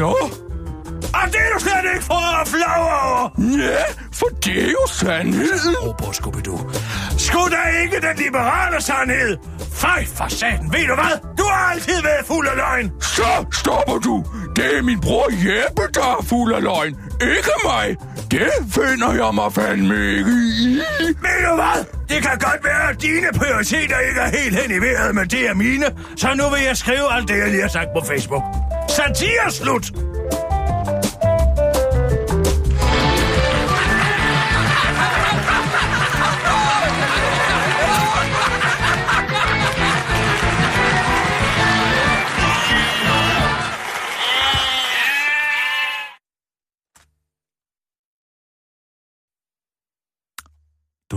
Nå, 0.00 0.16
Og 1.20 1.24
det 1.32 1.40
er 1.46 1.50
du 1.54 1.60
slet 1.60 1.84
ikke 1.94 2.04
for 2.04 2.40
at 2.40 2.48
flage 2.48 2.76
over. 2.76 3.30
ja, 3.38 3.82
for 4.12 4.26
det 4.44 4.62
er 4.64 4.70
jo 4.70 4.86
sandheden. 4.92 5.76
Ro 5.82 5.92
på, 5.92 6.04
Scooby-Doo. 6.04 6.58
Skulle 7.18 7.56
da 7.56 7.62
ikke 7.82 8.00
den 8.06 8.16
liberale 8.24 8.82
sandhed? 8.82 9.36
Fej 9.72 10.06
for 10.14 10.28
satan, 10.28 10.72
ved 10.72 10.86
du 10.86 10.94
hvad? 10.94 11.14
Du 11.38 11.42
har 11.42 11.72
altid 11.72 12.02
været 12.02 12.26
fuld 12.26 12.48
af 12.48 12.56
løgn. 12.56 12.92
Så 13.00 13.44
stopper 13.52 13.98
du. 13.98 14.24
Det 14.56 14.76
er 14.78 14.82
min 14.82 15.00
bror 15.00 15.28
Jeppe, 15.30 15.82
der 15.94 16.00
er 16.18 16.24
fuld 16.28 16.54
af 16.54 16.62
løgn. 16.62 16.96
Ikke 17.20 17.54
mig. 17.64 17.96
Det 18.30 18.52
finder 18.74 19.12
jeg 19.12 19.34
mig 19.34 19.52
fandme 19.52 19.98
ikke 20.18 20.30
i. 20.30 20.80
Ved 21.00 21.40
du 21.48 21.54
hvad? 21.54 21.84
Det 22.08 22.22
kan 22.22 22.38
godt 22.38 22.64
være, 22.64 22.90
at 22.90 23.02
dine 23.02 23.26
prioriteter 23.34 23.98
ikke 23.98 24.20
er 24.20 24.30
helt 24.38 24.56
hen 24.62 24.70
i 24.70 24.78
vejret, 24.86 25.14
men 25.14 25.28
det 25.28 25.48
er 25.48 25.54
mine. 25.54 25.86
Så 26.16 26.28
nu 26.34 26.44
vil 26.54 26.62
jeg 26.66 26.76
skrive 26.76 27.12
alt 27.12 27.28
det, 27.28 27.38
jeg 27.38 27.48
lige 27.50 27.62
har 27.62 27.68
sagt 27.68 27.88
på 28.00 28.06
Facebook. 28.06 28.42
Satire 28.88 29.50
slut! 29.50 29.92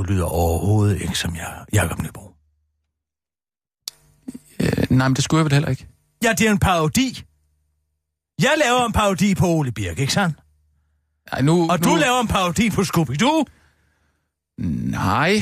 Du 0.04 0.08
lyder 0.14 0.26
overhovedet 0.26 1.02
ikke 1.02 1.16
som 1.16 1.36
jeg, 1.36 1.66
Jakob 1.74 2.00
Nybo. 2.00 2.32
Øh, 4.60 4.68
nej, 4.90 5.08
men 5.08 5.16
det 5.16 5.24
skulle 5.24 5.40
jeg 5.40 5.46
vel 5.46 5.54
heller 5.54 5.70
ikke. 5.70 5.88
Ja, 6.24 6.34
det 6.34 6.48
er 6.48 6.52
en 6.52 6.60
parodi. 6.60 7.24
Jeg 8.42 8.54
laver 8.66 8.86
en 8.86 8.92
parodi 8.92 9.36
på 9.36 9.46
Ole 9.48 9.72
Birk, 9.72 10.00
ikke 10.00 10.14
sandt? 10.14 10.38
Nej, 11.32 11.42
nu, 11.42 11.68
Og 11.72 11.80
nu... 11.80 11.90
du 11.92 11.96
laver 11.96 12.22
en 12.22 12.28
parodi 12.28 12.70
på 12.70 12.82
Scooby-Doo. 12.82 13.44
Nej. 14.92 15.42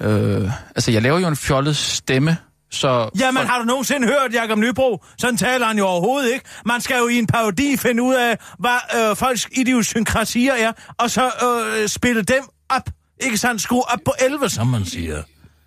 Øh, 0.00 0.50
altså, 0.76 0.90
jeg 0.90 1.02
laver 1.02 1.18
jo 1.18 1.28
en 1.28 1.36
fjollet 1.36 1.76
stemme, 1.76 2.36
så... 2.70 3.10
Jamen, 3.18 3.46
har 3.46 3.58
du 3.58 3.64
nogensinde 3.64 4.06
hørt 4.06 4.32
Jakob 4.32 4.58
Nybro? 4.58 5.04
Sådan 5.18 5.36
taler 5.36 5.66
han 5.66 5.78
jo 5.78 5.86
overhovedet 5.86 6.32
ikke. 6.32 6.44
Man 6.66 6.80
skal 6.80 6.98
jo 6.98 7.08
i 7.08 7.18
en 7.18 7.26
parodi 7.26 7.76
finde 7.76 8.02
ud 8.02 8.14
af, 8.14 8.38
hvad 8.58 9.10
øh, 9.10 9.16
folks 9.16 9.48
idiosynkrasier 9.52 10.54
er, 10.54 10.72
og 10.98 11.10
så 11.10 11.30
øh, 11.42 11.88
spille 11.88 12.22
dem 12.22 12.42
op. 12.68 12.90
Ikke 13.20 13.38
sandt? 13.38 13.62
Skrue 13.62 13.82
op 13.92 13.98
på 14.04 14.12
11, 14.20 14.48
som 14.48 14.66
man 14.66 14.84
siger. 14.84 15.22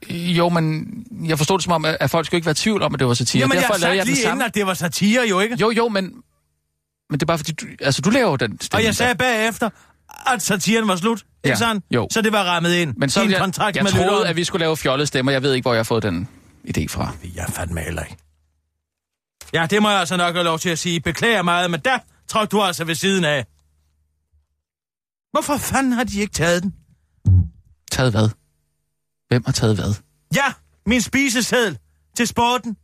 Jo, 0.10 0.50
men 0.50 0.88
jeg 1.26 1.38
forstod 1.38 1.58
det 1.58 1.64
som 1.64 1.74
om, 1.74 1.86
at 2.00 2.10
folk 2.10 2.26
skulle 2.26 2.38
ikke 2.38 2.46
være 2.46 2.52
i 2.52 2.56
tvivl 2.56 2.82
om, 2.82 2.94
at 2.94 3.00
det 3.00 3.08
var 3.08 3.14
satire. 3.14 3.40
Jamen, 3.42 3.56
jeg 3.56 3.62
Derfor 3.62 3.74
lavede 3.80 3.82
sagt 3.82 3.98
jeg 3.98 4.06
lige 4.06 4.14
inden, 4.16 4.30
samme. 4.30 4.46
at 4.46 4.56
det 4.56 4.66
var 4.66 4.74
satire, 4.74 5.28
jo 5.30 5.40
ikke? 5.40 5.58
Jo, 5.62 5.72
jo, 5.72 5.88
men... 5.88 6.04
Men 7.10 7.20
det 7.20 7.22
er 7.22 7.26
bare 7.26 7.38
fordi, 7.38 7.52
du, 7.52 7.66
altså, 7.82 8.02
du 8.02 8.10
laver 8.10 8.38
den 8.38 8.62
stemme. 8.62 8.80
Og 8.80 8.86
jeg 8.86 8.96
sagde 8.96 9.16
bagefter, 9.16 9.70
at 10.34 10.42
satiren 10.42 10.88
var 10.88 10.96
slut. 10.96 11.18
Ikke 11.20 11.50
Ja, 11.50 11.56
sandt? 11.56 11.86
jo. 11.92 12.08
Så 12.12 12.22
det 12.22 12.32
var 12.32 12.44
rammet 12.44 12.74
ind 12.74 12.94
Men 12.98 13.10
så 13.10 13.22
jeg, 13.24 13.40
kontrakt 13.40 13.76
jeg 13.76 13.84
med 13.84 13.92
troede, 13.92 14.06
lytteren. 14.06 14.28
at 14.28 14.36
vi 14.36 14.44
skulle 14.44 14.60
lave 14.64 14.78
fjollede 14.78 15.08
stemmer. 15.08 15.32
Jeg 15.32 15.42
ved 15.44 15.54
ikke, 15.54 15.64
hvor 15.64 15.74
jeg 15.74 15.80
har 15.80 15.84
fået 15.84 16.04
den 16.04 16.28
idé 16.78 16.86
fra. 16.90 17.12
Jeg 17.36 17.46
fandme 17.50 17.82
heller 17.82 18.04
ikke. 18.04 18.18
Ja, 19.54 19.66
det 19.70 19.82
må 19.82 19.90
jeg 19.90 20.00
altså 20.00 20.18
nok 20.18 20.34
have 20.36 20.44
lov 20.44 20.60
til 20.60 20.70
at 20.70 20.80
sige. 20.80 21.00
Beklager 21.00 21.42
meget, 21.42 21.72
men 21.72 21.80
der 21.86 21.98
trådte 22.28 22.48
du 22.58 22.62
altså 22.62 22.84
ved 22.86 22.96
siden 22.96 23.24
af. 23.24 23.46
Hvorfor 25.32 25.58
fanden 25.58 25.92
har 25.94 26.04
de 26.04 26.20
ikke 26.22 26.34
taget 26.34 26.64
den? 26.64 26.74
Taget 27.94 28.12
hvad? 28.12 28.30
Hvem 29.28 29.44
har 29.46 29.52
taget 29.52 29.76
hvad? 29.76 29.94
Ja, 30.36 30.54
min 30.86 31.02
spiseseddel 31.02 31.78
til 32.18 32.28
sporten. 32.28 32.78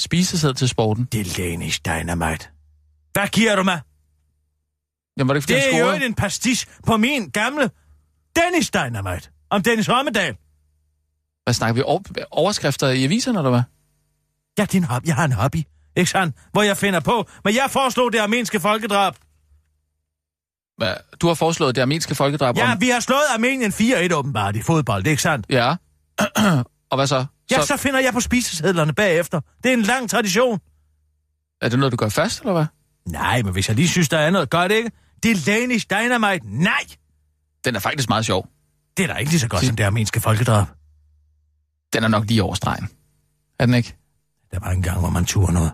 Spisesæd 0.00 0.54
til 0.54 0.68
sporten. 0.68 1.04
Det 1.12 1.20
er 1.20 1.34
Danish 1.44 1.80
Dynamite. 1.86 2.48
Hvad 3.12 3.28
giver 3.28 3.56
du 3.56 3.62
mig? 3.62 3.80
Jamen, 5.18 5.28
var 5.28 5.34
det 5.34 5.38
ikke, 5.38 5.44
fordi 5.44 5.76
Det 5.76 5.80
er 5.90 5.98
jo 6.00 6.06
en 6.06 6.14
pastiche 6.14 6.70
på 6.86 6.96
min 6.96 7.30
gamle 7.30 7.70
Dennis 8.36 8.70
Dynamite. 8.70 9.28
Om 9.50 9.62
Dennis 9.62 9.88
Rommedal. 9.90 10.36
Hvad 11.44 11.54
snakker 11.54 11.74
vi? 11.74 11.82
Over- 11.82 12.24
overskrifter 12.30 12.88
i 12.88 13.04
aviserne, 13.04 13.38
eller 13.38 13.50
hvad? 13.50 13.62
Ja, 14.58 14.62
det 14.62 14.74
er 14.74 14.78
en 14.78 14.84
hobby. 14.84 15.06
Jeg 15.06 15.14
har 15.14 15.24
en 15.24 15.32
hobby. 15.32 15.62
Ikke 15.96 16.10
sandt? 16.10 16.36
Hvor 16.52 16.62
jeg 16.62 16.76
finder 16.76 17.00
på. 17.00 17.28
Men 17.44 17.54
jeg 17.54 17.70
foreslog 17.70 18.12
det 18.12 18.18
armenske 18.18 18.60
folkedrab. 18.60 19.14
Du 21.20 21.26
har 21.26 21.34
foreslået 21.34 21.74
det 21.74 21.82
armenske 21.82 22.14
folkedrab 22.14 22.56
Ja, 22.56 22.72
om... 22.72 22.80
vi 22.80 22.88
har 22.88 23.00
slået 23.00 23.22
Armenien 23.34 23.72
4-1 23.72 24.14
åbenbart 24.14 24.56
i 24.56 24.62
fodbold. 24.62 25.02
Det 25.02 25.08
er 25.08 25.10
ikke 25.10 25.22
sandt? 25.22 25.46
Ja. 25.50 25.74
Og 26.90 26.96
hvad 26.96 27.06
så? 27.06 27.24
Ja, 27.50 27.60
så? 27.60 27.66
så 27.66 27.76
finder 27.76 28.00
jeg 28.00 28.12
på 28.12 28.20
spisesedlerne 28.20 28.92
bagefter. 28.92 29.40
Det 29.64 29.68
er 29.68 29.74
en 29.74 29.82
lang 29.82 30.10
tradition. 30.10 30.60
Er 31.60 31.68
det 31.68 31.78
noget, 31.78 31.92
du 31.92 31.96
gør 31.96 32.08
fast, 32.08 32.40
eller 32.40 32.52
hvad? 32.52 32.66
Nej, 33.08 33.42
men 33.42 33.52
hvis 33.52 33.68
jeg 33.68 33.76
lige 33.76 33.88
synes, 33.88 34.08
der 34.08 34.18
er 34.18 34.30
noget 34.30 34.50
godt, 34.50 34.72
ikke? 34.72 34.90
Det 35.22 35.30
er 35.30 35.42
Danish 35.46 35.86
Dynamite. 35.90 36.46
Nej! 36.46 36.84
Den 37.64 37.76
er 37.76 37.80
faktisk 37.80 38.08
meget 38.08 38.26
sjov. 38.26 38.48
Det 38.96 39.02
er 39.02 39.06
da 39.06 39.14
ikke 39.14 39.30
lige 39.30 39.40
så 39.40 39.48
godt 39.48 39.64
som 39.64 39.76
det 39.76 39.84
armenske 39.84 40.20
folkedrab. 40.20 40.66
Den 41.92 42.04
er 42.04 42.08
nok 42.08 42.24
lige 42.24 42.42
over 42.42 42.54
stregen. 42.54 42.88
Er 43.58 43.66
den 43.66 43.74
ikke? 43.74 43.96
Der 44.52 44.58
var 44.60 44.70
en 44.70 44.82
gang, 44.82 45.00
hvor 45.00 45.10
man 45.10 45.24
turde 45.24 45.52
noget. 45.52 45.72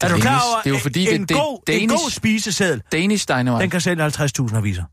Er 0.00 0.08
du 0.08 0.16
klar 0.20 0.40
over, 0.52 0.62
Det 0.62 0.70
er 0.70 0.74
jo 0.74 0.78
fordi, 0.82 1.14
en, 1.14 1.20
det- 1.20 1.28
det- 1.28 1.36
god, 1.36 1.60
en 1.68 1.90
Danish- 1.90 2.02
god 2.02 2.10
spiseseddel, 2.10 2.82
Danish 2.92 3.28
Dynamite. 3.28 3.62
den 3.62 3.70
kan 3.70 3.80
sælge 3.80 4.04
50.000 4.04 4.56
aviser. 4.56 4.84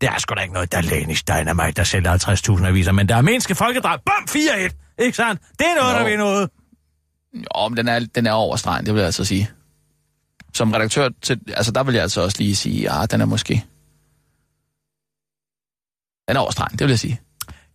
Det 0.00 0.08
er 0.08 0.18
sgu 0.18 0.34
da 0.34 0.40
ikke 0.40 0.54
noget 0.54 0.72
Danish 0.72 1.24
Dynamite, 1.28 1.72
der 1.72 1.84
sælger 1.84 2.56
50.000 2.58 2.66
aviser, 2.66 2.92
men 2.92 3.08
der 3.08 3.16
er 3.16 3.22
menneske 3.22 3.54
folkedrag. 3.54 3.98
Bum, 4.06 4.28
4-1. 4.28 4.94
Ikke 4.98 5.16
sandt? 5.16 5.40
Det 5.58 5.66
er 5.66 5.80
noget, 5.80 5.94
Jo. 5.94 5.98
der 5.98 6.04
vil 6.04 6.18
noget. 6.18 6.50
Jo, 7.34 7.68
men 7.68 7.76
den 7.76 7.88
er, 7.88 7.98
den 8.14 8.26
er 8.26 8.32
over 8.32 8.56
stregen, 8.56 8.86
det 8.86 8.94
vil 8.94 9.00
jeg 9.00 9.06
altså 9.06 9.24
sige. 9.24 9.50
Som 10.54 10.72
redaktør, 10.72 11.08
til, 11.22 11.40
altså 11.56 11.72
der 11.72 11.82
vil 11.82 11.94
jeg 11.94 12.02
altså 12.02 12.20
også 12.22 12.38
lige 12.38 12.56
sige, 12.56 12.94
ja, 12.94 13.06
den 13.06 13.20
er 13.20 13.24
måske... 13.24 13.64
Den 16.28 16.36
er 16.36 16.40
over 16.40 16.50
stregen, 16.50 16.72
det 16.78 16.80
vil 16.84 16.88
jeg 16.90 16.98
sige. 16.98 17.20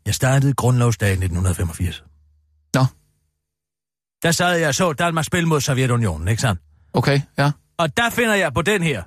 Jeg 0.06 0.16
startede 0.16 0.54
grundlovsdag 0.54 1.10
i 1.10 1.12
1985. 1.12 2.04
Der 4.24 4.32
sad 4.32 4.58
jeg 4.58 4.68
og 4.68 4.76
så 4.76 4.94
Danmark 4.94 5.26
spille 5.26 5.50
mod 5.50 5.62
Sovjetunionen, 5.62 6.28
ikke 6.28 6.42
sandt? 6.42 6.62
Okay, 6.94 7.22
ja. 7.38 7.52
Og 7.78 7.98
der 7.98 8.10
finder 8.10 8.34
jeg 8.36 8.54
på 8.54 8.62
den 8.62 8.84
her. 8.84 9.04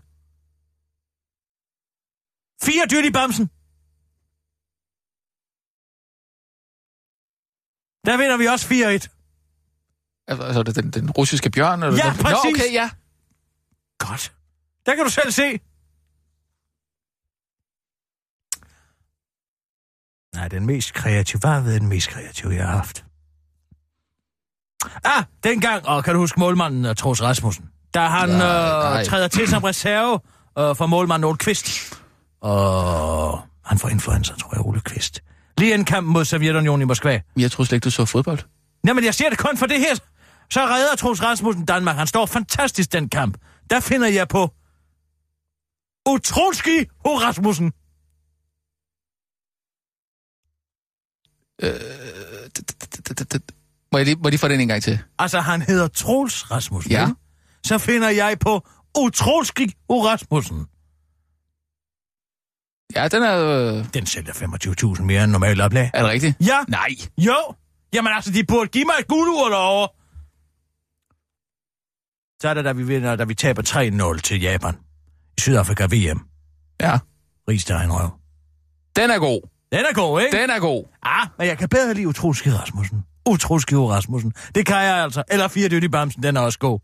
Fire 2.62 2.86
dyrt 2.90 3.04
i 3.04 3.11
bamsen. 3.11 3.46
Der 8.06 8.16
vinder 8.16 8.36
vi 8.36 8.46
også 8.46 8.66
4-1. 8.66 9.14
Altså 10.28 10.62
det 10.62 10.74
den, 10.76 10.90
den 10.90 11.11
russiske 11.11 11.50
bjørn? 11.50 11.82
Eller 11.82 11.96
Ja, 12.04 12.11
den? 12.12 12.22
præcis. 12.22 12.44
Nå, 12.44 12.50
okay, 12.50 12.72
ja. 12.72 12.90
Godt. 13.98 14.32
Der 14.86 14.94
kan 14.94 15.04
du 15.04 15.11
selv 15.11 15.30
se. 15.32 15.61
Nej, 20.34 20.48
den 20.48 20.66
mest 20.66 20.94
kreative. 20.94 21.40
Hvad 21.40 21.50
har 21.50 21.61
været 21.61 21.80
den 21.80 21.88
mest 21.88 22.09
kreative, 22.09 22.54
jeg 22.54 22.66
har 22.66 22.76
haft? 22.76 23.04
Ah, 25.04 25.24
dengang, 25.44 25.86
og 25.86 26.04
kan 26.04 26.14
du 26.14 26.20
huske 26.20 26.40
målmanden 26.40 26.84
uh, 26.84 26.94
Troels 26.94 27.22
Rasmussen? 27.22 27.64
Da 27.94 28.00
han 28.00 28.28
Nej, 28.28 28.98
øh, 29.00 29.04
træder 29.06 29.28
til 29.28 29.48
som 29.48 29.62
reserve 29.62 30.20
øh, 30.58 30.76
for 30.76 30.86
målmanden 30.86 31.24
Ole 31.28 31.38
Kvist. 31.38 31.94
Og 32.40 33.40
han 33.64 33.78
får 33.78 33.88
influenza, 33.88 34.34
tror 34.34 34.50
jeg, 34.54 34.66
Ole 34.66 34.80
Kvist. 34.80 35.22
Lige 35.58 35.74
en 35.74 35.84
kamp 35.84 36.06
mod 36.06 36.24
Sovjetunionen 36.24 36.82
i 36.82 36.84
Moskva. 36.84 37.20
Jeg 37.36 37.50
tror 37.50 37.64
slet 37.64 37.76
ikke, 37.76 37.84
du 37.84 37.90
så 37.90 38.04
fodbold. 38.04 38.38
Jamen, 38.86 39.04
jeg 39.04 39.14
ser 39.14 39.28
det 39.28 39.38
kun 39.38 39.56
for 39.56 39.66
det 39.66 39.80
her. 39.80 39.94
Så 40.50 40.60
redder 40.66 40.96
Troels 40.96 41.22
Rasmussen 41.22 41.64
Danmark. 41.64 41.96
Han 41.96 42.06
står 42.06 42.26
fantastisk 42.26 42.92
den 42.92 43.08
kamp. 43.08 43.38
Der 43.70 43.80
finder 43.80 44.08
jeg 44.08 44.28
på 44.28 44.50
Utrolski 46.08 46.84
Ho 47.04 47.14
Rasmussen. 47.18 47.72
Må 53.93 53.99
jeg, 53.99 54.05
lige, 54.07 54.16
må 54.16 54.22
jeg 54.24 54.30
lige 54.30 54.39
få 54.39 54.49
den 54.49 54.61
en 54.61 54.68
gang 54.68 54.82
til? 54.82 54.99
Altså, 55.18 55.41
han 55.41 55.62
hedder 55.62 55.89
Troels 55.89 56.51
Rasmussen. 56.51 56.93
Ja. 56.93 57.07
ikke? 57.09 57.20
Så 57.66 57.78
finder 57.78 58.09
jeg 58.11 58.36
på 58.41 58.66
Utrolski 58.99 59.72
Ho 59.91 60.05
Rasmussen. 60.07 60.66
Ja, 62.97 63.09
den 63.09 63.22
er... 63.22 63.39
Øh, 63.78 63.84
Den 63.95 64.07
sælger 64.07 64.32
25.000 64.97 65.03
mere 65.03 65.24
end 65.24 65.32
normalt 65.32 65.61
oplag. 65.61 65.91
er 65.95 66.03
det 66.03 66.11
rigtigt? 66.11 66.36
Ja. 66.41 66.59
Nej. 66.68 66.89
Jo. 67.18 67.36
Jamen 67.95 68.12
altså, 68.12 68.30
de 68.32 68.45
burde 68.45 68.68
give 68.68 68.84
mig 68.84 68.95
et 69.01 69.07
guldur 69.09 69.49
derovre. 69.49 69.89
Så 72.43 72.49
er 72.49 72.55
det, 72.55 72.64
da 72.64 72.72
vi, 72.72 72.82
vinder, 72.82 73.16
da 73.16 73.24
vi 73.24 73.34
taber 73.34 74.14
3-0 74.16 74.20
til 74.20 74.41
Japan. 74.41 74.74
I 75.39 75.41
Sydafrika 75.41 75.84
VM. 75.84 76.20
Ja. 76.80 76.99
Rigstein 77.49 77.93
røv. 77.93 78.11
Den 78.97 79.11
er 79.11 79.18
god. 79.18 79.41
Den 79.72 79.80
er 79.91 79.95
god, 79.95 80.20
ikke? 80.22 80.41
Den 80.41 80.51
er 80.51 80.59
god. 80.61 80.84
Ah, 81.03 81.28
men 81.39 81.47
jeg 81.47 81.59
kan 81.59 81.68
bedre 81.68 81.95
lide 81.95 82.09
Utroski 82.09 82.51
Rasmussen. 82.51 83.05
Utroski 83.28 83.74
Rasmussen. 83.74 84.32
Det 84.54 84.66
kan 84.66 84.76
jeg 84.76 84.96
altså. 84.96 85.22
Eller 85.30 85.48
Fire 85.48 85.68
Dyt 85.68 85.84
i 85.84 85.88
Bamsen, 85.88 86.22
den 86.22 86.36
er 86.36 86.40
også 86.40 86.58
god. 86.58 86.80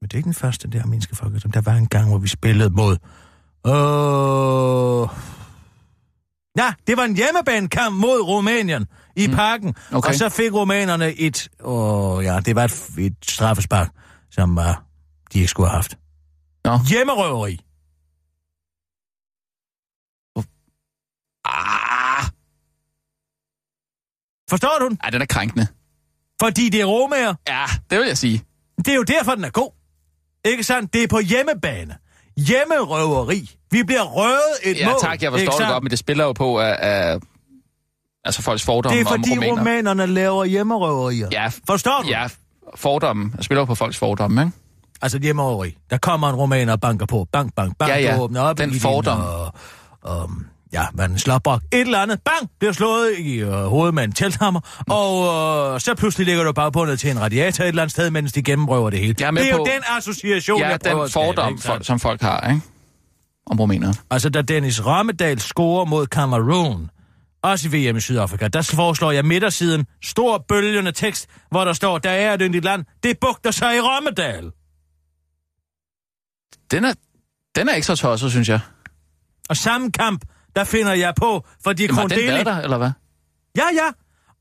Men 0.00 0.08
det 0.08 0.12
er 0.12 0.16
ikke 0.16 0.26
den 0.26 0.34
første 0.34 0.68
der, 0.68 0.86
menneske 0.86 1.16
folk. 1.16 1.32
Der 1.54 1.60
var 1.60 1.72
en 1.72 1.86
gang, 1.86 2.08
hvor 2.08 2.18
vi 2.18 2.28
spillede 2.28 2.70
mod... 2.70 2.96
Øh... 3.66 5.16
Ja, 6.56 6.72
det 6.86 6.96
var 6.96 7.04
en 7.04 7.16
hjemmebanekamp 7.16 7.96
mod 7.96 8.20
Rumænien 8.20 8.86
i 9.16 9.26
mm. 9.26 9.34
parken. 9.34 9.74
Okay. 9.92 10.08
Og 10.08 10.14
så 10.14 10.28
fik 10.28 10.52
rumænerne 10.52 11.14
et... 11.14 11.48
Åh, 11.64 12.24
ja, 12.24 12.40
det 12.40 12.56
var 12.56 12.64
et, 12.64 12.90
et 12.98 13.16
straffespark, 13.22 13.90
som 14.30 14.58
uh, 14.58 14.64
de 15.32 15.38
ikke 15.38 15.48
skulle 15.48 15.68
have 15.68 15.76
haft. 15.76 15.98
Nå. 16.64 16.78
Hjemmerøveri. 16.88 17.60
Forstår 24.50 24.76
du 24.80 24.88
den? 24.88 24.98
ej, 25.04 25.10
den 25.10 25.22
er 25.22 25.26
krænkende. 25.26 25.66
Fordi 26.42 26.68
det 26.68 26.80
er 26.80 26.84
romager. 26.84 27.34
Ja, 27.48 27.64
det 27.90 27.98
vil 27.98 28.06
jeg 28.06 28.18
sige. 28.18 28.42
Det 28.78 28.88
er 28.88 28.94
jo 28.94 29.02
derfor, 29.02 29.34
den 29.34 29.44
er 29.44 29.50
god. 29.50 29.70
Ikke 30.44 30.64
sandt? 30.64 30.92
Det 30.92 31.02
er 31.02 31.08
på 31.08 31.18
hjemmebane. 31.20 31.96
Hjemmerøveri. 32.36 33.50
Vi 33.70 33.82
bliver 33.82 34.02
røvet 34.02 34.40
et 34.64 34.78
Ja, 34.78 34.86
mål. 34.90 34.94
tak, 35.00 35.22
jeg 35.22 35.32
forstår 35.32 35.58
det 35.58 35.68
godt, 35.68 35.82
men 35.82 35.90
det 35.90 35.98
spiller 35.98 36.24
jo 36.24 36.32
på 36.32 36.58
af, 36.60 36.76
af 36.80 37.18
altså 38.24 38.42
folks 38.42 38.62
fordomme 38.64 38.98
Det 38.98 39.06
er 39.06 39.10
fordi 39.10 39.38
om 39.38 39.44
rumænerne 39.58 40.06
laver 40.06 40.44
hjemmerøverier. 40.44 41.28
Ja, 41.32 41.50
Forstår 41.66 42.02
du? 42.02 42.08
ja, 42.08 42.26
fordomme. 42.74 43.32
Jeg 43.36 43.44
spiller 43.44 43.60
jo 43.60 43.64
på 43.64 43.74
folks 43.74 43.96
fordomme, 43.98 44.40
ikke? 44.42 44.52
Altså 45.02 45.18
hjemmerøveri. 45.18 45.76
Der 45.90 45.98
kommer 45.98 46.28
en 46.28 46.34
rumæner 46.34 46.72
og 46.72 46.80
banker 46.80 47.06
på. 47.06 47.26
Bank, 47.32 47.54
bank, 47.54 47.78
bank. 47.78 47.90
Ja, 47.90 47.98
ja. 47.98 48.14
og 48.16 48.22
åbner 48.22 48.40
op 48.40 48.58
Den 48.58 48.80
fordom. 48.80 49.20
Og, 49.20 49.52
og, 50.02 50.30
ja, 50.72 50.86
er 50.98 51.06
den 51.06 51.18
slåbrok. 51.18 51.62
Et 51.72 51.80
eller 51.80 51.98
andet. 51.98 52.20
Bang! 52.24 52.50
Bliver 52.58 52.72
slået 52.72 53.18
i 53.18 53.36
øh, 53.38 53.52
hovedet 53.52 53.94
med 53.94 54.04
en 54.04 54.12
telthammer. 54.12 54.60
Mm. 54.60 54.92
Og 54.92 55.74
øh, 55.74 55.80
så 55.80 55.94
pludselig 55.94 56.26
ligger 56.26 56.44
du 56.44 56.52
bare 56.52 56.72
bundet 56.72 57.00
til 57.00 57.10
en 57.10 57.20
radiator 57.20 57.64
et 57.64 57.68
eller 57.68 57.82
andet 57.82 57.92
sted, 57.92 58.10
mens 58.10 58.32
de 58.32 58.42
gennemrøver 58.42 58.90
det 58.90 58.98
hele. 58.98 59.14
Er 59.24 59.30
det 59.30 59.46
er 59.46 59.50
jo 59.50 59.56
på- 59.56 59.66
den 59.74 59.82
association, 59.98 60.58
Ja, 60.60 60.68
jeg 60.68 60.78
prøver 60.84 61.00
den 61.00 61.10
skabe, 61.10 61.24
fordom, 61.26 61.58
sandt? 61.58 61.64
for, 61.78 61.84
som 61.84 62.00
folk 62.00 62.20
har, 62.22 62.48
ikke? 62.50 62.60
Om 63.46 63.60
rumænere. 63.60 63.94
Altså, 64.10 64.28
da 64.28 64.42
Dennis 64.42 64.86
Rammedal 64.86 65.40
scorer 65.40 65.84
mod 65.84 66.06
Cameroon, 66.06 66.90
også 67.42 67.68
i 67.68 67.90
VM 67.90 67.96
i 67.96 68.00
Sydafrika, 68.00 68.48
der 68.48 68.62
foreslår 68.74 69.10
jeg 69.10 69.24
midtersiden 69.24 69.86
stor 70.04 70.44
bølgende 70.48 70.92
tekst, 70.92 71.26
hvor 71.50 71.64
der 71.64 71.72
står, 71.72 71.98
der 71.98 72.10
er 72.10 72.34
et 72.34 72.40
yndigt 72.44 72.64
land, 72.64 72.84
det 73.02 73.18
bugter 73.20 73.50
sig 73.50 73.76
i 73.76 73.80
Rammedal. 73.80 74.50
Den 76.70 76.84
er, 76.84 76.94
den 77.54 77.68
er 77.68 77.74
ikke 77.74 77.86
så 77.86 77.96
tosset, 77.96 78.30
synes 78.30 78.48
jeg. 78.48 78.60
Og 79.48 79.56
samme 79.56 79.92
kamp, 79.92 80.24
der 80.56 80.64
finder 80.64 80.92
jeg 80.92 81.14
på, 81.16 81.46
fordi 81.64 81.82
Jamen, 81.82 81.96
Krondeli... 81.96 82.26
været 82.26 82.46
der, 82.46 82.56
eller 82.56 82.78
hvad? 82.78 82.90
Ja, 83.56 83.64
ja. 83.74 83.90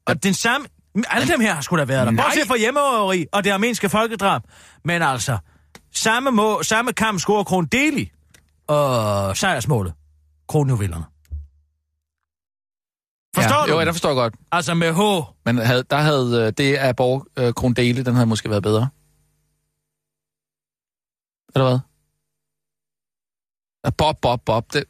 Og 0.06 0.24
den 0.24 0.34
samme... 0.34 0.68
Alle 1.08 1.28
dem 1.28 1.40
her 1.40 1.62
sgu 1.62 1.78
da 1.78 1.86
været 1.86 2.06
der. 2.06 2.12
Nej. 2.12 2.26
Bortset 2.26 2.48
fra 2.48 2.58
hjemmerøveri 2.58 3.26
og 3.32 3.44
det 3.44 3.50
armenske 3.50 3.90
folkedrab. 3.90 4.42
Men 4.86 5.02
altså, 5.02 5.38
samme, 5.94 6.32
må, 6.32 6.64
samme 6.64 6.94
kamp 6.94 7.20
scorer 7.20 7.44
Krondeli 7.44 8.12
og 8.68 9.38
sejrsmålet. 9.38 9.94
Kronjuvelerne. 10.48 11.06
Forstår 13.36 13.60
ja, 13.60 13.66
du? 13.66 13.72
Jo, 13.72 13.80
ja, 13.80 13.86
det 13.86 13.94
forstår 13.94 14.10
jeg 14.10 14.16
godt. 14.16 14.34
Altså 14.52 14.74
med 14.74 14.94
H. 14.94 15.26
Men 15.46 15.58
havde, 15.58 15.84
der 15.84 15.98
havde 15.98 16.46
øh, 16.46 16.54
det 16.58 16.76
af 16.76 16.96
Borg 16.96 17.26
øh, 17.38 17.54
Krondele, 17.54 18.06
den 18.06 18.14
havde 18.14 18.26
måske 18.28 18.50
været 18.50 18.64
bedre. 18.64 18.90
Eller 21.56 21.70
hvad? 21.70 21.80
Ja, 23.86 23.90
Bob, 23.90 24.22
Bob, 24.22 24.42
Bob. 24.46 24.74
Det, 24.74 24.84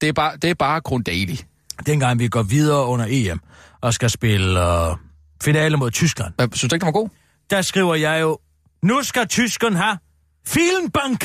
det, 0.00 0.08
er 0.08 0.12
bare, 0.12 0.36
det 0.36 0.50
er 0.50 0.54
bare 0.54 0.80
Krondele. 0.80 1.38
dengang 1.86 2.18
vi 2.18 2.28
går 2.28 2.42
videre 2.42 2.86
under 2.86 3.06
EM 3.08 3.40
og 3.80 3.94
skal 3.94 4.10
spille 4.10 4.60
uh, 4.60 4.96
finale 5.42 5.76
mod 5.76 5.90
Tyskland, 5.90 6.34
Hvad, 6.36 6.48
Synes 6.52 6.70
du 6.70 6.74
ikke, 6.76 6.84
den 6.84 6.86
var 6.94 7.00
god? 7.00 7.08
der 7.50 7.62
skriver 7.62 7.94
jeg 7.94 8.20
jo, 8.20 8.38
nu 8.82 9.02
skal 9.02 9.28
tyskerne 9.28 9.76
have 9.76 9.98
Fielenbank 10.46 11.24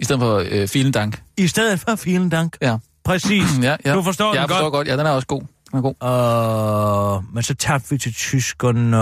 I 0.00 0.04
stedet 0.04 0.20
for 0.20 0.42
øh, 0.50 0.68
Filendank. 0.68 1.22
i 1.36 1.46
stedet 1.48 1.80
for 1.80 1.94
Fielendank. 1.96 2.56
Ja. 2.62 2.78
Præcis. 3.04 3.58
ja, 3.62 3.76
ja. 3.84 3.94
Du 3.94 4.02
forstår 4.02 4.24
ja, 4.24 4.30
den 4.30 4.36
jeg 4.40 4.48
forstår 4.48 4.62
godt. 4.62 4.72
godt. 4.72 4.88
Ja, 4.88 4.96
den 4.96 5.06
er 5.06 5.10
også 5.10 5.26
god. 5.26 5.40
Den 5.70 5.78
er 5.78 5.82
god. 5.82 7.18
Uh, 7.28 7.34
men 7.34 7.42
så 7.42 7.54
tabte 7.54 7.90
vi 7.90 7.98
til 7.98 8.14
tyskerne 8.14 8.96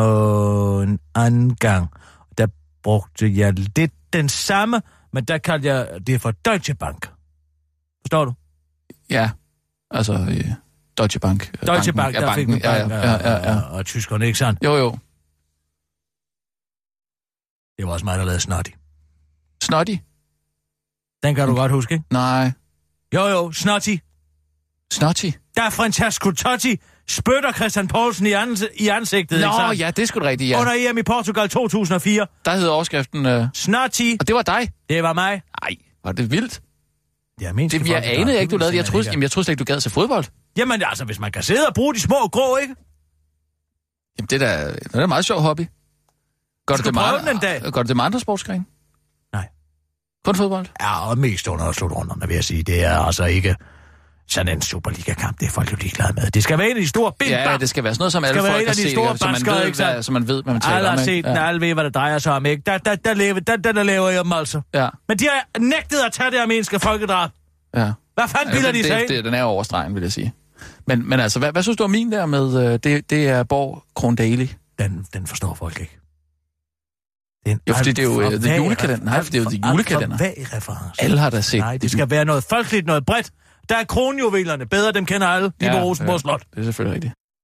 uh, 0.76 0.82
en 0.82 0.98
anden 1.14 1.54
gang. 1.56 1.88
Der 2.38 2.46
brugte 2.82 3.32
jeg 3.36 3.52
lidt 3.52 3.92
den 4.12 4.28
samme, 4.28 4.82
men 5.12 5.24
der 5.24 5.38
kaldte 5.38 5.68
jeg 5.68 5.88
det 6.06 6.20
for 6.20 6.30
Deutsche 6.30 6.74
Bank. 6.74 7.08
Forstår 8.02 8.24
du? 8.24 8.32
Ja, 9.10 9.30
altså 9.90 10.12
øh, 10.12 10.44
Deutsche 10.98 11.20
Bank. 11.20 11.50
øh, 11.62 11.66
Deutsche 11.66 11.92
banken. 11.92 12.20
Bank, 12.22 12.26
der 12.28 12.34
fik 12.34 12.46
banken. 12.46 12.54
vi 12.54 12.60
bank, 12.60 12.90
ja, 12.90 12.96
ja, 12.98 13.10
ja, 13.10 13.30
ja, 13.30 13.52
ja. 13.52 13.60
Og, 13.60 13.70
og 13.70 13.86
tyskerne, 13.86 14.26
ikke 14.26 14.38
sandt? 14.38 14.58
Jo, 14.64 14.76
jo. 14.76 14.90
Det 17.78 17.86
var 17.86 17.92
også 17.92 18.04
mig, 18.04 18.18
der 18.18 18.24
lavede 18.24 18.40
snotty. 18.40 18.70
Snotty? 19.62 19.96
Den 21.22 21.34
kan 21.34 21.48
du 21.48 21.54
godt 21.54 21.72
huske, 21.72 21.94
ikke? 21.94 22.04
Nej. 22.10 22.52
Jo, 23.14 23.26
jo, 23.26 23.52
snotty. 23.52 23.96
Snotty? 24.92 25.30
Da 25.56 25.68
Francesco 25.68 26.30
Totti 26.30 26.76
spytter 27.08 27.52
Christian 27.52 27.88
Poulsen 27.88 28.26
i, 28.26 28.32
ans- 28.32 28.82
i 28.84 28.88
ansigtet, 28.88 29.36
ikke 29.36 29.46
Nå, 29.48 29.52
sandt? 29.58 29.80
ja, 29.80 29.90
det 29.90 30.08
skulle 30.08 30.28
rigtigt, 30.28 30.50
ja. 30.50 30.60
Under 30.60 30.72
EM 30.90 30.98
i 30.98 31.02
Portugal 31.02 31.48
2004. 31.48 32.26
Der 32.44 32.54
hed 32.56 32.68
overskriften... 32.68 33.26
Øh, 33.26 33.46
Snotty, 33.54 34.12
og 34.20 34.26
det 34.26 34.34
var 34.34 34.42
dig? 34.42 34.72
det 34.88 35.02
var 35.02 35.12
mig. 35.12 35.42
Nej, 35.62 35.76
var 36.04 36.12
det 36.12 36.30
vildt? 36.30 36.62
Det, 37.38 37.46
armenske 37.46 37.78
Det, 37.78 37.88
jeg 37.88 38.02
anede 38.04 38.40
ikke, 38.40 38.50
du 38.50 38.56
lavede. 38.56 38.76
Jeg 38.76 38.84
troede, 38.84 39.06
jamen, 39.10 39.22
jeg 39.22 39.30
troede 39.30 39.44
slet 39.44 39.52
ikke, 39.52 39.58
du 39.58 39.64
gad 39.64 39.80
til 39.80 39.90
fodbold. 39.90 40.24
Jamen 40.56 40.82
altså, 40.82 41.04
hvis 41.04 41.18
man 41.18 41.32
kan 41.32 41.42
sidde 41.42 41.66
og 41.68 41.74
bruge 41.74 41.94
de 41.94 42.00
små 42.00 42.28
grå, 42.32 42.56
ikke? 42.56 42.74
Jamen, 44.18 44.26
det 44.30 44.42
er 44.42 44.46
da, 44.46 44.68
det 44.72 44.94
er 44.94 45.02
en 45.02 45.08
meget 45.08 45.24
sjov 45.24 45.40
hobby. 45.40 45.66
Gør 46.66 46.76
du, 46.76 46.82
det 46.82 46.94
med, 46.94 47.02
andre- 47.02 47.30
en 47.30 47.38
dag. 47.38 47.72
gør 47.72 47.82
du 47.82 47.88
det 47.88 47.96
med 47.96 48.04
andre 48.04 48.20
sportsgrene? 48.20 48.64
Nej. 49.32 49.48
Kun 50.24 50.34
fodbold? 50.34 50.66
Ja, 50.80 51.08
og 51.10 51.18
mest 51.18 51.48
under 51.48 51.72
slutrunderne, 51.72 52.26
vil 52.28 52.34
jeg 52.34 52.44
sige. 52.44 52.62
Det 52.62 52.84
er 52.84 52.98
altså 52.98 53.24
ikke 53.24 53.56
sådan 54.28 54.56
en 54.56 54.62
Superliga-kamp. 54.62 55.40
Det 55.40 55.46
er 55.46 55.50
folk 55.50 55.72
jo 55.72 55.76
ligeglade 55.80 56.12
med. 56.12 56.30
Det 56.30 56.42
skal 56.42 56.58
være 56.58 56.70
en 56.70 56.76
af 56.76 56.82
de 56.82 56.88
store 56.88 57.12
big 57.18 57.28
Ja, 57.28 57.56
det 57.60 57.68
skal 57.68 57.84
være 57.84 57.94
sådan 57.94 58.00
noget, 58.00 58.12
som 58.12 58.24
Skal 58.24 58.28
alle 58.38 58.42
være 58.42 58.52
folk 58.52 58.62
en 58.62 58.66
har 58.66 58.70
af 58.72 58.76
de 58.76 58.82
set, 58.82 58.90
store 58.90 59.10
ikke? 59.12 59.18
så 59.18 59.26
man 59.26 59.56
ved, 59.56 59.66
ikke 59.66 59.76
hvad, 59.76 60.02
så 60.02 60.12
man 60.12 60.28
ved, 60.28 60.42
hvad 60.42 60.52
man 60.54 60.60
taler 60.60 60.76
Alle 60.76 60.88
om. 60.88 60.94
har 60.98 61.00
ikke? 61.04 61.12
set 61.18 61.24
den, 61.24 61.34
ja. 61.36 61.46
alle 61.48 61.60
ved, 61.60 61.74
hvad 61.74 61.84
det 61.84 61.94
drejer 61.94 62.18
sig 62.18 62.32
om, 62.32 62.46
ikke? 62.46 62.62
Der, 62.66 62.78
der, 62.78 62.94
der, 62.94 63.14
lever, 63.14 63.40
der, 63.40 63.56
der, 63.56 63.72
der 63.72 63.82
lever 63.82 64.08
jeg 64.08 64.24
dem 64.24 64.32
altså. 64.32 64.60
Ja, 64.74 64.88
Men 65.08 65.18
de 65.18 65.24
har 65.24 65.58
nægtet 65.60 65.96
at 66.06 66.12
tage 66.12 66.30
det 66.30 66.38
armenske 66.38 66.78
folkedrab. 66.80 67.30
ja. 67.76 67.92
Hvad 68.14 68.28
fanden 68.28 68.48
Ja, 68.48 68.54
bilder 68.54 68.72
det, 68.72 68.84
de 68.84 68.88
sig 68.88 69.00
det, 69.00 69.08
det, 69.08 69.24
den 69.24 69.34
er 69.34 69.42
over 69.42 69.62
stregen, 69.62 69.94
vil 69.94 70.02
jeg 70.02 70.12
sige. 70.12 70.32
Men, 70.86 71.08
men 71.08 71.20
altså, 71.20 71.38
hvad, 71.38 71.52
hvad 71.52 71.62
synes 71.62 71.76
du 71.76 71.84
om 71.84 71.90
min 71.90 72.12
der 72.12 72.26
med, 72.26 72.64
øh, 72.72 72.78
det, 72.84 73.10
det 73.10 73.28
er 73.28 73.42
Borg 73.42 73.82
Krondali? 73.96 74.54
Den, 74.78 75.06
den 75.14 75.26
forstår 75.26 75.54
folk 75.54 75.80
ikke. 75.80 75.98
Det 77.44 77.50
er 77.50 77.54
en 77.54 77.60
Jo, 77.68 77.74
fordi 77.74 77.92
det 77.92 77.98
er 77.98 78.06
jo, 78.06 78.20
øh, 78.20 78.30
The 78.40 78.50
vag 78.50 78.58
Julekalender. 78.58 79.04
Nej, 79.04 79.22
for 79.22 79.30
det 79.30 79.38
er 79.38 79.42
jo 79.44 79.50
The 79.50 79.60
Julekalender. 79.70 80.30
Alle 80.98 81.18
har 81.18 81.30
da 81.30 81.40
set 81.40 81.60
Nej, 81.60 81.76
det 81.76 81.90
skal 81.90 82.10
være 82.10 82.24
noget 82.24 82.44
folkeligt, 82.44 82.86
noget 82.86 83.06
bredt. 83.06 83.30
Der 83.72 83.78
er 83.78 83.84
kronjuvelerne. 83.84 84.66
Bedre, 84.66 84.92
dem 84.92 85.06
kender 85.06 85.26
alle. 85.26 85.52
Lige 85.60 85.70
på 85.72 85.78
Rosenborg 85.78 86.20
Slot. 86.20 86.42
Det 86.54 86.60
er 86.60 86.64
selvfølgelig 86.64 86.94
rigtigt. 86.94 87.14